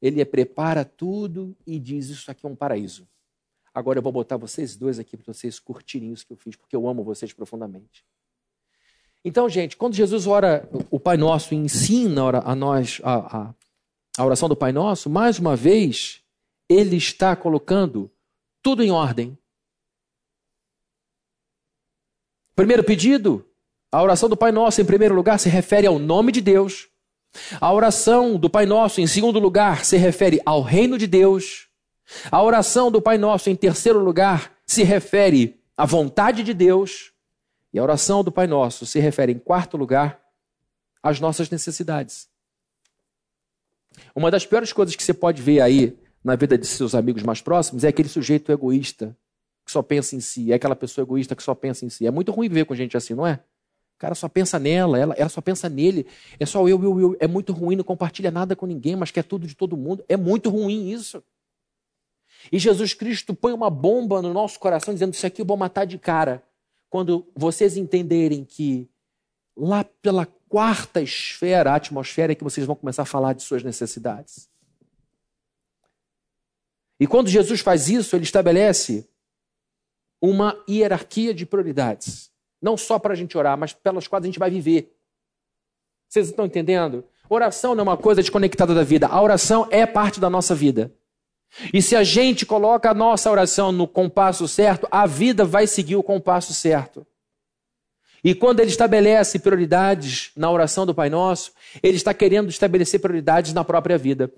Ele 0.00 0.24
prepara 0.24 0.84
tudo 0.84 1.56
e 1.66 1.78
diz: 1.78 2.08
Isso 2.08 2.30
aqui 2.30 2.44
é 2.44 2.48
um 2.48 2.54
paraíso. 2.54 3.08
Agora 3.74 3.98
eu 3.98 4.02
vou 4.02 4.12
botar 4.12 4.36
vocês 4.36 4.76
dois 4.76 5.00
aqui 5.00 5.16
para 5.16 5.34
vocês 5.34 5.58
curtirem 5.58 6.12
isso 6.12 6.24
que 6.24 6.32
eu 6.32 6.36
fiz, 6.36 6.54
porque 6.54 6.76
eu 6.76 6.86
amo 6.86 7.02
vocês 7.02 7.32
profundamente. 7.32 8.04
Então, 9.24 9.48
gente, 9.48 9.76
quando 9.76 9.94
Jesus 9.94 10.26
ora 10.26 10.68
o 10.90 11.00
Pai 11.00 11.16
Nosso 11.16 11.54
ensina 11.54 12.22
a 12.44 12.54
nós 12.54 13.00
a, 13.02 13.38
a, 13.38 13.54
a 14.18 14.24
oração 14.24 14.48
do 14.48 14.54
Pai 14.54 14.70
Nosso, 14.70 15.10
mais 15.10 15.38
uma 15.38 15.56
vez, 15.56 16.22
ele 16.68 16.96
está 16.96 17.34
colocando 17.34 18.10
tudo 18.62 18.82
em 18.82 18.90
ordem. 18.90 19.36
Primeiro 22.54 22.84
pedido, 22.84 23.44
a 23.90 24.00
oração 24.00 24.28
do 24.28 24.36
Pai 24.36 24.52
Nosso, 24.52 24.80
em 24.80 24.84
primeiro 24.84 25.14
lugar, 25.14 25.40
se 25.40 25.48
refere 25.48 25.86
ao 25.86 25.98
nome 25.98 26.30
de 26.30 26.40
Deus. 26.40 26.88
A 27.60 27.72
oração 27.72 28.38
do 28.38 28.48
Pai 28.48 28.66
Nosso, 28.66 29.00
em 29.00 29.06
segundo 29.06 29.40
lugar, 29.40 29.84
se 29.84 29.96
refere 29.96 30.40
ao 30.46 30.62
reino 30.62 30.96
de 30.96 31.06
Deus. 31.06 31.68
A 32.30 32.42
oração 32.42 32.90
do 32.90 33.00
Pai 33.00 33.18
Nosso, 33.18 33.50
em 33.50 33.56
terceiro 33.56 33.98
lugar, 33.98 34.52
se 34.66 34.82
refere 34.82 35.60
à 35.76 35.86
vontade 35.86 36.42
de 36.42 36.52
Deus. 36.52 37.12
E 37.72 37.78
a 37.78 37.82
oração 37.82 38.22
do 38.22 38.30
Pai 38.30 38.46
Nosso 38.46 38.86
se 38.86 39.00
refere, 39.00 39.32
em 39.32 39.38
quarto 39.38 39.76
lugar, 39.76 40.20
às 41.02 41.20
nossas 41.20 41.50
necessidades. 41.50 42.28
Uma 44.14 44.30
das 44.30 44.46
piores 44.46 44.72
coisas 44.72 44.94
que 44.96 45.02
você 45.02 45.14
pode 45.14 45.42
ver 45.42 45.60
aí 45.60 45.98
na 46.22 46.36
vida 46.36 46.56
de 46.56 46.66
seus 46.66 46.94
amigos 46.94 47.22
mais 47.22 47.40
próximos 47.40 47.84
é 47.84 47.88
aquele 47.88 48.08
sujeito 48.08 48.50
egoísta 48.50 49.16
que 49.64 49.72
só 49.72 49.82
pensa 49.82 50.14
em 50.14 50.20
si, 50.20 50.52
é 50.52 50.54
aquela 50.54 50.76
pessoa 50.76 51.04
egoísta 51.04 51.34
que 51.34 51.42
só 51.42 51.54
pensa 51.54 51.84
em 51.84 51.88
si. 51.88 52.06
É 52.06 52.10
muito 52.10 52.30
ruim 52.32 52.48
viver 52.48 52.66
com 52.66 52.74
gente 52.74 52.96
assim, 52.96 53.14
não 53.14 53.26
é? 53.26 53.40
O 53.96 53.98
cara 53.98 54.14
só 54.14 54.28
pensa 54.28 54.58
nela, 54.58 54.98
ela, 54.98 55.14
ela 55.16 55.28
só 55.28 55.40
pensa 55.40 55.68
nele. 55.68 56.06
É 56.38 56.44
só 56.44 56.66
eu, 56.68 56.82
eu, 56.82 57.00
eu. 57.00 57.16
É 57.20 57.26
muito 57.26 57.52
ruim, 57.52 57.76
não 57.76 57.84
compartilha 57.84 58.30
nada 58.30 58.54
com 58.54 58.66
ninguém, 58.66 58.96
mas 58.96 59.10
quer 59.10 59.24
tudo 59.24 59.46
de 59.46 59.54
todo 59.54 59.76
mundo. 59.76 60.04
É 60.08 60.16
muito 60.16 60.50
ruim 60.50 60.90
isso. 60.90 61.22
E 62.52 62.58
Jesus 62.58 62.94
Cristo 62.94 63.34
põe 63.34 63.52
uma 63.52 63.70
bomba 63.70 64.20
no 64.20 64.32
nosso 64.32 64.58
coração 64.58 64.92
dizendo: 64.94 65.14
Isso 65.14 65.26
aqui 65.26 65.42
eu 65.42 65.46
vou 65.46 65.56
matar 65.56 65.84
de 65.84 65.98
cara 65.98 66.42
quando 66.88 67.26
vocês 67.34 67.76
entenderem 67.76 68.44
que 68.44 68.88
lá 69.56 69.84
pela 69.84 70.26
quarta 70.48 71.00
esfera, 71.00 71.72
a 71.72 71.76
atmosfera, 71.76 72.32
é 72.32 72.34
que 72.34 72.44
vocês 72.44 72.66
vão 72.66 72.76
começar 72.76 73.02
a 73.02 73.06
falar 73.06 73.32
de 73.32 73.42
suas 73.42 73.62
necessidades. 73.62 74.48
E 76.98 77.06
quando 77.06 77.28
Jesus 77.28 77.60
faz 77.60 77.88
isso, 77.88 78.14
ele 78.14 78.24
estabelece 78.24 79.08
uma 80.20 80.56
hierarquia 80.68 81.34
de 81.34 81.44
prioridades. 81.44 82.30
Não 82.62 82.76
só 82.76 82.98
para 82.98 83.12
a 83.12 83.16
gente 83.16 83.36
orar, 83.36 83.58
mas 83.58 83.72
pelas 83.72 84.06
quais 84.06 84.24
a 84.24 84.26
gente 84.26 84.38
vai 84.38 84.50
viver. 84.50 84.96
Vocês 86.08 86.28
estão 86.28 86.46
entendendo? 86.46 87.04
Oração 87.28 87.74
não 87.74 87.82
é 87.82 87.88
uma 87.88 87.96
coisa 87.96 88.20
desconectada 88.20 88.74
da 88.74 88.84
vida. 88.84 89.08
A 89.08 89.20
oração 89.20 89.66
é 89.70 89.84
parte 89.84 90.20
da 90.20 90.30
nossa 90.30 90.54
vida. 90.54 90.94
E 91.72 91.80
se 91.80 91.94
a 91.94 92.02
gente 92.02 92.44
coloca 92.44 92.90
a 92.90 92.94
nossa 92.94 93.30
oração 93.30 93.70
no 93.70 93.86
compasso 93.86 94.46
certo, 94.48 94.88
a 94.90 95.06
vida 95.06 95.44
vai 95.44 95.66
seguir 95.66 95.96
o 95.96 96.02
compasso 96.02 96.52
certo. 96.52 97.06
E 98.24 98.34
quando 98.34 98.60
ele 98.60 98.70
estabelece 98.70 99.38
prioridades 99.38 100.32
na 100.34 100.50
oração 100.50 100.86
do 100.86 100.94
Pai 100.94 101.10
Nosso, 101.10 101.52
ele 101.82 101.96
está 101.96 102.14
querendo 102.14 102.48
estabelecer 102.48 102.98
prioridades 102.98 103.52
na 103.52 103.62
própria 103.62 103.98
vida. 103.98 104.32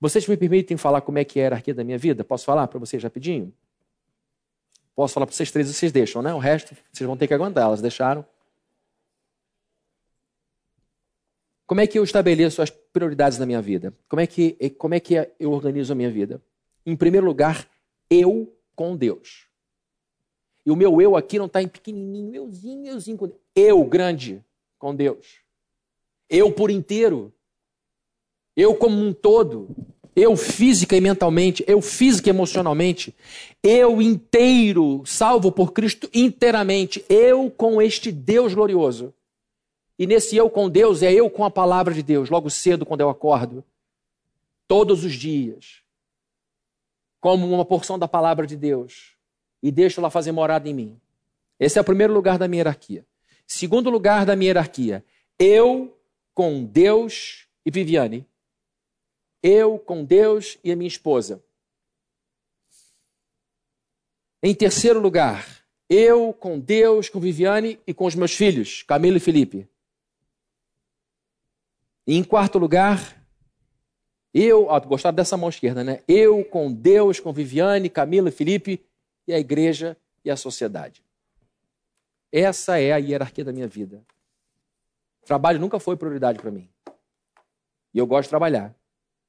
Vocês 0.00 0.26
me 0.26 0.36
permitem 0.36 0.76
falar 0.76 1.02
como 1.02 1.18
é 1.18 1.24
que 1.24 1.38
é 1.38 1.42
a 1.42 1.44
hierarquia 1.44 1.74
da 1.74 1.84
minha 1.84 1.98
vida? 1.98 2.24
Posso 2.24 2.46
falar 2.46 2.66
para 2.66 2.78
vocês 2.78 3.02
rapidinho? 3.02 3.52
Posso 4.94 5.12
falar 5.12 5.26
para 5.26 5.34
vocês 5.34 5.50
três, 5.50 5.68
vocês 5.68 5.92
deixam, 5.92 6.22
né? 6.22 6.32
O 6.32 6.38
resto 6.38 6.74
vocês 6.90 7.06
vão 7.06 7.16
ter 7.16 7.26
que 7.26 7.34
aguentar, 7.34 7.64
elas 7.64 7.82
deixaram. 7.82 8.24
Como 11.66 11.80
é 11.80 11.86
que 11.86 11.98
eu 11.98 12.04
estabeleço 12.04 12.62
as 12.62 12.70
prioridades 12.70 13.38
na 13.38 13.44
minha 13.44 13.60
vida? 13.60 13.92
Como 14.08 14.20
é 14.20 14.26
que, 14.26 14.52
como 14.78 14.94
é 14.94 15.00
que 15.00 15.14
eu 15.38 15.52
organizo 15.52 15.92
a 15.92 15.96
minha 15.96 16.10
vida? 16.10 16.40
Em 16.86 16.94
primeiro 16.94 17.26
lugar, 17.26 17.68
eu 18.08 18.56
com 18.76 18.96
Deus. 18.96 19.46
E 20.64 20.70
o 20.70 20.76
meu 20.76 21.00
eu 21.00 21.16
aqui 21.16 21.38
não 21.38 21.46
está 21.46 21.60
em 21.60 21.68
pequenininho, 21.68 22.34
euzinho, 22.34 22.86
euzinho 22.86 23.18
com 23.18 23.26
Deus. 23.26 23.40
Eu 23.54 23.84
grande 23.84 24.44
com 24.78 24.94
Deus. 24.94 25.40
Eu 26.30 26.52
por 26.52 26.70
inteiro. 26.70 27.32
Eu 28.56 28.74
como 28.74 29.00
um 29.00 29.12
todo. 29.12 29.68
Eu 30.14 30.36
física 30.36 30.96
e 30.96 31.00
mentalmente. 31.00 31.64
Eu 31.66 31.80
física 31.80 32.28
e 32.28 32.30
emocionalmente. 32.30 33.14
Eu 33.62 34.00
inteiro, 34.00 35.02
salvo 35.04 35.52
por 35.52 35.72
Cristo 35.72 36.08
inteiramente. 36.14 37.04
Eu 37.08 37.50
com 37.50 37.82
este 37.82 38.10
Deus 38.10 38.54
glorioso. 38.54 39.12
E 39.98 40.06
nesse 40.06 40.36
eu 40.36 40.50
com 40.50 40.68
Deus 40.68 41.02
é 41.02 41.12
eu 41.12 41.30
com 41.30 41.44
a 41.44 41.50
palavra 41.50 41.94
de 41.94 42.02
Deus, 42.02 42.28
logo 42.28 42.50
cedo 42.50 42.84
quando 42.84 43.00
eu 43.00 43.08
acordo. 43.08 43.64
Todos 44.68 45.04
os 45.04 45.14
dias 45.14 45.85
como 47.20 47.46
uma 47.52 47.64
porção 47.64 47.98
da 47.98 48.06
palavra 48.06 48.46
de 48.46 48.56
Deus 48.56 49.16
e 49.62 49.70
deixo 49.70 50.00
ela 50.00 50.10
fazer 50.10 50.32
morada 50.32 50.68
em 50.68 50.74
mim. 50.74 51.00
Esse 51.58 51.78
é 51.78 51.80
o 51.80 51.84
primeiro 51.84 52.12
lugar 52.12 52.38
da 52.38 52.46
minha 52.46 52.60
hierarquia. 52.60 53.06
Segundo 53.46 53.90
lugar 53.90 54.26
da 54.26 54.36
minha 54.36 54.50
hierarquia, 54.50 55.04
eu 55.38 55.96
com 56.34 56.64
Deus 56.64 57.46
e 57.64 57.70
Viviane. 57.70 58.26
Eu 59.42 59.78
com 59.78 60.04
Deus 60.04 60.58
e 60.62 60.70
a 60.70 60.76
minha 60.76 60.88
esposa. 60.88 61.42
Em 64.42 64.54
terceiro 64.54 65.00
lugar, 65.00 65.64
eu 65.88 66.32
com 66.32 66.58
Deus, 66.58 67.08
com 67.08 67.18
Viviane 67.20 67.80
e 67.86 67.94
com 67.94 68.06
os 68.06 68.14
meus 68.14 68.34
filhos, 68.34 68.82
Camilo 68.82 69.16
e 69.16 69.20
Felipe. 69.20 69.68
E 72.06 72.16
em 72.16 72.22
quarto 72.22 72.58
lugar, 72.58 73.25
eu, 74.32 74.66
ó, 74.66 74.78
gostaram 74.80 75.14
dessa 75.14 75.36
mão 75.36 75.48
esquerda, 75.48 75.82
né? 75.82 76.02
Eu 76.06 76.44
com 76.44 76.72
Deus, 76.72 77.20
com 77.20 77.32
Viviane, 77.32 77.88
Camila, 77.88 78.30
Felipe 78.30 78.84
e 79.26 79.32
a 79.32 79.38
igreja 79.38 79.96
e 80.24 80.30
a 80.30 80.36
sociedade. 80.36 81.02
Essa 82.30 82.78
é 82.78 82.92
a 82.92 82.96
hierarquia 82.96 83.44
da 83.44 83.52
minha 83.52 83.66
vida. 83.66 84.04
Trabalho 85.24 85.58
nunca 85.58 85.80
foi 85.80 85.96
prioridade 85.96 86.38
para 86.38 86.50
mim. 86.50 86.68
E 87.94 87.98
eu 87.98 88.06
gosto 88.06 88.24
de 88.24 88.30
trabalhar. 88.30 88.74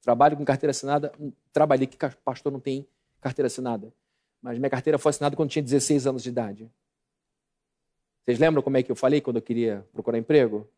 Trabalho 0.02 0.36
com 0.36 0.44
carteira 0.44 0.70
assinada. 0.70 1.12
Hum, 1.18 1.32
trabalhei 1.52 1.86
que 1.86 1.96
pastor 2.24 2.52
não 2.52 2.60
tem 2.60 2.86
carteira 3.20 3.46
assinada. 3.46 3.92
Mas 4.40 4.58
minha 4.58 4.70
carteira 4.70 4.98
foi 4.98 5.10
assinada 5.10 5.34
quando 5.34 5.50
tinha 5.50 5.62
16 5.62 6.06
anos 6.06 6.22
de 6.22 6.28
idade. 6.28 6.70
Vocês 8.24 8.38
lembram 8.38 8.62
como 8.62 8.76
é 8.76 8.82
que 8.82 8.92
eu 8.92 8.96
falei 8.96 9.20
quando 9.20 9.36
eu 9.36 9.42
queria 9.42 9.86
procurar 9.92 10.18
emprego? 10.18 10.68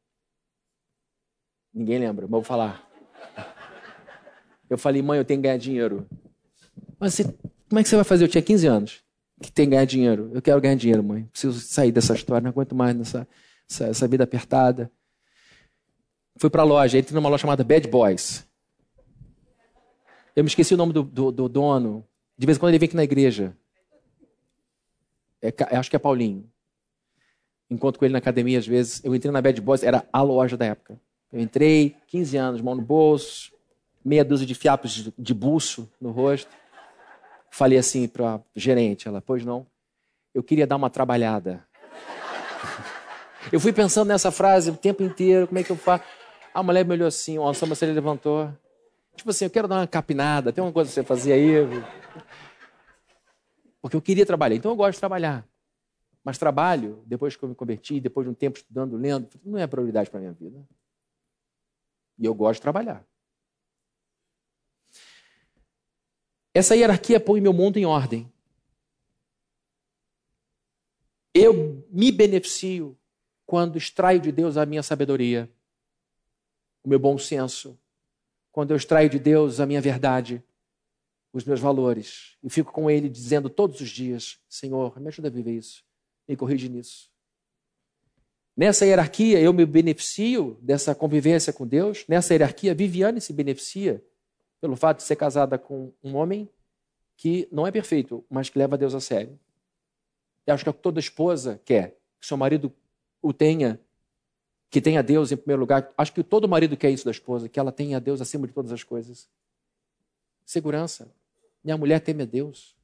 Ninguém 1.74 1.98
lembra, 1.98 2.26
mas 2.26 2.30
vou 2.30 2.42
falar. 2.42 2.89
Eu 4.70 4.78
falei, 4.78 5.02
mãe, 5.02 5.18
eu 5.18 5.24
tenho 5.24 5.40
que 5.40 5.42
ganhar 5.42 5.58
dinheiro. 5.58 6.06
Mas 6.98 7.14
você, 7.14 7.24
como 7.68 7.78
é 7.78 7.82
que 7.82 7.88
você 7.88 7.96
vai 7.96 8.04
fazer? 8.04 8.24
Eu 8.24 8.28
tinha 8.28 8.40
15 8.40 8.66
anos. 8.66 9.04
Que 9.42 9.50
tem 9.50 9.66
que 9.66 9.70
ganhar 9.72 9.84
dinheiro. 9.84 10.30
Eu 10.32 10.40
quero 10.40 10.60
ganhar 10.60 10.76
dinheiro, 10.76 11.02
mãe. 11.02 11.24
Preciso 11.24 11.58
sair 11.60 11.90
dessa 11.90 12.14
história, 12.14 12.42
não 12.42 12.50
aguento 12.50 12.74
mais 12.74 12.94
nessa 12.96 13.26
essa, 13.70 13.86
essa 13.86 14.08
vida 14.08 14.24
apertada. 14.24 14.90
Fui 16.36 16.50
para 16.50 16.62
a 16.62 16.64
loja, 16.64 16.98
entrei 16.98 17.14
numa 17.14 17.28
loja 17.28 17.42
chamada 17.42 17.62
Bad 17.62 17.88
Boys. 17.88 18.46
Eu 20.34 20.42
me 20.42 20.48
esqueci 20.48 20.74
o 20.74 20.76
nome 20.76 20.92
do, 20.92 21.02
do, 21.02 21.30
do 21.30 21.48
dono. 21.48 22.04
De 22.36 22.46
vez 22.46 22.56
em 22.56 22.60
quando 22.60 22.70
ele 22.70 22.78
vem 22.78 22.86
aqui 22.86 22.96
na 22.96 23.04
igreja. 23.04 23.56
É, 25.40 25.52
acho 25.76 25.90
que 25.90 25.96
é 25.96 25.98
Paulinho. 25.98 26.50
Encontro 27.70 27.98
com 27.98 28.04
ele 28.04 28.12
na 28.12 28.18
academia 28.18 28.58
às 28.58 28.66
vezes. 28.66 29.00
Eu 29.04 29.14
entrei 29.14 29.30
na 29.30 29.40
Bad 29.40 29.60
Boys, 29.60 29.82
era 29.82 30.06
a 30.12 30.22
loja 30.22 30.56
da 30.56 30.66
época. 30.66 31.00
Eu 31.32 31.40
entrei, 31.40 31.96
15 32.08 32.36
anos, 32.36 32.60
mão 32.60 32.74
no 32.74 32.82
bolso, 32.82 33.52
meia 34.04 34.24
dúzia 34.24 34.46
de 34.46 34.54
fiapos 34.54 34.92
de, 34.92 35.14
de 35.16 35.34
buço 35.34 35.90
no 36.00 36.10
rosto. 36.10 36.50
Falei 37.50 37.78
assim 37.78 38.06
para 38.06 38.36
a 38.36 38.40
gerente, 38.54 39.08
ela, 39.08 39.20
pois 39.20 39.44
não, 39.44 39.66
eu 40.34 40.42
queria 40.42 40.66
dar 40.66 40.76
uma 40.76 40.90
trabalhada. 40.90 41.66
Eu 43.50 43.58
fui 43.58 43.72
pensando 43.72 44.08
nessa 44.08 44.30
frase 44.30 44.70
o 44.70 44.76
tempo 44.76 45.02
inteiro, 45.02 45.48
como 45.48 45.58
é 45.58 45.64
que 45.64 45.70
eu 45.70 45.76
faço? 45.76 46.04
A 46.52 46.62
mulher 46.62 46.84
me 46.84 46.92
olhou 46.92 47.08
assim, 47.08 47.38
ó, 47.38 47.48
a 47.48 47.54
sobrancelha 47.54 47.92
levantou. 47.92 48.52
Tipo 49.16 49.30
assim, 49.30 49.46
eu 49.46 49.50
quero 49.50 49.66
dar 49.66 49.76
uma 49.76 49.86
capinada, 49.86 50.52
tem 50.52 50.62
uma 50.62 50.72
coisa 50.72 50.90
que 50.90 50.94
você 50.94 51.02
fazia 51.02 51.34
aí? 51.34 51.54
Porque 53.80 53.96
eu 53.96 54.02
queria 54.02 54.26
trabalhar, 54.26 54.56
então 54.56 54.70
eu 54.70 54.76
gosto 54.76 54.92
de 54.92 55.00
trabalhar. 55.00 55.44
Mas 56.22 56.38
trabalho, 56.38 57.02
depois 57.06 57.34
que 57.34 57.42
eu 57.42 57.48
me 57.48 57.54
converti, 57.54 57.98
depois 57.98 58.26
de 58.26 58.30
um 58.30 58.34
tempo 58.34 58.58
estudando, 58.58 58.96
lendo, 58.96 59.28
não 59.44 59.58
é 59.58 59.66
prioridade 59.66 60.10
para 60.10 60.18
a 60.18 60.20
minha 60.20 60.32
vida. 60.32 60.62
E 62.18 62.26
eu 62.26 62.34
gosto 62.34 62.56
de 62.56 62.62
trabalhar. 62.62 63.04
Essa 66.52 66.74
hierarquia 66.74 67.20
põe 67.20 67.40
meu 67.40 67.52
mundo 67.52 67.76
em 67.76 67.86
ordem. 67.86 68.30
Eu 71.32 71.86
me 71.90 72.10
beneficio 72.10 72.98
quando 73.46 73.78
extraio 73.78 74.20
de 74.20 74.32
Deus 74.32 74.56
a 74.56 74.66
minha 74.66 74.82
sabedoria, 74.82 75.48
o 76.82 76.88
meu 76.88 76.98
bom 76.98 77.16
senso, 77.18 77.78
quando 78.50 78.72
eu 78.72 78.76
extraio 78.76 79.08
de 79.08 79.18
Deus 79.18 79.60
a 79.60 79.66
minha 79.66 79.80
verdade, 79.80 80.42
os 81.32 81.44
meus 81.44 81.60
valores, 81.60 82.36
e 82.42 82.50
fico 82.50 82.72
com 82.72 82.90
Ele 82.90 83.08
dizendo 83.08 83.48
todos 83.48 83.80
os 83.80 83.88
dias: 83.88 84.40
Senhor, 84.48 84.98
me 85.00 85.08
ajuda 85.08 85.28
a 85.28 85.30
viver 85.30 85.52
isso, 85.52 85.84
me 86.26 86.36
corrige 86.36 86.68
nisso. 86.68 87.10
Nessa 88.56 88.84
hierarquia, 88.84 89.40
eu 89.40 89.52
me 89.52 89.64
beneficio 89.64 90.58
dessa 90.60 90.94
convivência 90.94 91.52
com 91.52 91.66
Deus. 91.66 92.04
Nessa 92.08 92.34
hierarquia, 92.34 92.74
Viviane 92.74 93.20
se 93.20 93.32
beneficia 93.32 94.04
pelo 94.60 94.76
fato 94.76 94.98
de 94.98 95.02
ser 95.04 95.16
casada 95.16 95.58
com 95.58 95.92
um 96.02 96.16
homem 96.16 96.48
que 97.16 97.48
não 97.50 97.66
é 97.66 97.70
perfeito, 97.70 98.24
mas 98.30 98.48
que 98.48 98.58
leva 98.58 98.78
Deus 98.78 98.94
a 98.94 99.00
sério. 99.00 99.38
Eu 100.46 100.54
acho 100.54 100.64
que 100.64 100.72
toda 100.72 100.98
esposa 100.98 101.60
quer 101.64 101.96
que 102.20 102.26
seu 102.26 102.36
marido 102.36 102.72
o 103.22 103.32
tenha, 103.32 103.80
que 104.70 104.80
tenha 104.80 105.02
Deus 105.02 105.30
em 105.30 105.36
primeiro 105.36 105.60
lugar. 105.60 105.92
Acho 105.96 106.12
que 106.12 106.22
todo 106.22 106.48
marido 106.48 106.76
quer 106.76 106.90
isso 106.90 107.04
da 107.04 107.10
esposa, 107.10 107.48
que 107.48 107.58
ela 107.58 107.72
tenha 107.72 108.00
Deus 108.00 108.20
acima 108.20 108.46
de 108.46 108.52
todas 108.52 108.72
as 108.72 108.82
coisas. 108.82 109.28
Segurança. 110.44 111.14
Minha 111.62 111.76
mulher 111.76 112.00
teme 112.00 112.22
a 112.22 112.26
Deus. 112.26 112.76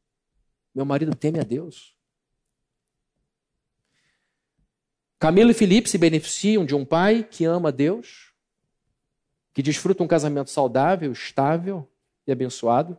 Meu 0.75 0.85
marido 0.85 1.15
teme 1.15 1.41
a 1.41 1.43
Deus. 1.43 1.97
Camila 5.19 5.51
e 5.51 5.55
Felipe 5.55 5.89
se 5.89 5.97
beneficiam 5.97 6.65
de 6.65 6.75
um 6.75 6.85
pai 6.85 7.25
que 7.25 7.45
ama 7.45 7.73
Deus, 7.73 8.35
que 9.57 9.63
desfruta 9.63 10.03
um 10.03 10.07
casamento 10.07 10.51
saudável, 10.51 11.11
estável 11.11 11.89
e 12.27 12.31
abençoado. 12.31 12.95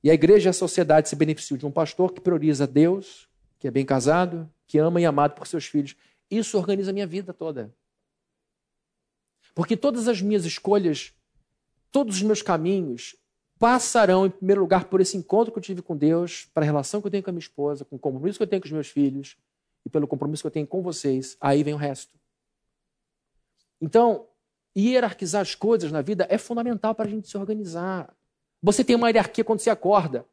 E 0.00 0.08
a 0.08 0.14
igreja 0.14 0.48
e 0.48 0.50
a 0.50 0.52
sociedade 0.52 1.08
se 1.08 1.16
beneficiam 1.16 1.58
de 1.58 1.66
um 1.66 1.72
pastor 1.72 2.12
que 2.12 2.20
prioriza 2.20 2.68
Deus, 2.68 3.28
que 3.58 3.66
é 3.66 3.70
bem 3.72 3.84
casado, 3.84 4.48
que 4.64 4.78
ama 4.78 5.00
e 5.00 5.04
é 5.04 5.08
amado 5.08 5.34
por 5.34 5.44
seus 5.48 5.66
filhos. 5.66 5.96
Isso 6.30 6.56
organiza 6.56 6.92
a 6.92 6.94
minha 6.94 7.06
vida 7.06 7.34
toda. 7.34 7.74
Porque 9.56 9.76
todas 9.76 10.06
as 10.06 10.22
minhas 10.22 10.44
escolhas, 10.44 11.12
todos 11.90 12.14
os 12.14 12.22
meus 12.22 12.40
caminhos 12.40 13.16
passarão, 13.58 14.24
em 14.24 14.30
primeiro 14.30 14.60
lugar, 14.60 14.84
por 14.84 15.00
esse 15.00 15.16
encontro 15.16 15.52
que 15.52 15.58
eu 15.58 15.64
tive 15.64 15.82
com 15.82 15.96
Deus, 15.96 16.44
para 16.54 16.62
a 16.62 16.64
relação 16.64 17.00
que 17.00 17.08
eu 17.08 17.10
tenho 17.10 17.24
com 17.24 17.30
a 17.30 17.32
minha 17.32 17.40
esposa, 17.40 17.84
com 17.84 17.96
o 17.96 17.98
compromisso 17.98 18.38
que 18.38 18.44
eu 18.44 18.46
tenho 18.46 18.62
com 18.62 18.66
os 18.66 18.72
meus 18.72 18.86
filhos, 18.86 19.36
e 19.84 19.90
pelo 19.90 20.06
compromisso 20.06 20.44
que 20.44 20.46
eu 20.46 20.52
tenho 20.52 20.66
com 20.68 20.80
vocês, 20.80 21.36
aí 21.40 21.64
vem 21.64 21.74
o 21.74 21.76
resto. 21.76 22.14
Então, 23.80 24.28
hierarquizar 24.76 25.40
as 25.40 25.54
coisas 25.54 25.90
na 25.90 26.02
vida 26.02 26.26
é 26.28 26.36
fundamental 26.36 26.94
para 26.94 27.06
a 27.06 27.08
gente 27.08 27.28
se 27.28 27.36
organizar. 27.36 28.12
Você 28.62 28.84
tem 28.84 28.96
uma 28.96 29.08
hierarquia 29.08 29.44
quando 29.44 29.60
você 29.60 29.70
acorda. 29.70 30.26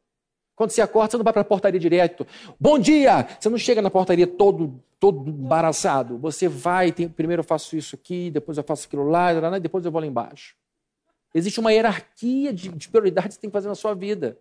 Quando 0.54 0.70
você 0.70 0.80
acorda, 0.80 1.12
você 1.12 1.16
não 1.16 1.24
vai 1.24 1.32
para 1.32 1.42
a 1.42 1.44
portaria 1.44 1.80
direto. 1.80 2.26
Bom 2.60 2.78
dia! 2.78 3.26
Você 3.40 3.48
não 3.48 3.58
chega 3.58 3.82
na 3.82 3.90
portaria 3.90 4.26
todo, 4.26 4.80
todo 5.00 5.28
embaraçado. 5.28 6.16
Você 6.18 6.46
vai, 6.46 6.92
tem, 6.92 7.08
primeiro 7.08 7.40
eu 7.40 7.44
faço 7.44 7.76
isso 7.76 7.96
aqui, 7.96 8.30
depois 8.30 8.56
eu 8.56 8.62
faço 8.62 8.86
aquilo 8.86 9.08
lá, 9.08 9.32
e 9.56 9.60
depois 9.60 9.84
eu 9.84 9.90
vou 9.90 10.00
lá 10.00 10.06
embaixo. 10.06 10.54
Existe 11.34 11.58
uma 11.58 11.72
hierarquia 11.72 12.52
de, 12.52 12.68
de 12.68 12.88
prioridades 12.88 13.30
que 13.30 13.34
você 13.34 13.40
tem 13.40 13.50
que 13.50 13.54
fazer 13.54 13.66
na 13.66 13.74
sua 13.74 13.94
vida. 13.94 14.38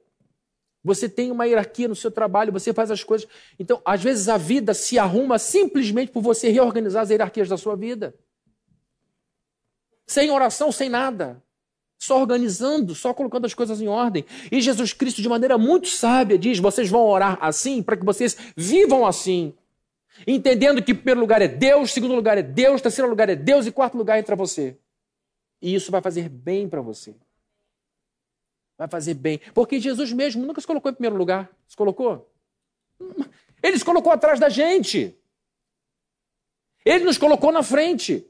Você 0.84 1.10
tem 1.10 1.32
uma 1.32 1.48
hierarquia 1.48 1.88
no 1.88 1.96
seu 1.96 2.12
trabalho, 2.12 2.52
você 2.52 2.74
faz 2.74 2.92
as 2.92 3.04
coisas. 3.04 3.28
Então, 3.58 3.82
às 3.84 4.04
vezes, 4.04 4.30
a 4.30 4.38
vida 4.38 4.74
se 4.74 5.00
arruma 5.00 5.40
simplesmente 5.40 6.12
por 6.12 6.22
você 6.22 6.50
reorganizar 6.50 7.04
as 7.04 7.10
hierarquias 7.10 7.50
da 7.50 7.58
sua 7.58 7.76
vida. 7.76 8.14
Sem 10.06 10.32
oração, 10.32 10.72
sem 10.72 10.90
nada. 10.90 11.42
Só 11.98 12.20
organizando, 12.20 12.94
só 12.94 13.14
colocando 13.14 13.46
as 13.46 13.54
coisas 13.54 13.82
em 13.82 13.88
ordem. 13.88 14.26
E 14.52 14.62
Jesus 14.62 14.92
Cristo, 14.92 15.22
de 15.22 15.30
maneira 15.30 15.58
muito 15.58 15.88
sábia, 15.88 16.38
diz: 16.38 16.60
vocês 16.60 16.90
vão 16.90 17.06
orar 17.06 17.38
assim 17.42 17.82
para 17.82 17.96
que 17.96 18.06
vocês 18.06 18.38
vivam 18.56 19.06
assim. 19.06 19.54
Entendendo 20.28 20.84
que, 20.84 20.94
primeiro 20.94 21.22
lugar, 21.22 21.42
é 21.42 21.48
Deus, 21.48 21.92
segundo 21.92 22.14
lugar 22.14 22.38
é 22.38 22.44
Deus, 22.44 22.82
terceiro 22.82 23.10
lugar 23.10 23.30
é 23.30 23.36
Deus 23.36 23.66
e 23.66 23.72
quarto 23.72 23.98
lugar 23.98 24.20
entra 24.20 24.36
você. 24.36 24.78
E 25.62 25.74
isso 25.74 25.92
vai 25.92 26.02
fazer 26.02 26.30
bem 26.30 26.68
para 26.68 26.82
você 26.82 27.16
vai 28.78 28.88
fazer 28.88 29.14
bem. 29.14 29.40
Porque 29.54 29.80
Jesus 29.80 30.12
mesmo 30.12 30.46
nunca 30.46 30.62
se 30.62 30.68
colocou 30.68 30.92
em 30.92 30.96
primeiro 30.96 31.16
lugar. 31.16 31.50
Se 31.68 31.76
colocou? 31.76 32.30
Ele 33.62 33.78
se 33.78 33.86
colocou 33.86 34.12
atrás 34.12 34.40
da 34.40 34.50
gente. 34.50 35.16
Ele 36.86 37.06
nos 37.06 37.18
colocou 37.18 37.52
na 37.52 37.64
frente. 37.64 38.26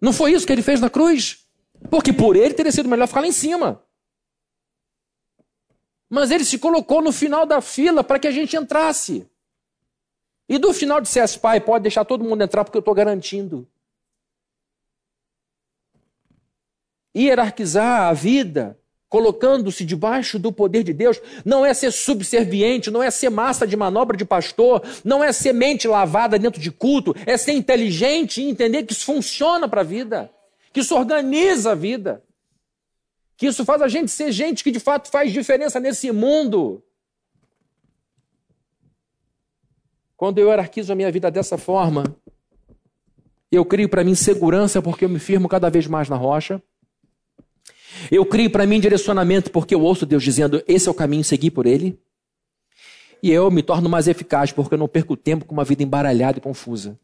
Não 0.00 0.12
foi 0.12 0.32
isso 0.32 0.46
que 0.46 0.52
ele 0.52 0.62
fez 0.62 0.80
na 0.80 0.88
cruz? 0.88 1.46
Porque 1.90 2.12
por 2.12 2.36
ele 2.36 2.54
teria 2.54 2.72
sido 2.72 2.88
melhor 2.88 3.06
ficar 3.06 3.20
lá 3.20 3.26
em 3.26 3.32
cima. 3.32 3.84
Mas 6.08 6.30
ele 6.30 6.44
se 6.44 6.58
colocou 6.58 7.02
no 7.02 7.12
final 7.12 7.44
da 7.44 7.60
fila 7.60 8.02
para 8.02 8.18
que 8.18 8.26
a 8.26 8.30
gente 8.30 8.56
entrasse. 8.56 9.28
E 10.48 10.58
do 10.58 10.72
final 10.72 11.04
CS 11.04 11.36
Pai, 11.36 11.60
pode 11.60 11.82
deixar 11.82 12.04
todo 12.04 12.24
mundo 12.24 12.42
entrar 12.42 12.64
porque 12.64 12.78
eu 12.78 12.80
estou 12.80 12.94
garantindo. 12.94 13.68
Hierarquizar 17.14 18.08
a 18.08 18.12
vida 18.12 18.80
colocando-se 19.08 19.84
debaixo 19.84 20.38
do 20.38 20.52
poder 20.52 20.82
de 20.82 20.92
Deus, 20.92 21.20
não 21.44 21.64
é 21.64 21.72
ser 21.72 21.90
subserviente, 21.90 22.90
não 22.90 23.02
é 23.02 23.10
ser 23.10 23.30
massa 23.30 23.66
de 23.66 23.76
manobra 23.76 24.16
de 24.16 24.24
pastor, 24.24 24.82
não 25.04 25.24
é 25.24 25.32
ser 25.32 25.52
mente 25.52 25.88
lavada 25.88 26.38
dentro 26.38 26.60
de 26.60 26.70
culto, 26.70 27.14
é 27.24 27.36
ser 27.36 27.52
inteligente 27.52 28.42
e 28.42 28.48
entender 28.48 28.82
que 28.84 28.92
isso 28.92 29.06
funciona 29.06 29.68
para 29.68 29.80
a 29.80 29.84
vida, 29.84 30.30
que 30.72 30.80
isso 30.80 30.94
organiza 30.94 31.72
a 31.72 31.74
vida, 31.74 32.22
que 33.36 33.46
isso 33.46 33.64
faz 33.64 33.80
a 33.80 33.88
gente 33.88 34.10
ser 34.10 34.30
gente 34.30 34.62
que 34.62 34.70
de 34.70 34.80
fato 34.80 35.10
faz 35.10 35.32
diferença 35.32 35.80
nesse 35.80 36.12
mundo. 36.12 36.82
Quando 40.16 40.38
eu 40.38 40.48
hierarquizo 40.48 40.92
a 40.92 40.96
minha 40.96 41.12
vida 41.12 41.30
dessa 41.30 41.56
forma, 41.56 42.04
eu 43.50 43.64
crio 43.64 43.88
para 43.88 44.04
mim 44.04 44.14
segurança 44.14 44.82
porque 44.82 45.04
eu 45.04 45.08
me 45.08 45.20
firmo 45.20 45.48
cada 45.48 45.70
vez 45.70 45.86
mais 45.86 46.08
na 46.08 46.16
rocha. 46.16 46.60
Eu 48.10 48.24
crio 48.24 48.50
para 48.50 48.66
mim 48.66 48.80
direcionamento 48.80 49.50
porque 49.50 49.74
eu 49.74 49.80
ouço 49.80 50.06
Deus 50.06 50.22
dizendo: 50.22 50.62
esse 50.66 50.88
é 50.88 50.90
o 50.90 50.94
caminho, 50.94 51.24
seguir 51.24 51.50
por 51.50 51.66
ele. 51.66 51.98
E 53.22 53.30
eu 53.30 53.50
me 53.50 53.62
torno 53.62 53.88
mais 53.88 54.06
eficaz 54.06 54.52
porque 54.52 54.74
eu 54.74 54.78
não 54.78 54.88
perco 54.88 55.16
tempo 55.16 55.44
com 55.44 55.52
uma 55.52 55.64
vida 55.64 55.82
embaralhada 55.82 56.38
e 56.38 56.40
confusa. 56.40 56.98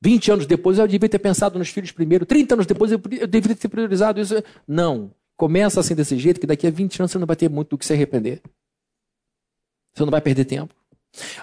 20 0.00 0.30
anos 0.30 0.46
depois 0.46 0.78
eu 0.78 0.86
devia 0.86 1.08
ter 1.08 1.18
pensado 1.18 1.58
nos 1.58 1.68
filhos 1.68 1.90
primeiro. 1.90 2.24
30 2.24 2.54
anos 2.54 2.66
depois 2.66 2.92
eu, 2.92 3.00
eu 3.18 3.26
deveria 3.26 3.56
ter 3.56 3.68
priorizado 3.68 4.20
isso. 4.20 4.34
Não. 4.66 5.10
Começa 5.36 5.80
assim 5.80 5.94
desse 5.94 6.16
jeito 6.16 6.40
que 6.40 6.46
daqui 6.46 6.66
a 6.66 6.70
20 6.70 7.00
anos 7.00 7.12
você 7.12 7.18
não 7.18 7.26
vai 7.26 7.36
ter 7.36 7.50
muito 7.50 7.70
do 7.70 7.78
que 7.78 7.84
se 7.84 7.92
arrepender. 7.92 8.40
Você 9.92 10.04
não 10.04 10.10
vai 10.10 10.20
perder 10.20 10.44
tempo. 10.44 10.74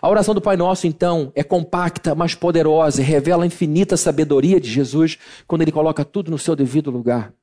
A 0.01 0.09
oração 0.09 0.33
do 0.33 0.41
Pai 0.41 0.55
Nosso, 0.55 0.87
então, 0.87 1.31
é 1.35 1.43
compacta, 1.43 2.13
mas 2.13 2.35
poderosa 2.35 3.01
e 3.01 3.05
revela 3.05 3.43
a 3.43 3.47
infinita 3.47 3.97
sabedoria 3.97 4.59
de 4.59 4.69
Jesus 4.69 5.17
quando 5.47 5.61
ele 5.61 5.71
coloca 5.71 6.05
tudo 6.05 6.31
no 6.31 6.37
seu 6.37 6.55
devido 6.55 6.91
lugar. 6.91 7.33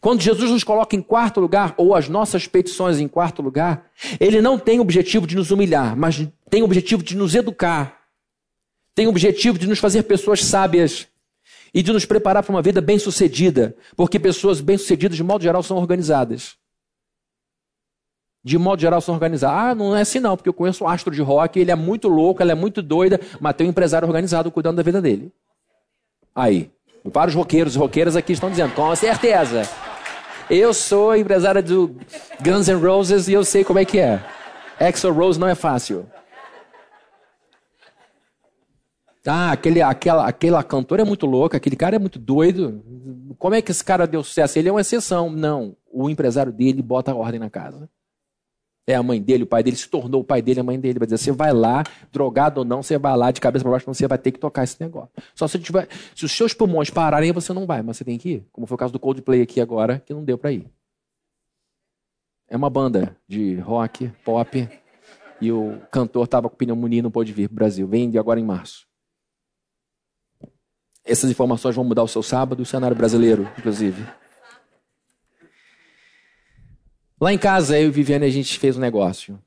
Quando 0.00 0.20
Jesus 0.20 0.50
nos 0.50 0.64
coloca 0.64 0.94
em 0.94 1.00
quarto 1.00 1.40
lugar, 1.40 1.74
ou 1.76 1.94
as 1.94 2.08
nossas 2.08 2.46
petições 2.46 2.98
em 2.98 3.08
quarto 3.08 3.40
lugar, 3.40 3.90
ele 4.18 4.42
não 4.42 4.58
tem 4.58 4.78
o 4.78 4.82
objetivo 4.82 5.26
de 5.26 5.34
nos 5.34 5.50
humilhar, 5.50 5.96
mas 5.96 6.26
tem 6.50 6.62
o 6.62 6.66
objetivo 6.66 7.02
de 7.02 7.16
nos 7.16 7.34
educar, 7.34 7.98
tem 8.94 9.06
o 9.06 9.10
objetivo 9.10 9.58
de 9.58 9.66
nos 9.66 9.78
fazer 9.78 10.02
pessoas 10.02 10.44
sábias 10.44 11.06
e 11.72 11.82
de 11.82 11.92
nos 11.92 12.04
preparar 12.04 12.42
para 12.42 12.52
uma 12.52 12.60
vida 12.60 12.80
bem-sucedida, 12.80 13.74
porque 13.96 14.18
pessoas 14.18 14.60
bem-sucedidas, 14.60 15.16
de 15.16 15.22
modo 15.22 15.42
geral, 15.42 15.62
são 15.62 15.78
organizadas. 15.78 16.59
De 18.42 18.56
modo 18.56 18.80
geral, 18.80 19.00
são 19.00 19.14
organizadas. 19.14 19.58
Ah, 19.58 19.74
não 19.74 19.94
é 19.94 20.00
assim 20.00 20.18
não, 20.18 20.36
porque 20.36 20.48
eu 20.48 20.54
conheço 20.54 20.84
um 20.84 20.88
astro 20.88 21.14
de 21.14 21.20
rock, 21.20 21.60
ele 21.60 21.70
é 21.70 21.74
muito 21.74 22.08
louco, 22.08 22.42
ela 22.42 22.52
é 22.52 22.54
muito 22.54 22.80
doida, 22.80 23.20
mas 23.38 23.54
tem 23.54 23.66
um 23.66 23.70
empresário 23.70 24.08
organizado 24.08 24.50
cuidando 24.50 24.76
da 24.76 24.82
vida 24.82 25.00
dele. 25.00 25.32
Aí. 26.34 26.70
Vários 27.04 27.34
roqueiros 27.34 27.74
e 27.74 27.78
roqueiras 27.78 28.14
aqui 28.14 28.32
estão 28.32 28.50
dizendo, 28.50 28.74
com 28.74 28.94
certeza. 28.94 29.62
Eu 30.50 30.74
sou 30.74 31.16
empresária 31.16 31.62
do 31.62 31.96
Guns 32.42 32.68
N' 32.68 32.74
Roses 32.74 33.28
e 33.28 33.32
eu 33.32 33.44
sei 33.44 33.64
como 33.64 33.78
é 33.78 33.84
que 33.84 33.98
é. 33.98 34.22
Exo 34.78 35.10
Rose 35.10 35.38
não 35.38 35.48
é 35.48 35.54
fácil. 35.54 36.06
Ah, 39.26 39.52
aquele, 39.52 39.80
aquela, 39.80 40.26
aquela 40.26 40.62
cantora 40.62 41.02
é 41.02 41.04
muito 41.04 41.24
louca, 41.26 41.56
aquele 41.56 41.76
cara 41.76 41.96
é 41.96 41.98
muito 41.98 42.18
doido. 42.18 42.82
Como 43.38 43.54
é 43.54 43.62
que 43.62 43.70
esse 43.70 43.84
cara 43.84 44.06
deu 44.06 44.22
sucesso? 44.22 44.58
Ele 44.58 44.68
é 44.68 44.72
uma 44.72 44.80
exceção. 44.80 45.30
Não, 45.30 45.76
o 45.90 46.08
empresário 46.10 46.52
dele 46.52 46.82
bota 46.82 47.12
a 47.12 47.14
ordem 47.14 47.40
na 47.40 47.48
casa 47.48 47.88
é 48.86 48.94
a 48.94 49.02
mãe 49.02 49.20
dele, 49.20 49.44
o 49.44 49.46
pai 49.46 49.62
dele, 49.62 49.76
se 49.76 49.88
tornou 49.88 50.20
o 50.22 50.24
pai 50.24 50.42
dele, 50.42 50.60
a 50.60 50.62
mãe 50.62 50.78
dele. 50.78 50.98
Vai 50.98 51.06
dizer, 51.06 51.18
você 51.18 51.32
vai 51.32 51.52
lá, 51.52 51.84
drogado 52.12 52.60
ou 52.60 52.64
não, 52.64 52.82
você 52.82 52.98
vai 52.98 53.16
lá 53.16 53.30
de 53.30 53.40
cabeça 53.40 53.62
para 53.62 53.72
baixo, 53.72 53.86
você 53.86 54.06
vai 54.06 54.18
ter 54.18 54.32
que 54.32 54.38
tocar 54.38 54.64
esse 54.64 54.76
negócio. 54.80 55.10
Só 55.34 55.46
se, 55.46 55.58
tiver, 55.58 55.88
se 56.14 56.24
os 56.24 56.32
seus 56.32 56.52
pulmões 56.52 56.90
pararem, 56.90 57.32
você 57.32 57.52
não 57.52 57.66
vai, 57.66 57.82
mas 57.82 57.96
você 57.96 58.04
tem 58.04 58.18
que 58.18 58.30
ir. 58.30 58.46
Como 58.52 58.66
foi 58.66 58.74
o 58.74 58.78
caso 58.78 58.92
do 58.92 58.98
Coldplay 58.98 59.42
aqui 59.42 59.60
agora, 59.60 60.00
que 60.04 60.12
não 60.12 60.24
deu 60.24 60.36
para 60.36 60.52
ir. 60.52 60.66
É 62.48 62.56
uma 62.56 62.68
banda 62.68 63.16
de 63.28 63.56
rock, 63.56 64.10
pop, 64.24 64.68
e 65.40 65.52
o 65.52 65.80
cantor 65.90 66.24
estava 66.24 66.50
com 66.50 66.56
pneumonia 66.56 66.98
e 66.98 67.02
não 67.02 67.10
pôde 67.10 67.32
vir 67.32 67.48
para 67.48 67.54
o 67.54 67.56
Brasil. 67.56 67.86
Vem 67.86 68.16
agora 68.18 68.40
em 68.40 68.44
março. 68.44 68.88
Essas 71.04 71.30
informações 71.30 71.74
vão 71.74 71.84
mudar 71.84 72.02
o 72.02 72.08
seu 72.08 72.22
sábado 72.22 72.60
e 72.60 72.62
o 72.62 72.66
cenário 72.66 72.96
brasileiro, 72.96 73.48
inclusive. 73.56 74.04
Lá 77.20 77.34
em 77.34 77.38
casa, 77.38 77.78
eu 77.78 77.88
e 77.88 77.90
Viviane, 77.90 78.24
a 78.24 78.30
gente 78.30 78.58
fez 78.58 78.78
um 78.78 78.80
negócio. 78.80 79.38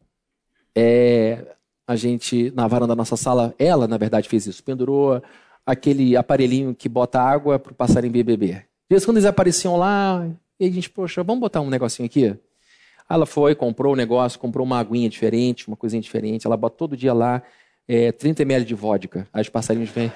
É, 0.76 1.44
a 1.88 1.96
gente, 1.96 2.52
na 2.52 2.68
varanda 2.68 2.90
da 2.90 2.96
nossa 2.96 3.18
sala, 3.18 3.56
ela, 3.58 3.88
na 3.88 3.98
verdade, 3.98 4.30
fez 4.30 4.46
isso. 4.46 4.64
Pendurou 4.64 5.20
aquele 5.66 6.16
aparelhinho 6.16 6.76
que 6.76 6.88
bota 6.88 7.20
água 7.20 7.58
para 7.58 7.72
o 7.72 7.76
passarinho 7.76 8.14
beber. 8.14 8.58
De 8.58 8.92
vez 8.92 9.04
quando 9.04 9.18
eles 9.18 9.26
apareciam 9.26 9.76
lá, 9.76 10.24
e 10.60 10.68
a 10.68 10.72
gente, 10.72 10.88
poxa, 10.88 11.24
vamos 11.24 11.42
botar 11.42 11.62
um 11.62 11.70
negocinho 11.72 12.06
aqui? 12.06 12.38
Ela 13.10 13.26
foi, 13.26 13.56
comprou 13.56 13.94
o 13.94 13.96
negócio, 13.96 14.40
comprou 14.40 14.64
uma 14.64 14.78
aguinha 14.78 15.10
diferente, 15.10 15.68
uma 15.68 15.76
coisinha 15.76 16.02
diferente. 16.02 16.46
Ela 16.46 16.56
bota 16.56 16.78
todo 16.78 16.96
dia 16.96 17.12
lá 17.12 17.42
é, 17.88 18.12
30 18.12 18.44
ml 18.44 18.66
de 18.66 18.76
vodka. 18.76 19.28
Aí 19.34 19.42
os 19.42 19.50
passarinhos 19.50 19.90
vêm. 19.90 20.12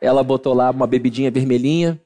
Ela 0.00 0.22
botou 0.22 0.54
lá 0.54 0.70
uma 0.70 0.86
bebidinha 0.86 1.30
vermelhinha. 1.30 2.00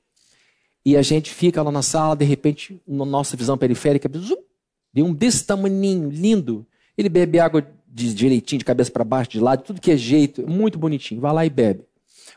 E 0.85 0.97
a 0.97 1.03
gente 1.03 1.31
fica 1.31 1.63
lá 1.63 1.71
na 1.71 1.83
sala, 1.83 2.17
de 2.17 2.25
repente, 2.25 2.81
na 2.87 3.05
nossa 3.05 3.37
visão 3.37 3.57
periférica, 3.57 4.09
de 4.09 5.03
um 5.03 5.15
desse 5.15 5.47
tamanho 5.47 6.11
lindo. 6.11 6.67
Ele 6.99 7.09
bebe 7.09 7.39
água 7.39 7.67
de 7.87 8.13
direitinho, 8.13 8.59
de 8.59 8.65
cabeça 8.65 8.91
para 8.91 9.05
baixo, 9.05 9.31
de 9.31 9.41
lado, 9.41 9.63
tudo 9.63 9.81
que 9.81 9.93
é 9.93 9.97
jeito, 9.97 10.49
muito 10.49 10.79
bonitinho. 10.79 11.21
Vai 11.21 11.33
lá 11.33 11.47
e 11.47 11.51
bebe. 11.51 11.85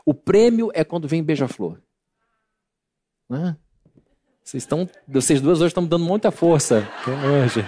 O 0.05 0.13
prêmio 0.13 0.69
é 0.73 0.83
quando 0.83 1.07
vem 1.07 1.23
beija-flor. 1.23 1.79
Né? 3.29 3.57
Vocês 4.43 4.61
estão, 4.61 4.87
vocês 5.07 5.41
duas 5.41 5.59
hoje 5.59 5.69
estão 5.69 5.83
me 5.83 5.89
dando 5.89 6.05
muita 6.05 6.29
força. 6.29 6.87
Hoje. 7.07 7.65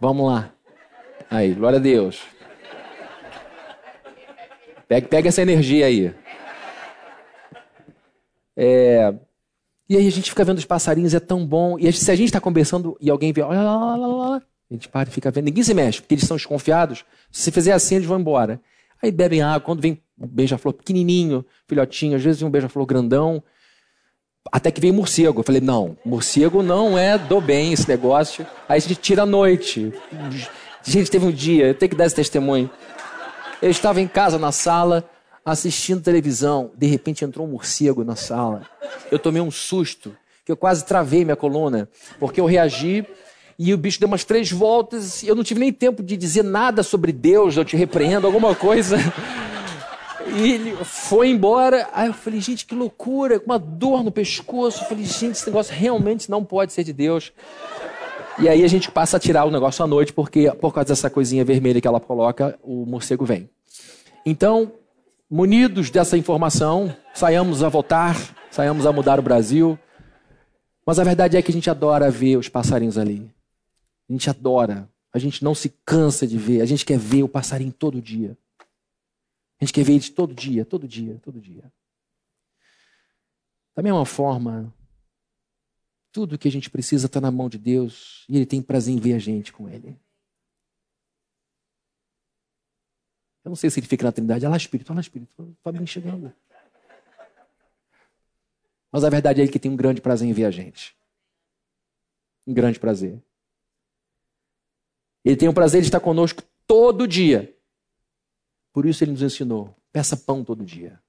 Vamos 0.00 0.26
lá. 0.26 0.52
Aí, 1.30 1.54
glória 1.54 1.78
a 1.78 1.82
Deus. 1.82 2.20
Pega, 4.88 5.06
pega 5.06 5.28
essa 5.28 5.42
energia 5.42 5.86
aí. 5.86 6.12
É... 8.56 9.14
E 9.88 9.96
aí 9.96 10.06
a 10.06 10.10
gente 10.10 10.30
fica 10.30 10.44
vendo 10.44 10.58
os 10.58 10.64
passarinhos, 10.64 11.14
é 11.14 11.20
tão 11.20 11.44
bom. 11.44 11.76
E 11.78 11.92
se 11.92 12.10
a 12.10 12.14
gente 12.14 12.26
está 12.26 12.40
conversando 12.40 12.96
e 13.00 13.10
alguém 13.10 13.32
vê, 13.32 13.42
olha 13.42 13.62
lá, 13.62 13.76
lá, 13.76 13.96
lá, 13.96 14.06
lá, 14.06 14.36
a 14.36 14.74
gente 14.74 14.88
para 14.88 15.08
e 15.08 15.12
fica 15.12 15.30
vendo. 15.30 15.46
Ninguém 15.46 15.64
se 15.64 15.74
mexe, 15.74 16.00
porque 16.00 16.14
eles 16.14 16.24
são 16.24 16.36
desconfiados. 16.36 17.04
Se 17.30 17.42
você 17.42 17.50
fizer 17.50 17.72
assim, 17.72 17.96
eles 17.96 18.06
vão 18.06 18.20
embora. 18.20 18.60
Aí 19.02 19.10
bebem 19.10 19.42
água. 19.42 19.60
Quando 19.60 19.80
vem 19.80 20.00
um 20.16 20.28
beija-flor 20.28 20.74
pequenininho, 20.74 21.44
filhotinho, 21.66 22.16
às 22.16 22.22
vezes 22.22 22.40
vem 22.40 22.48
um 22.48 22.52
beija-flor 22.52 22.86
grandão. 22.86 23.42
Até 24.52 24.70
que 24.70 24.80
vem 24.80 24.92
morcego. 24.92 25.40
Eu 25.40 25.44
falei, 25.44 25.60
não, 25.60 25.96
morcego 26.04 26.62
não 26.62 26.96
é 26.96 27.18
do 27.18 27.40
bem 27.40 27.72
esse 27.72 27.88
negócio. 27.88 28.46
Aí 28.68 28.76
a 28.76 28.80
gente 28.80 28.94
tira 28.94 29.22
a 29.22 29.26
noite. 29.26 29.92
Gente, 30.84 31.10
teve 31.10 31.26
um 31.26 31.32
dia, 31.32 31.66
eu 31.66 31.74
tenho 31.74 31.90
que 31.90 31.96
dar 31.96 32.06
esse 32.06 32.14
testemunho. 32.14 32.70
Eu 33.60 33.70
estava 33.70 34.00
em 34.00 34.08
casa, 34.08 34.38
na 34.38 34.52
sala, 34.52 35.04
assistindo 35.50 36.02
televisão, 36.02 36.70
de 36.76 36.86
repente 36.86 37.24
entrou 37.24 37.46
um 37.46 37.50
morcego 37.50 38.04
na 38.04 38.16
sala. 38.16 38.66
Eu 39.10 39.18
tomei 39.18 39.42
um 39.42 39.50
susto, 39.50 40.16
que 40.44 40.52
eu 40.52 40.56
quase 40.56 40.84
travei 40.84 41.24
minha 41.24 41.36
coluna, 41.36 41.88
porque 42.18 42.40
eu 42.40 42.46
reagi 42.46 43.04
e 43.58 43.74
o 43.74 43.78
bicho 43.78 44.00
deu 44.00 44.08
umas 44.08 44.24
três 44.24 44.50
voltas 44.50 45.22
eu 45.22 45.34
não 45.34 45.44
tive 45.44 45.60
nem 45.60 45.72
tempo 45.72 46.02
de 46.02 46.16
dizer 46.16 46.42
nada 46.42 46.82
sobre 46.82 47.12
Deus, 47.12 47.56
eu 47.56 47.64
te 47.64 47.76
repreendo, 47.76 48.26
alguma 48.26 48.54
coisa. 48.54 48.96
E 50.34 50.52
ele 50.52 50.76
foi 50.84 51.28
embora. 51.28 51.88
Aí 51.92 52.06
eu 52.06 52.14
falei, 52.14 52.40
gente, 52.40 52.64
que 52.64 52.74
loucura, 52.74 53.40
com 53.40 53.46
uma 53.46 53.58
dor 53.58 54.04
no 54.04 54.12
pescoço. 54.12 54.82
Eu 54.82 54.88
falei, 54.88 55.04
gente, 55.04 55.32
esse 55.32 55.46
negócio 55.46 55.74
realmente 55.74 56.30
não 56.30 56.44
pode 56.44 56.72
ser 56.72 56.84
de 56.84 56.92
Deus. 56.92 57.32
E 58.38 58.48
aí 58.48 58.64
a 58.64 58.68
gente 58.68 58.90
passa 58.90 59.16
a 59.16 59.20
tirar 59.20 59.44
o 59.44 59.50
negócio 59.50 59.84
à 59.84 59.86
noite, 59.86 60.12
porque 60.12 60.50
por 60.52 60.72
causa 60.72 60.88
dessa 60.88 61.10
coisinha 61.10 61.44
vermelha 61.44 61.80
que 61.80 61.88
ela 61.88 62.00
coloca, 62.00 62.58
o 62.62 62.86
morcego 62.86 63.24
vem. 63.24 63.50
Então, 64.24 64.72
munidos 65.30 65.90
dessa 65.90 66.18
informação, 66.18 66.94
saiamos 67.14 67.62
a 67.62 67.68
votar, 67.68 68.16
saiamos 68.50 68.84
a 68.84 68.92
mudar 68.92 69.20
o 69.20 69.22
Brasil. 69.22 69.78
Mas 70.84 70.98
a 70.98 71.04
verdade 71.04 71.36
é 71.36 71.42
que 71.42 71.50
a 71.50 71.54
gente 71.54 71.70
adora 71.70 72.10
ver 72.10 72.36
os 72.36 72.48
passarinhos 72.48 72.98
ali. 72.98 73.32
A 74.08 74.12
gente 74.12 74.28
adora. 74.28 74.90
A 75.12 75.18
gente 75.18 75.44
não 75.44 75.54
se 75.54 75.68
cansa 75.84 76.26
de 76.26 76.36
ver. 76.36 76.60
A 76.60 76.66
gente 76.66 76.84
quer 76.84 76.98
ver 76.98 77.22
o 77.22 77.28
passarinho 77.28 77.72
todo 77.72 78.02
dia. 78.02 78.36
A 79.60 79.64
gente 79.64 79.72
quer 79.72 79.84
ver 79.84 79.92
eles 79.92 80.08
todo 80.08 80.34
dia, 80.34 80.64
todo 80.64 80.88
dia, 80.88 81.20
todo 81.22 81.40
dia. 81.40 81.70
Da 83.76 83.82
mesma 83.82 84.04
forma, 84.04 84.74
tudo 86.10 86.38
que 86.38 86.48
a 86.48 86.52
gente 86.52 86.68
precisa 86.68 87.06
está 87.06 87.20
na 87.20 87.30
mão 87.30 87.48
de 87.48 87.58
Deus 87.58 88.24
e 88.28 88.36
Ele 88.36 88.46
tem 88.46 88.60
prazer 88.60 88.94
em 88.94 88.98
ver 88.98 89.14
a 89.14 89.18
gente 89.18 89.52
com 89.52 89.68
Ele. 89.68 89.96
Eu 93.44 93.48
não 93.48 93.56
sei 93.56 93.70
se 93.70 93.80
ele 93.80 93.86
fica 93.86 94.04
na 94.04 94.12
Trindade. 94.12 94.44
Olha 94.44 94.50
lá, 94.50 94.56
Espírito, 94.56 94.90
olha 94.90 94.96
lá, 94.96 95.00
Espírito. 95.00 95.56
Bem 95.72 95.86
chegando. 95.86 96.32
Mas 98.92 99.04
a 99.04 99.10
verdade 99.10 99.40
é 99.40 99.46
que 99.46 99.58
tem 99.58 99.70
um 99.70 99.76
grande 99.76 100.00
prazer 100.00 100.28
em 100.28 100.32
ver 100.32 100.44
a 100.44 100.50
gente. 100.50 100.96
Um 102.46 102.52
grande 102.52 102.78
prazer. 102.78 103.22
Ele 105.24 105.36
tem 105.36 105.48
o 105.48 105.54
prazer 105.54 105.80
de 105.80 105.88
estar 105.88 106.00
conosco 106.00 106.42
todo 106.66 107.06
dia. 107.06 107.54
Por 108.72 108.84
isso 108.84 109.04
ele 109.04 109.12
nos 109.12 109.22
ensinou: 109.22 109.74
peça 109.92 110.16
pão 110.16 110.44
todo 110.44 110.64
dia. 110.64 111.00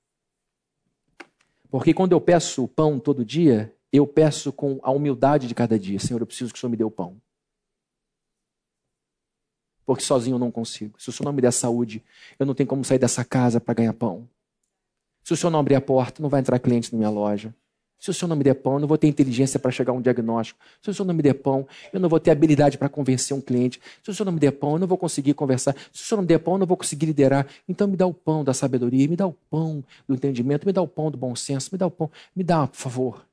Porque 1.69 1.93
quando 1.93 2.11
eu 2.11 2.21
peço 2.21 2.67
pão 2.67 2.99
todo 2.99 3.25
dia, 3.25 3.73
eu 3.91 4.05
peço 4.05 4.51
com 4.53 4.79
a 4.83 4.91
humildade 4.91 5.47
de 5.47 5.55
cada 5.55 5.79
dia: 5.79 5.99
Senhor, 5.99 6.21
eu 6.21 6.27
preciso 6.27 6.53
que 6.53 6.57
o 6.57 6.59
Senhor 6.61 6.71
me 6.71 6.77
dê 6.77 6.83
o 6.83 6.91
pão 6.91 7.19
porque 9.91 10.05
sozinho 10.05 10.35
eu 10.35 10.39
não 10.39 10.49
consigo. 10.49 10.93
Se 10.97 11.09
o 11.09 11.11
Senhor 11.11 11.25
não 11.25 11.33
me 11.33 11.41
der 11.41 11.51
saúde, 11.51 12.01
eu 12.39 12.45
não 12.45 12.53
tenho 12.53 12.65
como 12.65 12.81
sair 12.85 12.97
dessa 12.97 13.25
casa 13.25 13.59
para 13.59 13.73
ganhar 13.73 13.91
pão. 13.91 14.25
Se 15.21 15.33
o 15.33 15.35
Senhor 15.35 15.51
não 15.51 15.59
abrir 15.59 15.75
a 15.75 15.81
porta, 15.81 16.23
não 16.23 16.29
vai 16.29 16.39
entrar 16.39 16.57
cliente 16.59 16.93
na 16.93 16.97
minha 16.97 17.09
loja. 17.09 17.53
Se 17.99 18.09
o 18.09 18.13
Senhor 18.13 18.29
não 18.29 18.37
me 18.37 18.43
der 18.45 18.53
pão, 18.53 18.75
eu 18.75 18.79
não 18.79 18.87
vou 18.87 18.97
ter 18.97 19.07
inteligência 19.07 19.59
para 19.59 19.69
chegar 19.69 19.91
a 19.91 19.95
um 19.95 20.01
diagnóstico. 20.01 20.57
Se 20.81 20.89
o 20.89 20.93
Senhor 20.93 21.05
não 21.05 21.13
me 21.13 21.21
der 21.21 21.33
pão, 21.33 21.67
eu 21.91 21.99
não 21.99 22.07
vou 22.07 22.21
ter 22.21 22.31
habilidade 22.31 22.77
para 22.77 22.87
convencer 22.87 23.35
um 23.35 23.41
cliente. 23.41 23.81
Se 24.01 24.09
o 24.11 24.13
Senhor 24.13 24.27
não 24.27 24.31
me 24.31 24.39
der 24.39 24.51
pão, 24.51 24.71
eu 24.71 24.79
não 24.79 24.87
vou 24.87 24.97
conseguir 24.97 25.33
conversar. 25.33 25.75
Se 25.91 26.03
o 26.03 26.05
Senhor 26.05 26.19
não 26.19 26.23
me 26.23 26.27
der 26.29 26.39
pão, 26.39 26.53
eu 26.53 26.59
não 26.59 26.65
vou 26.65 26.77
conseguir 26.77 27.07
liderar. 27.07 27.45
Então 27.67 27.85
me 27.85 27.97
dá 27.97 28.07
o 28.07 28.13
pão 28.13 28.45
da 28.45 28.53
sabedoria, 28.53 29.09
me 29.09 29.17
dá 29.17 29.27
o 29.27 29.33
pão 29.33 29.83
do 30.07 30.15
entendimento, 30.15 30.65
me 30.65 30.71
dá 30.71 30.81
o 30.81 30.87
pão 30.87 31.11
do 31.11 31.17
bom 31.17 31.35
senso, 31.35 31.67
me 31.69 31.77
dá 31.77 31.85
o 31.85 31.91
pão, 31.91 32.09
me 32.33 32.45
dá, 32.45 32.65
por 32.65 32.77
favor. 32.77 33.25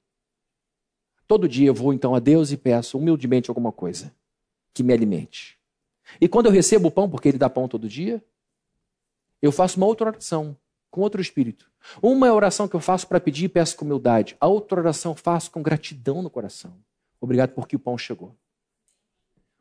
Todo 1.29 1.49
dia 1.49 1.69
eu 1.69 1.75
vou 1.75 1.93
então 1.93 2.17
a 2.17 2.19
Deus 2.19 2.51
e 2.51 2.57
peço 2.57 2.99
humildemente 2.99 3.49
alguma 3.49 3.71
coisa 3.71 4.13
que 4.75 4.83
me 4.83 4.93
alimente. 4.93 5.58
E 6.21 6.29
quando 6.29 6.47
eu 6.47 6.53
recebo 6.53 6.89
o 6.89 6.91
pão, 6.91 7.09
porque 7.09 7.29
ele 7.29 7.39
dá 7.39 7.51
pão 7.51 7.69
todo 7.69 7.89
dia, 7.89 8.23
eu 9.41 9.53
faço 9.53 9.77
uma 9.77 9.87
outra 9.87 10.09
oração, 10.09 10.57
com 10.91 11.01
outro 11.01 11.21
espírito. 11.21 11.71
Uma 12.03 12.27
é 12.27 12.31
a 12.31 12.35
oração 12.35 12.67
que 12.67 12.75
eu 12.75 12.81
faço 12.81 13.07
para 13.07 13.21
pedir 13.21 13.45
e 13.45 13.49
peço 13.49 13.77
com 13.77 13.85
humildade. 13.85 14.37
A 14.41 14.47
outra 14.49 14.81
oração 14.81 15.13
eu 15.13 15.17
faço 15.17 15.51
com 15.51 15.63
gratidão 15.63 16.23
no 16.23 16.31
coração. 16.31 16.75
Obrigado 17.21 17.51
porque 17.51 17.77
o 17.77 17.79
pão 17.79 17.97
chegou. 17.97 18.35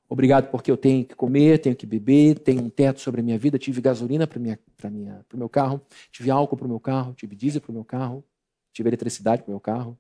Obrigado 0.09 0.49
porque 0.49 0.71
eu 0.71 0.77
tenho 0.77 1.03
que 1.03 1.15
comer, 1.15 1.59
tenho 1.59 1.75
que 1.75 1.85
beber, 1.85 2.39
tenho 2.39 2.61
um 2.61 2.69
teto 2.69 3.01
sobre 3.01 3.19
a 3.19 3.23
minha 3.23 3.37
vida, 3.37 3.59
tive 3.59 3.81
gasolina 3.81 4.25
para 4.25 4.39
o 4.39 5.37
meu 5.37 5.49
carro, 5.49 5.81
tive 6.11 6.31
álcool 6.31 6.55
para 6.55 6.65
o 6.65 6.69
meu 6.69 6.79
carro, 6.79 7.13
tive 7.13 7.35
diesel 7.35 7.59
para 7.59 7.71
o 7.71 7.73
meu 7.73 7.83
carro, 7.83 8.23
tive 8.71 8.89
eletricidade 8.89 9.41
para 9.41 9.49
o 9.49 9.51
meu 9.51 9.59
carro. 9.59 9.97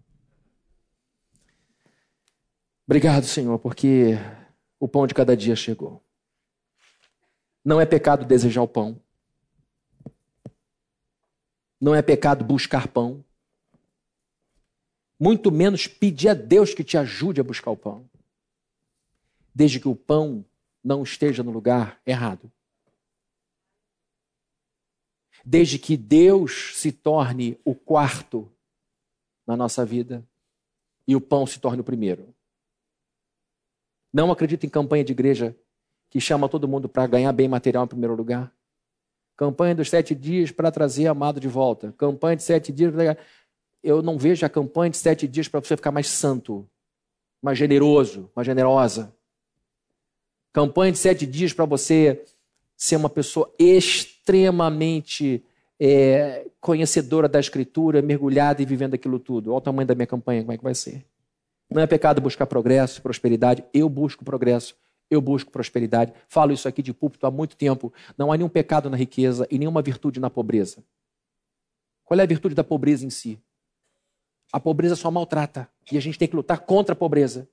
Obrigado, 2.87 3.25
Senhor, 3.25 3.59
porque 3.59 4.17
o 4.79 4.87
pão 4.87 5.05
de 5.05 5.13
cada 5.13 5.35
dia 5.35 5.57
chegou. 5.57 6.01
Não 7.67 7.81
é 7.81 7.85
pecado 7.85 8.25
desejar 8.25 8.61
o 8.61 8.67
pão. 8.67 8.97
Não 11.81 11.93
é 11.93 12.01
pecado 12.01 12.45
buscar 12.45 12.87
pão. 12.87 13.21
Muito 15.19 15.51
menos 15.51 15.85
pedir 15.85 16.29
a 16.29 16.33
Deus 16.33 16.73
que 16.73 16.81
te 16.81 16.97
ajude 16.97 17.41
a 17.41 17.43
buscar 17.43 17.71
o 17.71 17.75
pão 17.75 18.09
desde 19.53 19.81
que 19.81 19.87
o 19.89 19.95
pão 19.95 20.45
não 20.81 21.03
esteja 21.03 21.43
no 21.43 21.51
lugar 21.51 21.99
errado. 22.05 22.49
Desde 25.43 25.77
que 25.77 25.97
Deus 25.97 26.79
se 26.79 26.93
torne 26.93 27.59
o 27.65 27.75
quarto 27.75 28.49
na 29.45 29.57
nossa 29.57 29.83
vida 29.83 30.25
e 31.05 31.17
o 31.17 31.19
pão 31.19 31.45
se 31.45 31.59
torne 31.59 31.81
o 31.81 31.83
primeiro. 31.83 32.33
Não 34.13 34.31
acredito 34.31 34.65
em 34.65 34.69
campanha 34.69 35.03
de 35.03 35.11
igreja 35.11 35.53
que 36.09 36.19
chama 36.19 36.47
todo 36.47 36.67
mundo 36.67 36.87
para 36.87 37.05
ganhar 37.07 37.31
bem 37.31 37.47
material 37.47 37.85
em 37.85 37.87
primeiro 37.87 38.15
lugar. 38.15 38.51
Campanha 39.35 39.75
dos 39.75 39.89
sete 39.89 40.15
dias 40.15 40.51
para 40.51 40.71
trazer 40.71 41.07
amado 41.07 41.39
de 41.39 41.47
volta. 41.47 41.93
Campanha 41.97 42.35
de 42.35 42.43
sete 42.43 42.71
dias. 42.71 42.93
Eu 43.83 44.01
não 44.01 44.17
vejo 44.17 44.45
a 44.45 44.49
campanha 44.49 44.89
de 44.89 44.97
sete 44.97 45.27
dias 45.27 45.47
para 45.47 45.59
você 45.59 45.75
ficar 45.75 45.91
mais 45.91 46.07
santo, 46.07 46.67
mais 47.41 47.57
generoso, 47.57 48.31
mais 48.35 48.45
generosa. 48.45 49.13
Campanha 50.51 50.91
de 50.91 50.97
sete 50.97 51.25
dias 51.25 51.53
para 51.53 51.65
você 51.65 52.23
ser 52.75 52.95
uma 52.95 53.09
pessoa 53.09 53.53
extremamente 53.59 55.43
é, 55.79 56.47
conhecedora 56.59 57.29
da 57.29 57.39
Escritura, 57.39 58.01
mergulhada 58.01 58.61
e 58.61 58.65
vivendo 58.65 58.95
aquilo 58.95 59.19
tudo. 59.19 59.51
Olha 59.51 59.57
o 59.57 59.61
tamanho 59.61 59.87
da 59.87 59.95
minha 59.95 60.07
campanha, 60.07 60.41
como 60.41 60.53
é 60.53 60.57
que 60.57 60.63
vai 60.63 60.75
ser. 60.75 61.05
Não 61.69 61.81
é 61.81 61.87
pecado 61.87 62.21
buscar 62.21 62.45
progresso, 62.45 63.01
prosperidade. 63.01 63.63
Eu 63.73 63.89
busco 63.89 64.23
progresso, 64.23 64.75
eu 65.09 65.21
busco 65.21 65.51
prosperidade. 65.51 66.13
Falo 66.27 66.51
isso 66.51 66.67
aqui 66.67 66.81
de 66.81 66.93
púlpito 66.93 67.25
há 67.25 67.31
muito 67.31 67.55
tempo. 67.55 67.93
Não 68.17 68.31
há 68.31 68.37
nenhum 68.37 68.49
pecado 68.49 68.89
na 68.89 68.97
riqueza 68.97 69.47
e 69.49 69.57
nenhuma 69.57 69.81
virtude 69.81 70.19
na 70.19 70.29
pobreza. 70.29 70.83
Qual 72.03 72.19
é 72.19 72.23
a 72.23 72.27
virtude 72.27 72.55
da 72.55 72.63
pobreza 72.63 73.05
em 73.05 73.09
si? 73.09 73.39
A 74.51 74.59
pobreza 74.59 74.95
só 74.95 75.11
maltrata. 75.11 75.69
E 75.91 75.97
a 75.97 76.01
gente 76.01 76.17
tem 76.17 76.27
que 76.27 76.35
lutar 76.35 76.59
contra 76.59 76.93
a 76.93 76.95
pobreza. 76.95 77.49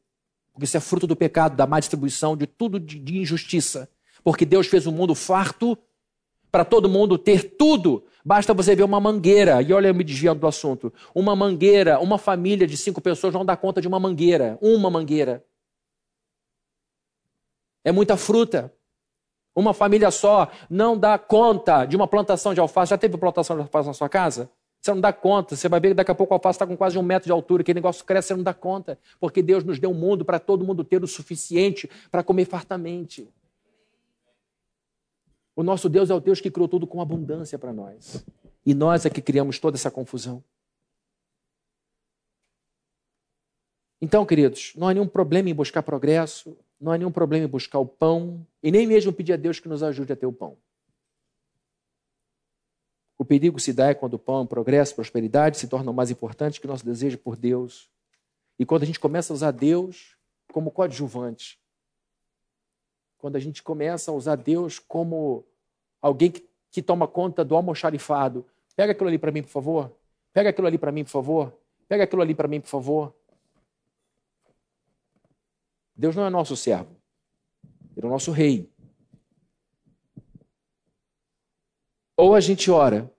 Porque 0.53 0.65
isso 0.65 0.77
é 0.77 0.81
fruto 0.81 1.07
do 1.07 1.17
pecado, 1.17 1.57
da 1.57 1.67
má 1.67 1.81
distribuição, 1.81 2.37
de 2.37 2.47
tudo 2.47 2.79
de, 2.79 3.19
injustiça. 3.19 3.89
Porque 4.23 4.45
Deus 4.45 4.69
fez 4.69 4.87
o 4.87 4.91
um 4.91 4.93
mundo 4.93 5.15
farto 5.15 5.77
para 6.51 6.65
todo 6.65 6.89
mundo 6.89 7.19
ter 7.19 7.57
tudo. 7.57 8.05
Basta 8.25 8.55
você 8.55 8.77
ver 8.77 8.85
uma 8.85 9.01
mangueira, 9.01 9.61
e 9.61 9.73
olha 9.73 9.89
eu 9.89 9.95
me 9.95 10.05
desviando 10.05 10.41
do 10.41 10.47
assunto. 10.47 10.93
Uma 11.13 11.35
mangueira, 11.35 11.99
uma 11.99 12.17
família 12.17 12.67
de 12.67 12.77
cinco 12.77 13.01
pessoas 13.01 13.35
não 13.35 13.45
dá 13.45 13.57
conta 13.57 13.81
de 13.81 13.89
uma 13.89 13.99
mangueira. 13.99 14.57
Uma 14.63 14.89
mangueira. 14.89 15.45
É 17.85 17.93
muita 17.93 18.17
fruta. 18.17 18.73
Uma 19.55 19.73
família 19.73 20.11
só 20.11 20.51
não 20.69 20.99
dá 20.99 21.17
conta 21.17 21.85
de 21.85 21.95
uma 21.95 22.09
plantação 22.09 22.55
de 22.55 22.61
alface. 22.61 22.91
Já 22.91 22.99
teve 22.99 23.17
plantação 23.17 23.55
de 23.55 23.63
alface 23.63 23.87
na 23.87 23.95
sua 23.95 24.09
casa? 24.09 24.51
Você 24.81 24.93
não 24.93 25.01
dá 25.01 25.13
conta. 25.13 25.55
Você 25.55 25.69
vai 25.69 25.79
ver 25.79 25.89
que 25.89 25.95
daqui 25.95 26.11
a 26.11 26.15
pouco 26.15 26.35
o 26.35 26.37
alface 26.37 26.57
está 26.57 26.67
com 26.67 26.77
quase 26.77 26.99
um 26.99 27.03
metro 27.03 27.27
de 27.27 27.33
altura. 27.33 27.61
Aquele 27.63 27.77
negócio 27.77 28.05
cresce, 28.05 28.29
você 28.29 28.35
não 28.35 28.43
dá 28.43 28.53
conta. 28.53 28.99
Porque 29.21 29.43
Deus 29.43 29.63
nos 29.63 29.79
deu 29.79 29.91
um 29.91 29.95
mundo 29.95 30.25
para 30.25 30.41
todo 30.41 30.65
mundo 30.65 30.83
ter 30.83 31.05
o 31.05 31.07
suficiente 31.07 31.89
para 32.11 32.25
comer 32.25 32.47
fartamente. 32.47 33.29
O 35.55 35.63
nosso 35.63 35.89
Deus 35.89 36.11
é 36.11 36.15
o 36.15 36.21
Deus 36.21 36.41
que 36.41 36.51
criou 36.51 36.67
tudo 36.67 36.87
com 36.87 37.01
abundância 37.01 37.59
para 37.59 37.73
nós. 37.73 38.25
E 38.67 38.75
nós 38.75 39.07
é 39.07 39.11
que 39.11 39.23
criamos 39.23 39.59
toda 39.59 39.77
essa 39.77 39.91
confusão. 39.91 40.43
Então, 44.01 44.27
queridos, 44.27 44.73
não 44.77 44.89
há 44.89 44.93
nenhum 44.95 45.07
problema 45.07 45.49
em 45.49 45.55
buscar 45.55 45.83
progresso, 45.83 46.57
não 46.81 46.93
há 46.93 46.99
nenhum 46.99 47.13
problema 47.13 47.47
em 47.47 47.49
buscar 47.49 47.79
o 47.79 47.87
pão, 47.87 48.47
e 48.63 48.71
nem 48.71 48.87
mesmo 48.87 49.13
pedir 49.13 49.33
a 49.33 49.37
Deus 49.37 49.61
que 49.61 49.69
nos 49.69 49.83
ajude 49.83 50.13
a 50.13 50.17
ter 50.17 50.27
o 50.27 50.33
pão. 50.33 50.57
O 53.17 53.25
perigo 53.25 53.61
se 53.61 53.73
dá 53.73 53.91
é 53.91 53.95
quando 53.95 54.15
o 54.15 54.19
pão, 54.19 54.47
progresso, 54.47 54.95
prosperidade 54.95 55.59
se 55.59 55.69
tornam 55.69 55.93
mais 55.93 56.11
importantes 56.11 56.59
que 56.59 56.67
o 56.67 56.69
nosso 56.69 56.85
desejo 56.85 57.17
por 57.19 57.37
Deus. 57.37 57.89
E 58.59 58.67
quando 58.67 58.83
a 58.83 58.87
gente 58.87 58.99
começa 58.99 59.33
a 59.33 59.35
usar 59.35 59.53
Deus 59.53 60.17
como 60.53 60.71
coadjuvante. 60.71 61.59
Quando 63.19 63.37
a 63.37 63.41
gente 63.41 63.63
começa 63.63 64.11
a 64.11 64.15
usar 64.15 64.37
Deus 64.37 64.79
como 64.79 65.45
alguém 66.03 66.31
que, 66.31 66.47
que 66.71 66.83
toma 66.83 67.09
conta 67.09 67.45
do 67.45 67.57
almoxarifado. 67.57 68.45
Pega 68.77 68.93
aquilo 68.93 69.09
ali 69.09 69.19
para 69.19 69.33
mim, 69.33 69.43
por 69.43 69.49
favor. 69.49 69.97
Pega 70.33 70.51
aquilo 70.51 70.67
ali 70.67 70.77
para 70.77 70.93
mim, 70.93 71.05
por 71.05 71.11
favor. 71.11 71.53
Pega 71.89 72.05
aquilo 72.05 72.21
ali 72.21 72.35
para 72.35 72.49
mim, 72.49 72.61
por 72.61 72.69
favor. 72.69 73.15
Deus 75.97 76.17
não 76.17 76.27
é 76.27 76.31
nosso 76.31 76.57
servo. 76.57 76.97
Ele 77.97 78.05
é 78.05 78.09
o 78.09 78.13
nosso 78.13 78.33
rei. 78.33 78.71
Ou 82.17 82.35
a 82.35 82.41
gente 82.41 82.71
ora 82.71 83.13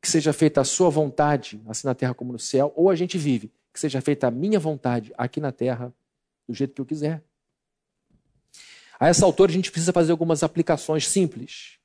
que 0.00 0.08
seja 0.08 0.32
feita 0.32 0.60
a 0.60 0.64
sua 0.64 0.88
vontade, 0.90 1.60
assim 1.66 1.86
na 1.86 1.94
terra 1.94 2.14
como 2.14 2.32
no 2.32 2.38
céu, 2.38 2.72
ou 2.76 2.90
a 2.90 2.94
gente 2.94 3.18
vive 3.18 3.52
que 3.72 3.80
seja 3.80 4.00
feita 4.00 4.26
a 4.26 4.30
minha 4.30 4.58
vontade 4.58 5.12
aqui 5.18 5.38
na 5.38 5.52
terra, 5.52 5.92
do 6.48 6.54
jeito 6.54 6.74
que 6.74 6.80
eu 6.80 6.86
quiser. 6.86 7.22
A 8.98 9.08
essa 9.08 9.26
altura 9.26 9.50
a 9.50 9.54
gente 9.54 9.70
precisa 9.70 9.92
fazer 9.92 10.12
algumas 10.12 10.42
aplicações 10.42 11.06
simples. 11.06 11.78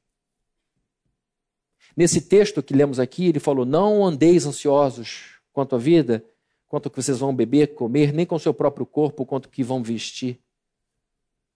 Nesse 1.95 2.21
texto 2.21 2.63
que 2.63 2.73
lemos 2.73 2.99
aqui, 2.99 3.27
ele 3.27 3.39
falou: 3.39 3.65
Não 3.65 4.05
andeis 4.05 4.45
ansiosos 4.45 5.41
quanto 5.51 5.75
à 5.75 5.77
vida, 5.77 6.23
quanto 6.71 6.89
que 6.89 7.03
vocês 7.03 7.19
vão 7.19 7.35
beber, 7.35 7.75
comer, 7.75 8.13
nem 8.13 8.25
com 8.25 8.39
seu 8.39 8.53
próprio 8.53 8.85
corpo, 8.85 9.25
quanto 9.25 9.49
que 9.49 9.61
vão 9.61 9.83
vestir. 9.83 10.39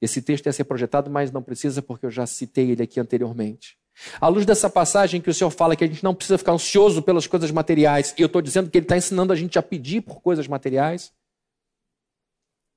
Esse 0.01 0.22
texto 0.22 0.47
ia 0.47 0.51
ser 0.51 0.66
projetado, 0.66 1.09
mas 1.09 1.32
não 1.32 1.41
precisa, 1.41 1.82
porque 1.82 2.05
eu 2.05 2.11
já 2.11 2.28
citei 2.28 2.72
ele 2.72 2.84
aqui 2.84 2.99
anteriormente. 2.99 3.78
À 4.20 4.28
luz 4.28 4.45
dessa 4.45 4.70
passagem 4.70 5.22
que 5.22 5.30
o 5.30 5.34
Senhor 5.34 5.49
fala 5.51 5.74
que 5.74 5.86
a 5.86 5.88
gente 5.88 6.03
não 6.03 6.13
precisa 6.13 6.38
ficar 6.38 6.51
ansioso 6.51 7.01
pelas 7.01 7.28
coisas 7.28 7.49
materiais, 7.49 8.13
e 8.18 8.22
eu 8.22 8.26
estou 8.26 8.41
dizendo 8.41 8.70
que 8.70 8.78
Ele 8.78 8.84
está 8.84 8.97
ensinando 8.97 9.32
a 9.32 9.38
gente 9.38 9.57
a 9.57 9.63
pedir 9.63 10.01
por 10.01 10.20
coisas 10.20 10.49
materiais. 10.49 11.13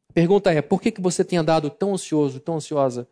A 0.08 0.12
pergunta 0.12 0.52
é: 0.52 0.62
por 0.62 0.80
que, 0.80 0.92
que 0.92 1.00
você 1.00 1.24
tem 1.24 1.40
andado 1.40 1.68
tão 1.68 1.94
ansioso, 1.94 2.38
tão 2.38 2.54
ansiosa 2.54 3.08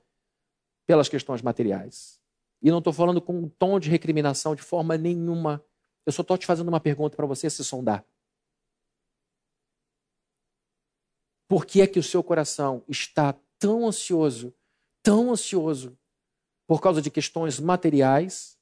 pelas 0.87 1.09
questões 1.09 1.43
materiais? 1.43 2.20
E 2.62 2.70
não 2.70 2.79
estou 2.79 2.93
falando 2.93 3.20
com 3.20 3.37
um 3.37 3.49
tom 3.49 3.81
de 3.81 3.91
recriminação 3.91 4.55
de 4.55 4.62
forma 4.62 4.97
nenhuma. 4.97 5.61
Eu 6.07 6.12
só 6.12 6.22
estou 6.22 6.39
te 6.39 6.47
fazendo 6.47 6.68
uma 6.68 6.79
pergunta 6.79 7.16
para 7.16 7.27
você 7.27 7.51
se 7.51 7.64
sondar. 7.64 8.05
Por 11.49 11.65
que 11.65 11.81
é 11.81 11.87
que 11.87 11.99
o 11.99 12.03
seu 12.03 12.23
coração 12.23 12.83
está 12.89 13.35
tão 13.59 13.87
ansioso, 13.87 14.53
tão 15.03 15.31
ansioso 15.31 15.97
por 16.67 16.81
causa 16.81 17.01
de 17.01 17.11
questões 17.11 17.61
materiais 17.61 18.59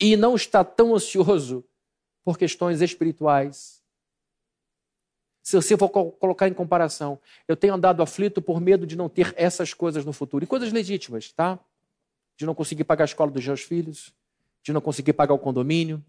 e 0.00 0.16
não 0.16 0.36
está 0.36 0.62
tão 0.62 0.94
ansioso 0.94 1.64
por 2.24 2.38
questões 2.38 2.80
espirituais. 2.80 3.82
Se 5.42 5.56
você 5.56 5.76
for 5.76 5.88
colocar 5.88 6.46
em 6.46 6.52
comparação, 6.52 7.18
eu 7.48 7.56
tenho 7.56 7.74
andado 7.74 8.02
aflito 8.02 8.42
por 8.42 8.60
medo 8.60 8.86
de 8.86 8.96
não 8.96 9.08
ter 9.08 9.32
essas 9.36 9.72
coisas 9.72 10.04
no 10.04 10.12
futuro. 10.12 10.44
E 10.44 10.46
coisas 10.46 10.70
legítimas, 10.70 11.32
tá? 11.32 11.58
De 12.36 12.44
não 12.44 12.54
conseguir 12.54 12.84
pagar 12.84 13.04
a 13.04 13.06
escola 13.06 13.30
dos 13.30 13.44
meus 13.44 13.62
filhos, 13.62 14.12
de 14.62 14.72
não 14.72 14.80
conseguir 14.80 15.14
pagar 15.14 15.32
o 15.32 15.38
condomínio, 15.38 16.04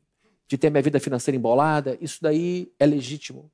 de 0.46 0.58
ter 0.58 0.70
minha 0.70 0.84
vida 0.84 1.00
financeira 1.00 1.38
embolada. 1.38 1.98
Isso 2.02 2.20
daí 2.22 2.72
é 2.78 2.86
legítimo. 2.86 3.50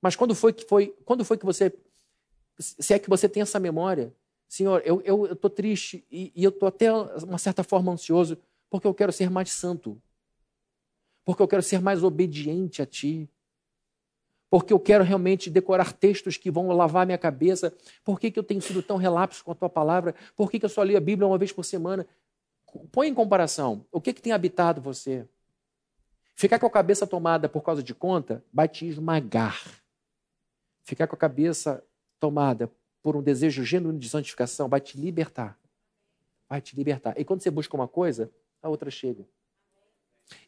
Mas 0.00 0.16
quando 0.16 0.34
foi 0.34 0.52
que 0.52 0.64
foi, 0.64 0.94
quando 1.04 1.24
foi 1.24 1.36
que 1.36 1.44
você 1.44 1.72
se 2.58 2.92
é 2.92 2.98
que 2.98 3.08
você 3.08 3.26
tem 3.28 3.42
essa 3.42 3.58
memória 3.58 4.12
Senhor, 4.50 4.82
eu 4.84 4.98
estou 4.98 5.26
eu, 5.26 5.38
eu 5.40 5.50
triste 5.50 6.04
e, 6.10 6.32
e 6.34 6.42
eu 6.42 6.50
estou 6.50 6.68
até 6.68 6.92
uma 6.92 7.38
certa 7.38 7.62
forma 7.62 7.92
ansioso 7.92 8.36
porque 8.68 8.84
eu 8.84 8.92
quero 8.92 9.12
ser 9.12 9.30
mais 9.30 9.52
santo, 9.52 10.02
porque 11.24 11.40
eu 11.40 11.46
quero 11.46 11.62
ser 11.62 11.80
mais 11.80 12.02
obediente 12.02 12.82
a 12.82 12.86
Ti, 12.86 13.30
porque 14.50 14.72
eu 14.72 14.80
quero 14.80 15.04
realmente 15.04 15.48
decorar 15.48 15.92
textos 15.92 16.36
que 16.36 16.50
vão 16.50 16.66
lavar 16.72 17.06
minha 17.06 17.16
cabeça. 17.16 17.72
Por 18.04 18.18
que, 18.18 18.28
que 18.28 18.40
eu 18.40 18.42
tenho 18.42 18.60
sido 18.60 18.82
tão 18.82 18.96
relapso 18.96 19.44
com 19.44 19.52
a 19.52 19.54
Tua 19.54 19.70
palavra? 19.70 20.16
Por 20.34 20.50
que, 20.50 20.58
que 20.58 20.64
eu 20.64 20.68
só 20.68 20.82
leio 20.82 20.98
a 20.98 21.00
Bíblia 21.00 21.28
uma 21.28 21.38
vez 21.38 21.52
por 21.52 21.64
semana? 21.64 22.04
Põe 22.90 23.06
em 23.06 23.14
comparação. 23.14 23.86
O 23.92 24.00
que, 24.00 24.12
que 24.12 24.20
tem 24.20 24.32
habitado 24.32 24.80
você? 24.80 25.28
Ficar 26.34 26.58
com 26.58 26.66
a 26.66 26.70
cabeça 26.70 27.06
tomada 27.06 27.48
por 27.48 27.62
causa 27.62 27.84
de 27.84 27.94
conta 27.94 28.44
vai 28.52 28.66
te 28.66 28.84
esmagar. 28.84 29.79
Ficar 30.82 31.06
com 31.06 31.14
a 31.14 31.18
cabeça 31.18 31.84
tomada 32.18 32.70
por 33.02 33.16
um 33.16 33.22
desejo 33.22 33.64
genuíno 33.64 33.98
de 33.98 34.08
santificação, 34.08 34.68
vai 34.68 34.80
te 34.80 34.98
libertar. 35.00 35.58
Vai 36.48 36.60
te 36.60 36.76
libertar. 36.76 37.18
E 37.18 37.24
quando 37.24 37.42
você 37.42 37.50
busca 37.50 37.74
uma 37.74 37.88
coisa, 37.88 38.30
a 38.62 38.68
outra 38.68 38.90
chega. 38.90 39.24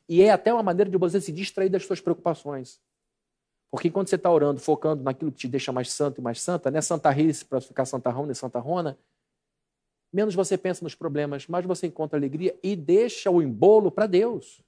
E 0.08 0.22
é 0.22 0.30
até 0.30 0.52
uma 0.52 0.62
maneira 0.62 0.90
de 0.90 0.96
você 0.96 1.20
se 1.20 1.32
distrair 1.32 1.68
das 1.68 1.84
suas 1.86 2.00
preocupações. 2.00 2.80
Porque 3.70 3.90
quando 3.90 4.08
você 4.08 4.16
está 4.16 4.30
orando, 4.30 4.60
focando 4.60 5.02
naquilo 5.02 5.32
que 5.32 5.38
te 5.38 5.48
deixa 5.48 5.72
mais 5.72 5.90
santo 5.90 6.20
e 6.20 6.22
mais 6.22 6.40
santa, 6.42 6.70
né? 6.70 6.80
Santa 6.82 7.08
Rice 7.10 7.44
para 7.44 7.60
ficar 7.60 7.86
Santa 7.86 8.10
Rona 8.10 8.32
e 8.32 8.34
Santa 8.34 8.58
Rona, 8.58 8.98
menos 10.12 10.34
você 10.34 10.58
pensa 10.58 10.84
nos 10.84 10.94
problemas, 10.94 11.46
mais 11.46 11.64
você 11.64 11.86
encontra 11.86 12.18
alegria 12.18 12.54
e 12.62 12.76
deixa 12.76 13.30
o 13.30 13.40
embolo 13.40 13.90
para 13.90 14.06
Deus. 14.06 14.62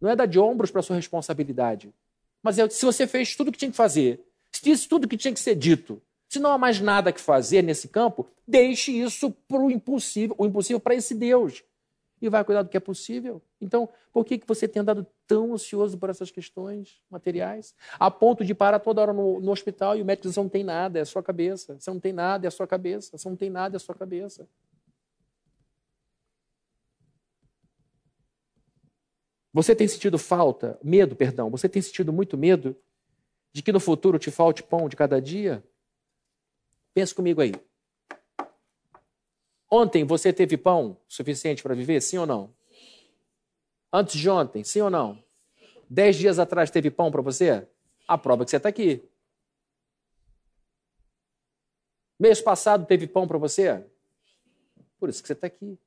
Não 0.00 0.08
é 0.08 0.14
dar 0.14 0.26
de 0.26 0.38
ombros 0.38 0.70
para 0.70 0.82
sua 0.82 0.94
responsabilidade. 0.94 1.92
Mas 2.40 2.58
é, 2.58 2.68
se 2.68 2.84
você 2.84 3.06
fez 3.06 3.34
tudo 3.34 3.48
o 3.48 3.52
que 3.52 3.58
tinha 3.58 3.70
que 3.70 3.76
fazer, 3.76 4.20
disse 4.64 4.88
tudo 4.88 5.04
o 5.04 5.08
que 5.08 5.16
tinha 5.16 5.32
que 5.32 5.40
ser 5.40 5.54
dito, 5.54 6.02
se 6.28 6.40
não 6.40 6.50
há 6.50 6.58
mais 6.58 6.80
nada 6.80 7.12
que 7.12 7.20
fazer 7.20 7.62
nesse 7.62 7.88
campo, 7.88 8.26
deixe 8.46 8.90
isso 8.90 9.30
para 9.30 9.60
o 9.60 9.70
impossível, 9.70 10.34
o 10.38 10.46
impossível 10.46 10.80
para 10.80 10.94
esse 10.94 11.14
Deus. 11.14 11.62
E 12.20 12.28
vai 12.28 12.42
cuidar 12.42 12.62
do 12.62 12.68
que 12.68 12.76
é 12.76 12.80
possível. 12.80 13.42
Então, 13.60 13.88
por 14.12 14.24
que, 14.24 14.38
que 14.38 14.46
você 14.46 14.66
tem 14.66 14.80
andado 14.80 15.06
tão 15.26 15.52
ansioso 15.52 15.98
por 15.98 16.08
essas 16.08 16.30
questões 16.30 17.00
materiais? 17.10 17.74
A 18.00 18.10
ponto 18.10 18.44
de 18.44 18.54
parar 18.54 18.78
toda 18.78 19.02
hora 19.02 19.12
no, 19.12 19.40
no 19.40 19.52
hospital 19.52 19.96
e 19.96 20.02
o 20.02 20.04
médico 20.04 20.26
diz: 20.26 20.34
você 20.34 20.40
não 20.40 20.48
tem 20.48 20.64
nada, 20.64 20.98
é 20.98 21.02
a 21.02 21.06
sua 21.06 21.22
cabeça. 21.22 21.76
Você 21.78 21.90
não 21.90 22.00
tem 22.00 22.12
nada, 22.12 22.46
é 22.46 22.48
a 22.48 22.50
sua 22.50 22.66
cabeça. 22.66 23.16
Você 23.16 23.28
não 23.28 23.36
tem 23.36 23.50
nada, 23.50 23.76
é 23.76 23.78
a 23.78 23.80
sua 23.80 23.94
cabeça. 23.94 24.48
Você 29.52 29.72
tem 29.72 29.86
sentido 29.86 30.18
falta, 30.18 30.76
medo, 30.82 31.14
perdão, 31.14 31.48
você 31.48 31.68
tem 31.68 31.80
sentido 31.80 32.12
muito 32.12 32.36
medo 32.36 32.76
de 33.54 33.62
que 33.62 33.72
no 33.72 33.78
futuro 33.78 34.18
te 34.18 34.32
falte 34.32 34.64
pão 34.64 34.88
de 34.88 34.96
cada 34.96 35.22
dia? 35.22 35.64
Pense 36.92 37.14
comigo 37.14 37.40
aí. 37.40 37.52
Ontem 39.70 40.04
você 40.04 40.32
teve 40.32 40.56
pão 40.56 41.00
suficiente 41.06 41.62
para 41.62 41.74
viver, 41.74 42.00
sim 42.00 42.18
ou 42.18 42.26
não? 42.26 42.52
Antes 43.92 44.20
de 44.20 44.28
ontem, 44.28 44.64
sim 44.64 44.80
ou 44.80 44.90
não? 44.90 45.22
Dez 45.88 46.16
dias 46.16 46.40
atrás 46.40 46.68
teve 46.68 46.90
pão 46.90 47.12
para 47.12 47.22
você? 47.22 47.66
A 48.08 48.18
prova 48.18 48.42
é 48.42 48.44
que 48.44 48.50
você 48.50 48.56
está 48.56 48.68
aqui. 48.68 49.08
Mês 52.18 52.40
passado 52.40 52.84
teve 52.86 53.06
pão 53.06 53.26
para 53.26 53.38
você? 53.38 53.84
Por 54.98 55.08
isso 55.08 55.22
que 55.22 55.28
você 55.28 55.32
está 55.32 55.46
aqui. 55.46 55.78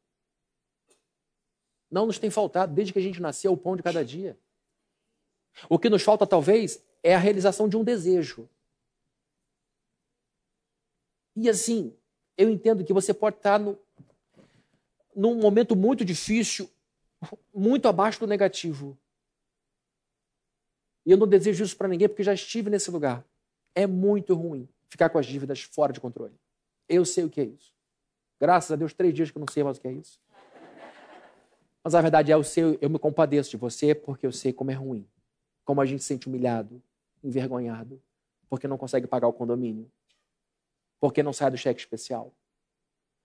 Não 1.91 2.05
nos 2.05 2.17
tem 2.17 2.29
faltado, 2.29 2.73
desde 2.73 2.93
que 2.93 2.99
a 2.99 3.01
gente 3.01 3.21
nasceu, 3.21 3.51
o 3.51 3.57
pão 3.57 3.75
de 3.75 3.83
cada 3.83 4.05
dia. 4.05 4.37
O 5.67 5.77
que 5.77 5.89
nos 5.89 6.03
falta, 6.03 6.25
talvez, 6.25 6.81
é 7.07 7.15
a 7.15 7.19
realização 7.19 7.69
de 7.69 7.77
um 7.77 7.85
desejo. 7.85 8.49
E 11.37 11.49
assim, 11.49 11.95
eu 12.37 12.49
entendo 12.49 12.83
que 12.83 12.91
você 12.91 13.13
pode 13.13 13.37
estar 13.37 13.57
no, 13.57 13.79
num 15.15 15.35
momento 15.35 15.73
muito 15.73 16.03
difícil, 16.03 16.69
muito 17.53 17.87
abaixo 17.87 18.19
do 18.19 18.27
negativo. 18.27 18.97
E 21.05 21.11
eu 21.11 21.17
não 21.17 21.25
desejo 21.25 21.63
isso 21.63 21.77
para 21.77 21.87
ninguém 21.87 22.09
porque 22.09 22.23
já 22.23 22.33
estive 22.33 22.69
nesse 22.69 22.91
lugar. 22.91 23.23
É 23.73 23.87
muito 23.87 24.35
ruim 24.35 24.67
ficar 24.89 25.07
com 25.07 25.17
as 25.17 25.25
dívidas 25.25 25.61
fora 25.61 25.93
de 25.93 26.01
controle. 26.01 26.37
Eu 26.89 27.05
sei 27.05 27.23
o 27.23 27.29
que 27.29 27.39
é 27.39 27.45
isso. 27.45 27.73
Graças 28.37 28.69
a 28.69 28.75
Deus, 28.75 28.93
três 28.93 29.13
dias 29.13 29.31
que 29.31 29.37
eu 29.37 29.39
não 29.39 29.47
sei 29.47 29.63
mais 29.63 29.77
o 29.77 29.81
que 29.81 29.87
é 29.87 29.93
isso. 29.93 30.19
Mas 31.81 31.95
a 31.95 32.01
verdade 32.01 32.33
é, 32.33 32.35
eu, 32.35 32.43
sei, 32.43 32.77
eu 32.81 32.89
me 32.89 32.99
compadeço 32.99 33.49
de 33.49 33.55
você 33.55 33.95
porque 33.95 34.27
eu 34.27 34.31
sei 34.33 34.51
como 34.51 34.71
é 34.71 34.73
ruim. 34.73 35.07
Como 35.63 35.79
a 35.79 35.85
gente 35.85 36.03
se 36.03 36.07
sente 36.07 36.27
humilhado, 36.27 36.83
envergonhado, 37.23 38.01
porque 38.49 38.67
não 38.67 38.77
consegue 38.77 39.07
pagar 39.07 39.27
o 39.27 39.33
condomínio, 39.33 39.91
porque 40.99 41.21
não 41.21 41.33
sai 41.33 41.51
do 41.51 41.57
cheque 41.57 41.79
especial. 41.79 42.33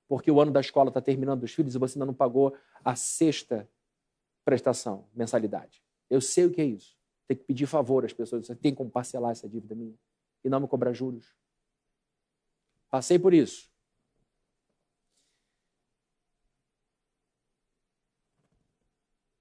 Porque 0.09 0.31
o 0.31 0.41
ano 0.41 0.53
da 0.53 0.61
escola 0.61 0.89
está 0.89 1.01
terminando 1.01 1.41
dos 1.41 1.55
filhos 1.55 1.75
e 1.75 1.79
você 1.79 1.97
ainda 1.97 2.07
não 2.07 2.15
pagou 2.15 2.57
a 2.85 2.95
sexta 2.95 3.69
prestação, 4.45 5.09
mensalidade. 5.15 5.83
Eu 6.11 6.21
sei 6.21 6.45
o 6.47 6.51
que 6.51 6.61
é 6.61 6.65
isso. 6.65 6.99
Tem 7.27 7.37
que 7.37 7.45
pedir 7.45 7.67
favor 7.67 8.05
às 8.05 8.13
pessoas. 8.13 8.47
Você 8.47 8.55
tem 8.55 8.75
como 8.75 8.91
parcelar 8.91 9.31
essa 9.31 9.49
dívida 9.49 9.75
minha 9.75 9.95
e 10.45 10.49
não 10.49 10.61
me 10.61 10.69
cobrar 10.69 10.93
juros. 10.93 11.35
Passei 12.91 13.19
por 13.19 13.33
isso. 13.33 13.73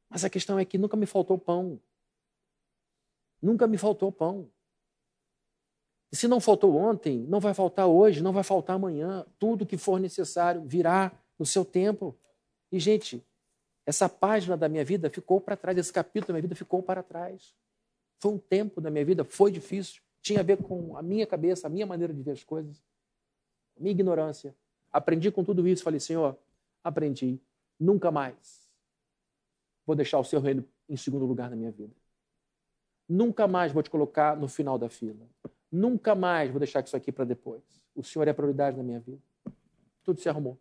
Mas 0.09 0.23
a 0.23 0.29
questão 0.29 0.59
é 0.59 0.65
que 0.65 0.77
nunca 0.77 0.95
me 0.95 1.05
faltou 1.05 1.37
pão. 1.37 1.81
Nunca 3.41 3.67
me 3.67 3.77
faltou 3.77 4.11
pão. 4.11 4.49
E 6.11 6.15
se 6.15 6.27
não 6.27 6.39
faltou 6.39 6.75
ontem, 6.75 7.25
não 7.27 7.39
vai 7.39 7.53
faltar 7.53 7.87
hoje, 7.87 8.21
não 8.21 8.33
vai 8.33 8.43
faltar 8.43 8.75
amanhã. 8.75 9.25
Tudo 9.39 9.65
que 9.65 9.77
for 9.77 9.99
necessário 9.99 10.61
virá 10.65 11.11
no 11.39 11.45
seu 11.45 11.63
tempo. 11.63 12.17
E, 12.71 12.79
gente, 12.79 13.25
essa 13.85 14.09
página 14.09 14.57
da 14.57 14.67
minha 14.67 14.83
vida 14.83 15.09
ficou 15.09 15.39
para 15.39 15.55
trás, 15.55 15.77
esse 15.77 15.91
capítulo 15.91 16.27
da 16.27 16.33
minha 16.33 16.41
vida 16.41 16.55
ficou 16.55 16.83
para 16.83 17.01
trás. 17.01 17.55
Foi 18.19 18.33
um 18.33 18.37
tempo 18.37 18.79
da 18.79 18.91
minha 18.91 19.05
vida, 19.05 19.23
foi 19.23 19.51
difícil. 19.51 20.01
Tinha 20.21 20.41
a 20.41 20.43
ver 20.43 20.57
com 20.57 20.95
a 20.95 21.01
minha 21.01 21.25
cabeça, 21.25 21.65
a 21.65 21.69
minha 21.69 21.85
maneira 21.85 22.13
de 22.13 22.21
ver 22.21 22.31
as 22.31 22.43
coisas, 22.43 22.83
a 23.75 23.79
minha 23.79 23.91
ignorância. 23.91 24.55
Aprendi 24.91 25.31
com 25.31 25.43
tudo 25.43 25.67
isso, 25.67 25.83
falei, 25.83 25.99
Senhor, 25.99 26.37
aprendi. 26.83 27.41
Nunca 27.79 28.11
mais 28.11 28.69
vou 29.85 29.95
deixar 29.95 30.19
o 30.19 30.23
seu 30.23 30.39
reino 30.39 30.63
em 30.87 30.95
segundo 30.95 31.25
lugar 31.25 31.49
na 31.49 31.55
minha 31.55 31.71
vida. 31.71 31.93
Nunca 33.13 33.45
mais 33.45 33.73
vou 33.73 33.83
te 33.83 33.89
colocar 33.89 34.37
no 34.37 34.47
final 34.47 34.77
da 34.77 34.87
fila. 34.87 35.27
Nunca 35.69 36.15
mais 36.15 36.49
vou 36.49 36.59
deixar 36.59 36.81
isso 36.81 36.95
aqui 36.95 37.11
para 37.11 37.25
depois. 37.25 37.61
O 37.93 38.01
Senhor 38.01 38.25
é 38.25 38.31
a 38.31 38.33
prioridade 38.33 38.77
na 38.77 38.83
minha 38.83 39.01
vida. 39.01 39.21
Tudo 40.01 40.21
se 40.21 40.29
arrumou. 40.29 40.57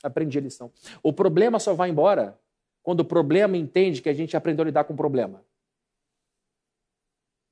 Aprendi 0.00 0.38
a 0.38 0.40
lição. 0.40 0.70
O 1.02 1.12
problema 1.12 1.58
só 1.58 1.74
vai 1.74 1.90
embora 1.90 2.38
quando 2.80 3.00
o 3.00 3.04
problema 3.04 3.56
entende 3.56 4.00
que 4.00 4.08
a 4.08 4.14
gente 4.14 4.36
aprendeu 4.36 4.62
a 4.62 4.66
lidar 4.66 4.84
com 4.84 4.92
o 4.92 4.96
problema. 4.96 5.44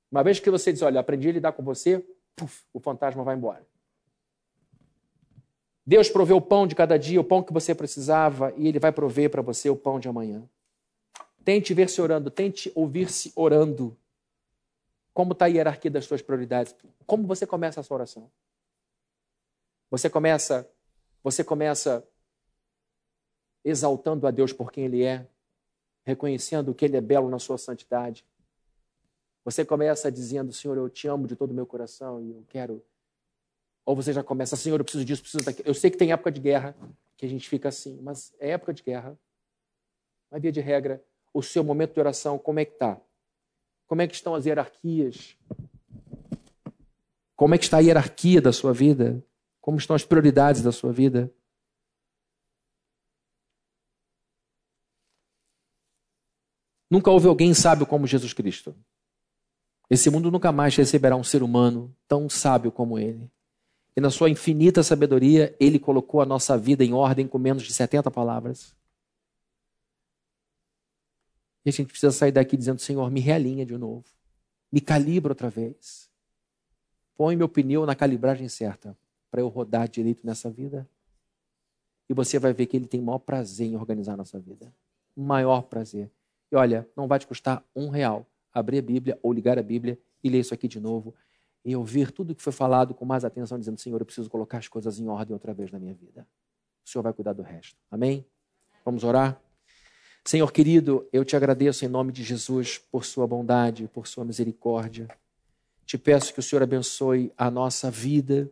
Uma 0.09 0.23
vez 0.23 0.39
que 0.39 0.49
você 0.49 0.73
diz, 0.73 0.83
olha, 0.83 1.01
aprendi 1.01 1.29
a 1.29 1.33
lidar 1.33 1.53
com 1.53 1.65
você, 1.65 1.99
puf, 2.37 2.63
o 2.73 2.79
fantasma 2.79 3.25
vai 3.25 3.35
embora. 3.35 3.67
Deus 5.85 6.09
proveu 6.09 6.37
o 6.37 6.41
pão 6.41 6.65
de 6.65 6.77
cada 6.77 6.97
dia, 6.97 7.21
o 7.21 7.25
pão 7.25 7.43
que 7.43 7.53
você 7.53 7.75
precisava, 7.75 8.55
e 8.57 8.69
Ele 8.69 8.79
vai 8.79 8.93
prover 8.93 9.31
para 9.31 9.43
você 9.43 9.69
o 9.69 9.75
pão 9.75 9.99
de 9.99 10.07
amanhã. 10.07 10.49
Tente 11.45 11.75
ver-se 11.75 12.01
orando, 12.01 12.31
tente 12.31 12.71
ouvir-se 12.73 13.33
orando. 13.35 13.97
Como 15.13 15.33
está 15.33 15.45
a 15.45 15.49
hierarquia 15.49 15.91
das 15.91 16.05
suas 16.05 16.23
prioridades? 16.23 16.75
Como 17.07 17.27
você 17.27 17.47
começa 17.47 17.81
a 17.81 17.83
sua 17.83 17.97
oração? 17.97 18.31
Você 19.91 20.09
começa, 20.09 20.69
você 21.23 21.45
começa 21.45 22.07
exaltando 23.65 24.27
a 24.27 24.31
Deus 24.31 24.53
por 24.53 24.73
quem 24.73 24.87
Ele 24.87 25.05
é, 25.05 25.29
reconhecendo 26.05 26.75
que 26.75 26.85
Ele 26.85 26.97
é 26.97 27.01
belo 27.01 27.29
na 27.29 27.39
sua 27.39 27.59
santidade. 27.59 28.27
Você 29.45 29.65
começa 29.65 30.11
dizendo, 30.11 30.53
Senhor, 30.53 30.77
eu 30.77 30.89
te 30.89 31.07
amo 31.09 31.27
de 31.27 31.37
todo 31.37 31.51
o 31.51 31.55
meu 31.55 31.67
coração 31.67 32.21
e 32.23 32.31
eu 32.31 32.45
quero. 32.49 32.83
Ou 33.85 33.95
você 33.95 34.13
já 34.13 34.23
começa, 34.23 34.57
Senhor, 34.57 34.81
eu 34.81 34.85
preciso 34.85 35.05
disso, 35.05 35.23
preciso 35.23 35.45
daquilo. 35.45 35.69
Eu 35.69 35.75
sei 35.75 35.91
que 35.91 35.97
tem 35.97 36.13
época 36.13 36.31
de 36.31 36.41
guerra 36.41 36.75
que 37.17 37.27
a 37.27 37.29
gente 37.29 37.49
fica 37.49 37.69
assim, 37.69 38.01
mas 38.01 38.35
é 38.39 38.51
época 38.51 38.73
de 38.73 38.83
guerra. 38.83 39.19
Mas, 40.31 40.41
via 40.41 40.53
de 40.53 40.61
regra, 40.61 41.05
o 41.35 41.43
seu 41.43 41.63
momento 41.63 41.93
de 41.93 42.01
oração, 42.01 42.39
como 42.39 42.61
é 42.61 42.65
que 42.65 42.73
está? 42.73 43.01
Como 43.93 44.01
é 44.01 44.09
que 44.09 44.15
estão 44.15 44.35
as 44.35 44.47
hierarquias? 44.47 45.37
Como 47.37 47.55
é 47.55 47.59
que 47.59 47.65
está 47.65 47.77
a 47.77 47.81
hierarquia 47.81 48.41
da 48.41 48.51
sua 48.51 48.73
vida? 48.73 49.23
Como 49.61 49.77
estão 49.77 49.95
as 49.95 50.03
prioridades 50.03 50.63
da 50.63 50.73
sua 50.73 50.91
vida? 50.91 51.31
Nunca 56.91 57.11
houve 57.11 57.29
alguém 57.29 57.53
sábio 57.53 57.85
como 57.85 58.07
Jesus 58.07 58.33
Cristo. 58.33 58.75
Esse 59.91 60.09
mundo 60.09 60.31
nunca 60.31 60.51
mais 60.51 60.75
receberá 60.75 61.15
um 61.15 61.23
ser 61.23 61.43
humano 61.43 61.95
tão 62.09 62.31
sábio 62.31 62.73
como 62.73 62.99
ele. 62.99 63.31
E 63.95 64.01
na 64.01 64.09
sua 64.09 64.31
infinita 64.31 64.83
sabedoria, 64.83 65.55
ele 65.61 65.79
colocou 65.79 66.23
a 66.23 66.25
nossa 66.25 66.57
vida 66.57 66.83
em 66.83 66.95
ordem 66.95 67.29
com 67.29 67.37
menos 67.37 67.63
de 67.63 67.75
70 67.75 68.11
palavras. 68.11 68.75
E 71.65 71.69
a 71.69 71.73
gente 71.73 71.89
precisa 71.89 72.13
sair 72.13 72.33
daqui 72.33 72.57
dizendo: 72.57 72.81
Senhor, 72.81 73.11
me 73.11 73.21
realinha 73.21 73.65
de 73.65 73.77
novo. 73.77 74.05
Me 74.71 74.81
calibra 74.81 75.33
outra 75.33 75.51
vez. 75.51 76.11
Põe 77.17 77.37
meu 77.37 77.49
pneu 77.49 77.85
na 77.87 77.95
calibragem 77.95 78.49
certa 78.49 78.97
para 79.31 79.41
eu 79.41 79.49
rodar 79.49 79.89
direito 79.89 80.27
nessa 80.27 80.51
vida. 80.51 80.89
E 82.09 82.15
você 82.15 82.39
vai 82.39 82.53
ver 82.53 82.67
que 82.67 82.77
ele 82.77 82.87
tem 82.87 83.01
o 83.01 83.05
maior 83.05 83.19
prazer 83.19 83.67
em 83.67 83.77
organizar 83.77 84.15
a 84.15 84.17
nossa 84.17 84.39
vida. 84.39 84.73
O 85.17 85.23
maior 85.23 85.63
prazer. 85.63 86.11
E 86.51 86.57
olha, 86.57 86.89
não 86.97 87.07
vai 87.07 87.19
te 87.19 87.27
custar 87.27 87.65
um 87.75 87.89
real 87.89 88.27
abrir 88.53 88.79
a 88.79 88.83
Bíblia 88.83 89.19
ou 89.23 89.33
ligar 89.33 89.59
a 89.59 89.63
Bíblia 89.63 89.99
e 90.23 90.29
ler 90.29 90.41
isso 90.41 90.53
aqui 90.53 90.69
de 90.69 90.79
novo 90.79 91.15
e 91.65 91.75
ouvir 91.77 92.11
tudo 92.11 92.35
que 92.35 92.43
foi 92.43 92.53
falado 92.53 92.93
com 92.93 93.05
mais 93.05 93.25
atenção, 93.25 93.59
dizendo: 93.59 93.79
Senhor, 93.79 94.01
eu 94.01 94.05
preciso 94.05 94.29
colocar 94.29 94.59
as 94.59 94.69
coisas 94.69 94.99
em 94.99 95.09
ordem 95.09 95.33
outra 95.33 95.55
vez 95.55 95.71
na 95.71 95.79
minha 95.79 95.95
vida. 95.95 96.27
O 96.85 96.91
Senhor 96.91 97.03
vai 97.03 97.13
cuidar 97.13 97.33
do 97.33 97.43
resto. 97.43 97.79
Amém? 97.91 98.27
Vamos 98.85 99.05
orar? 99.05 99.41
Senhor 100.25 100.53
querido, 100.53 101.07
eu 101.13 101.25
te 101.25 101.35
agradeço 101.35 101.85
em 101.85 101.89
nome 101.89 102.13
de 102.13 102.23
Jesus 102.23 102.79
por 102.79 103.05
sua 103.05 103.27
bondade, 103.27 103.89
por 103.89 104.07
sua 104.07 104.25
misericórdia. 104.25 105.09
Te 105.85 105.99
peço 105.99 106.33
que 106.33 106.39
o 106.39 106.43
Senhor 106.43 106.63
abençoe 106.63 107.33
a 107.37 107.51
nossa 107.51 107.91
vida, 107.91 108.49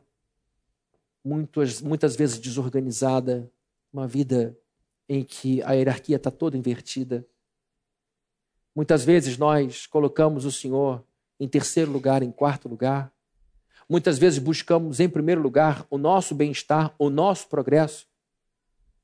muitas, 1.25 1.81
muitas 1.81 2.17
vezes 2.17 2.39
desorganizada, 2.39 3.51
uma 3.93 4.07
vida 4.07 4.59
em 5.09 5.25
que 5.25 5.63
a 5.63 5.73
hierarquia 5.73 6.17
está 6.17 6.31
toda 6.31 6.57
invertida. 6.57 7.25
Muitas 8.75 9.05
vezes 9.05 9.39
nós 9.39 9.87
colocamos 9.87 10.45
o 10.45 10.53
Senhor 10.53 11.05
em 11.39 11.49
terceiro 11.49 11.91
lugar, 11.91 12.23
em 12.23 12.33
quarto 12.33 12.69
lugar. 12.69 13.13
Muitas 13.89 14.19
vezes 14.19 14.39
buscamos 14.39 15.01
em 15.01 15.09
primeiro 15.09 15.41
lugar 15.41 15.87
o 15.89 15.97
nosso 15.97 16.35
bem-estar, 16.35 16.95
o 16.99 17.09
nosso 17.09 17.49
progresso 17.49 18.09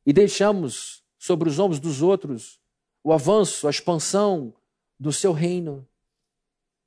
e 0.05 0.13
deixamos 0.13 1.06
sobre 1.27 1.49
os 1.49 1.59
ombros 1.59 1.81
dos 1.81 2.03
outros 2.03 2.61
o 3.03 3.13
avanço, 3.13 3.67
a 3.67 3.71
expansão 3.71 4.55
do 4.99 5.13
seu 5.13 5.33
reino. 5.33 5.87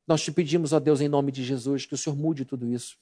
Nós 0.07 0.21
te 0.21 0.31
pedimos, 0.31 0.71
ó 0.71 0.79
Deus, 0.79 1.01
em 1.01 1.09
nome 1.09 1.29
de 1.29 1.43
Jesus, 1.43 1.85
que 1.85 1.93
o 1.93 1.97
Senhor 1.97 2.15
mude 2.15 2.45
tudo 2.45 2.65
isso. 2.67 2.97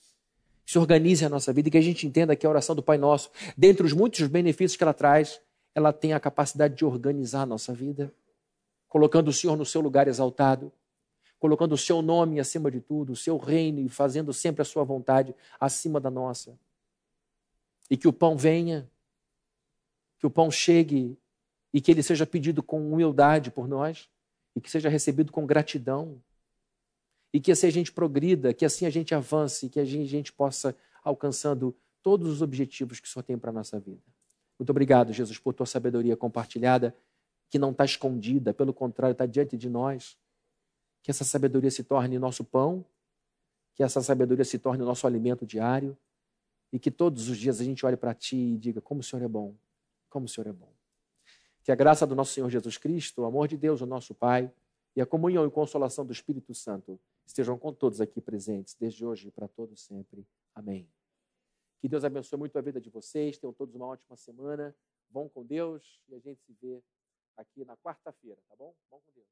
Que 0.66 0.72
se 0.72 0.80
organize 0.80 1.24
a 1.24 1.30
nossa 1.30 1.54
vida 1.54 1.68
e 1.68 1.72
que 1.72 1.78
a 1.78 1.82
gente 1.82 2.08
entenda 2.08 2.36
que 2.36 2.46
a 2.46 2.50
oração 2.50 2.76
do 2.76 2.82
Pai 2.82 2.98
Nosso, 2.98 3.30
dentre 3.56 3.86
os 3.86 3.94
muitos 3.94 4.28
benefícios 4.28 4.76
que 4.76 4.84
ela 4.84 4.94
traz, 4.94 5.40
ela 5.76 5.94
tem 5.94 6.14
a 6.14 6.20
capacidade 6.20 6.76
de 6.76 6.84
organizar 6.84 7.44
a 7.44 7.46
nossa 7.46 7.72
vida, 7.72 8.12
colocando 8.88 9.28
o 9.28 9.34
Senhor 9.34 9.56
no 9.56 9.66
seu 9.66 9.80
lugar 9.80 10.08
exaltado, 10.08 10.72
colocando 11.40 11.74
o 11.74 11.78
seu 11.78 12.02
nome 12.02 12.40
acima 12.40 12.72
de 12.72 12.82
tudo, 12.82 13.14
o 13.14 13.16
seu 13.16 13.38
reino 13.38 13.80
e 13.80 13.90
fazendo 13.90 14.34
sempre 14.34 14.64
a 14.64 14.66
sua 14.66 14.84
vontade 14.84 15.36
acima 15.60 16.00
da 16.00 16.10
nossa. 16.10 16.58
E 17.90 17.96
que 17.96 18.08
o 18.08 18.14
pão 18.14 18.36
venha, 18.36 18.90
que 20.20 20.26
o 20.26 20.32
pão 20.32 20.50
chegue 20.50 21.18
e 21.74 21.82
que 21.82 21.92
ele 21.92 22.04
seja 22.04 22.26
pedido 22.26 22.64
com 22.64 22.92
humildade 22.92 23.52
por 23.52 23.68
nós 23.68 24.10
e 24.56 24.62
que 24.62 24.70
seja 24.70 24.90
recebido 24.90 25.32
com 25.32 25.46
gratidão 25.46 26.22
e 27.34 27.40
que 27.40 27.52
assim 27.52 27.68
a 27.68 27.72
gente 27.72 27.92
progrida, 27.92 28.54
que 28.54 28.66
assim 28.66 28.86
a 28.86 28.90
gente 28.90 29.14
avance, 29.14 29.70
que 29.70 29.80
a 29.80 29.86
gente, 29.86 30.32
possa 30.34 30.76
alcançando 31.04 31.76
todos 32.02 32.30
os 32.30 32.42
objetivos 32.42 33.00
que 33.00 33.08
o 33.08 33.12
Senhor 33.12 33.24
tem 33.24 33.38
para 33.38 33.50
a 33.50 33.54
nossa 33.54 33.80
vida. 33.80 34.02
Muito 34.58 34.70
obrigado, 34.70 35.14
Jesus, 35.14 35.38
por 35.38 35.54
tua 35.54 35.66
sabedoria 35.66 36.18
compartilhada, 36.18 36.96
que 37.50 37.60
não 37.60 37.72
está 37.72 37.86
escondida, 37.86 38.54
pelo 38.54 38.74
contrário, 38.74 39.12
está 39.12 39.26
diante 39.26 39.58
de 39.58 39.70
nós. 39.70 40.18
Que 41.04 41.12
essa 41.12 41.24
sabedoria 41.24 41.70
se 41.70 41.84
torne 41.84 42.18
nosso 42.18 42.44
pão, 42.44 42.84
que 43.76 43.84
essa 43.84 44.02
sabedoria 44.02 44.44
se 44.44 44.58
torne 44.58 44.84
nosso 44.84 45.06
alimento 45.06 45.46
diário 45.46 45.96
e 46.74 46.80
que 46.80 46.90
todos 46.90 47.30
os 47.30 47.38
dias 47.38 47.62
a 47.62 47.64
gente 47.64 47.86
olhe 47.86 47.96
para 47.96 48.14
ti 48.14 48.36
e 48.36 48.58
diga: 48.58 48.82
como 48.82 49.02
o 49.02 49.04
Senhor 49.04 49.24
é 49.24 49.28
bom, 49.28 49.56
como 50.10 50.26
o 50.26 50.30
Senhor 50.30 50.48
é 50.48 50.52
bom. 50.52 50.77
Que 51.68 51.72
a 51.74 51.76
graça 51.76 52.08
do 52.08 52.16
nosso 52.16 52.32
Senhor 52.32 52.50
Jesus 52.50 52.78
Cristo, 52.78 53.24
o 53.24 53.26
amor 53.26 53.46
de 53.50 53.58
Deus, 53.58 53.82
o 53.82 53.86
nosso 53.86 54.16
Pai, 54.16 54.50
e 54.96 55.02
a 55.02 55.06
comunhão 55.06 55.46
e 55.46 55.52
consolação 55.52 56.06
do 56.06 56.14
Espírito 56.14 56.54
Santo 56.54 56.98
estejam 57.26 57.60
com 57.60 57.74
todos 57.74 58.00
aqui 58.00 58.22
presentes, 58.22 58.74
desde 58.74 59.06
hoje 59.06 59.28
e 59.28 59.32
para 59.32 59.50
todos 59.50 59.82
sempre. 59.82 60.26
Amém. 60.56 60.90
Que 61.82 61.90
Deus 61.90 62.06
abençoe 62.06 62.40
muito 62.40 62.58
a 62.58 62.62
vida 62.62 62.80
de 62.80 62.90
vocês, 62.90 63.38
tenham 63.38 63.52
todos 63.52 63.76
uma 63.76 63.86
ótima 63.86 64.16
semana. 64.16 64.74
Vão 65.10 65.28
com 65.28 65.46
Deus 65.46 66.00
e 66.08 66.16
a 66.16 66.20
gente 66.20 66.42
se 66.42 66.54
vê 66.62 66.82
aqui 67.36 67.66
na 67.66 67.76
quarta-feira, 67.76 68.42
tá 68.48 68.56
bom? 68.56 68.74
Vão 68.90 69.02
com 69.02 69.12
Deus. 69.14 69.28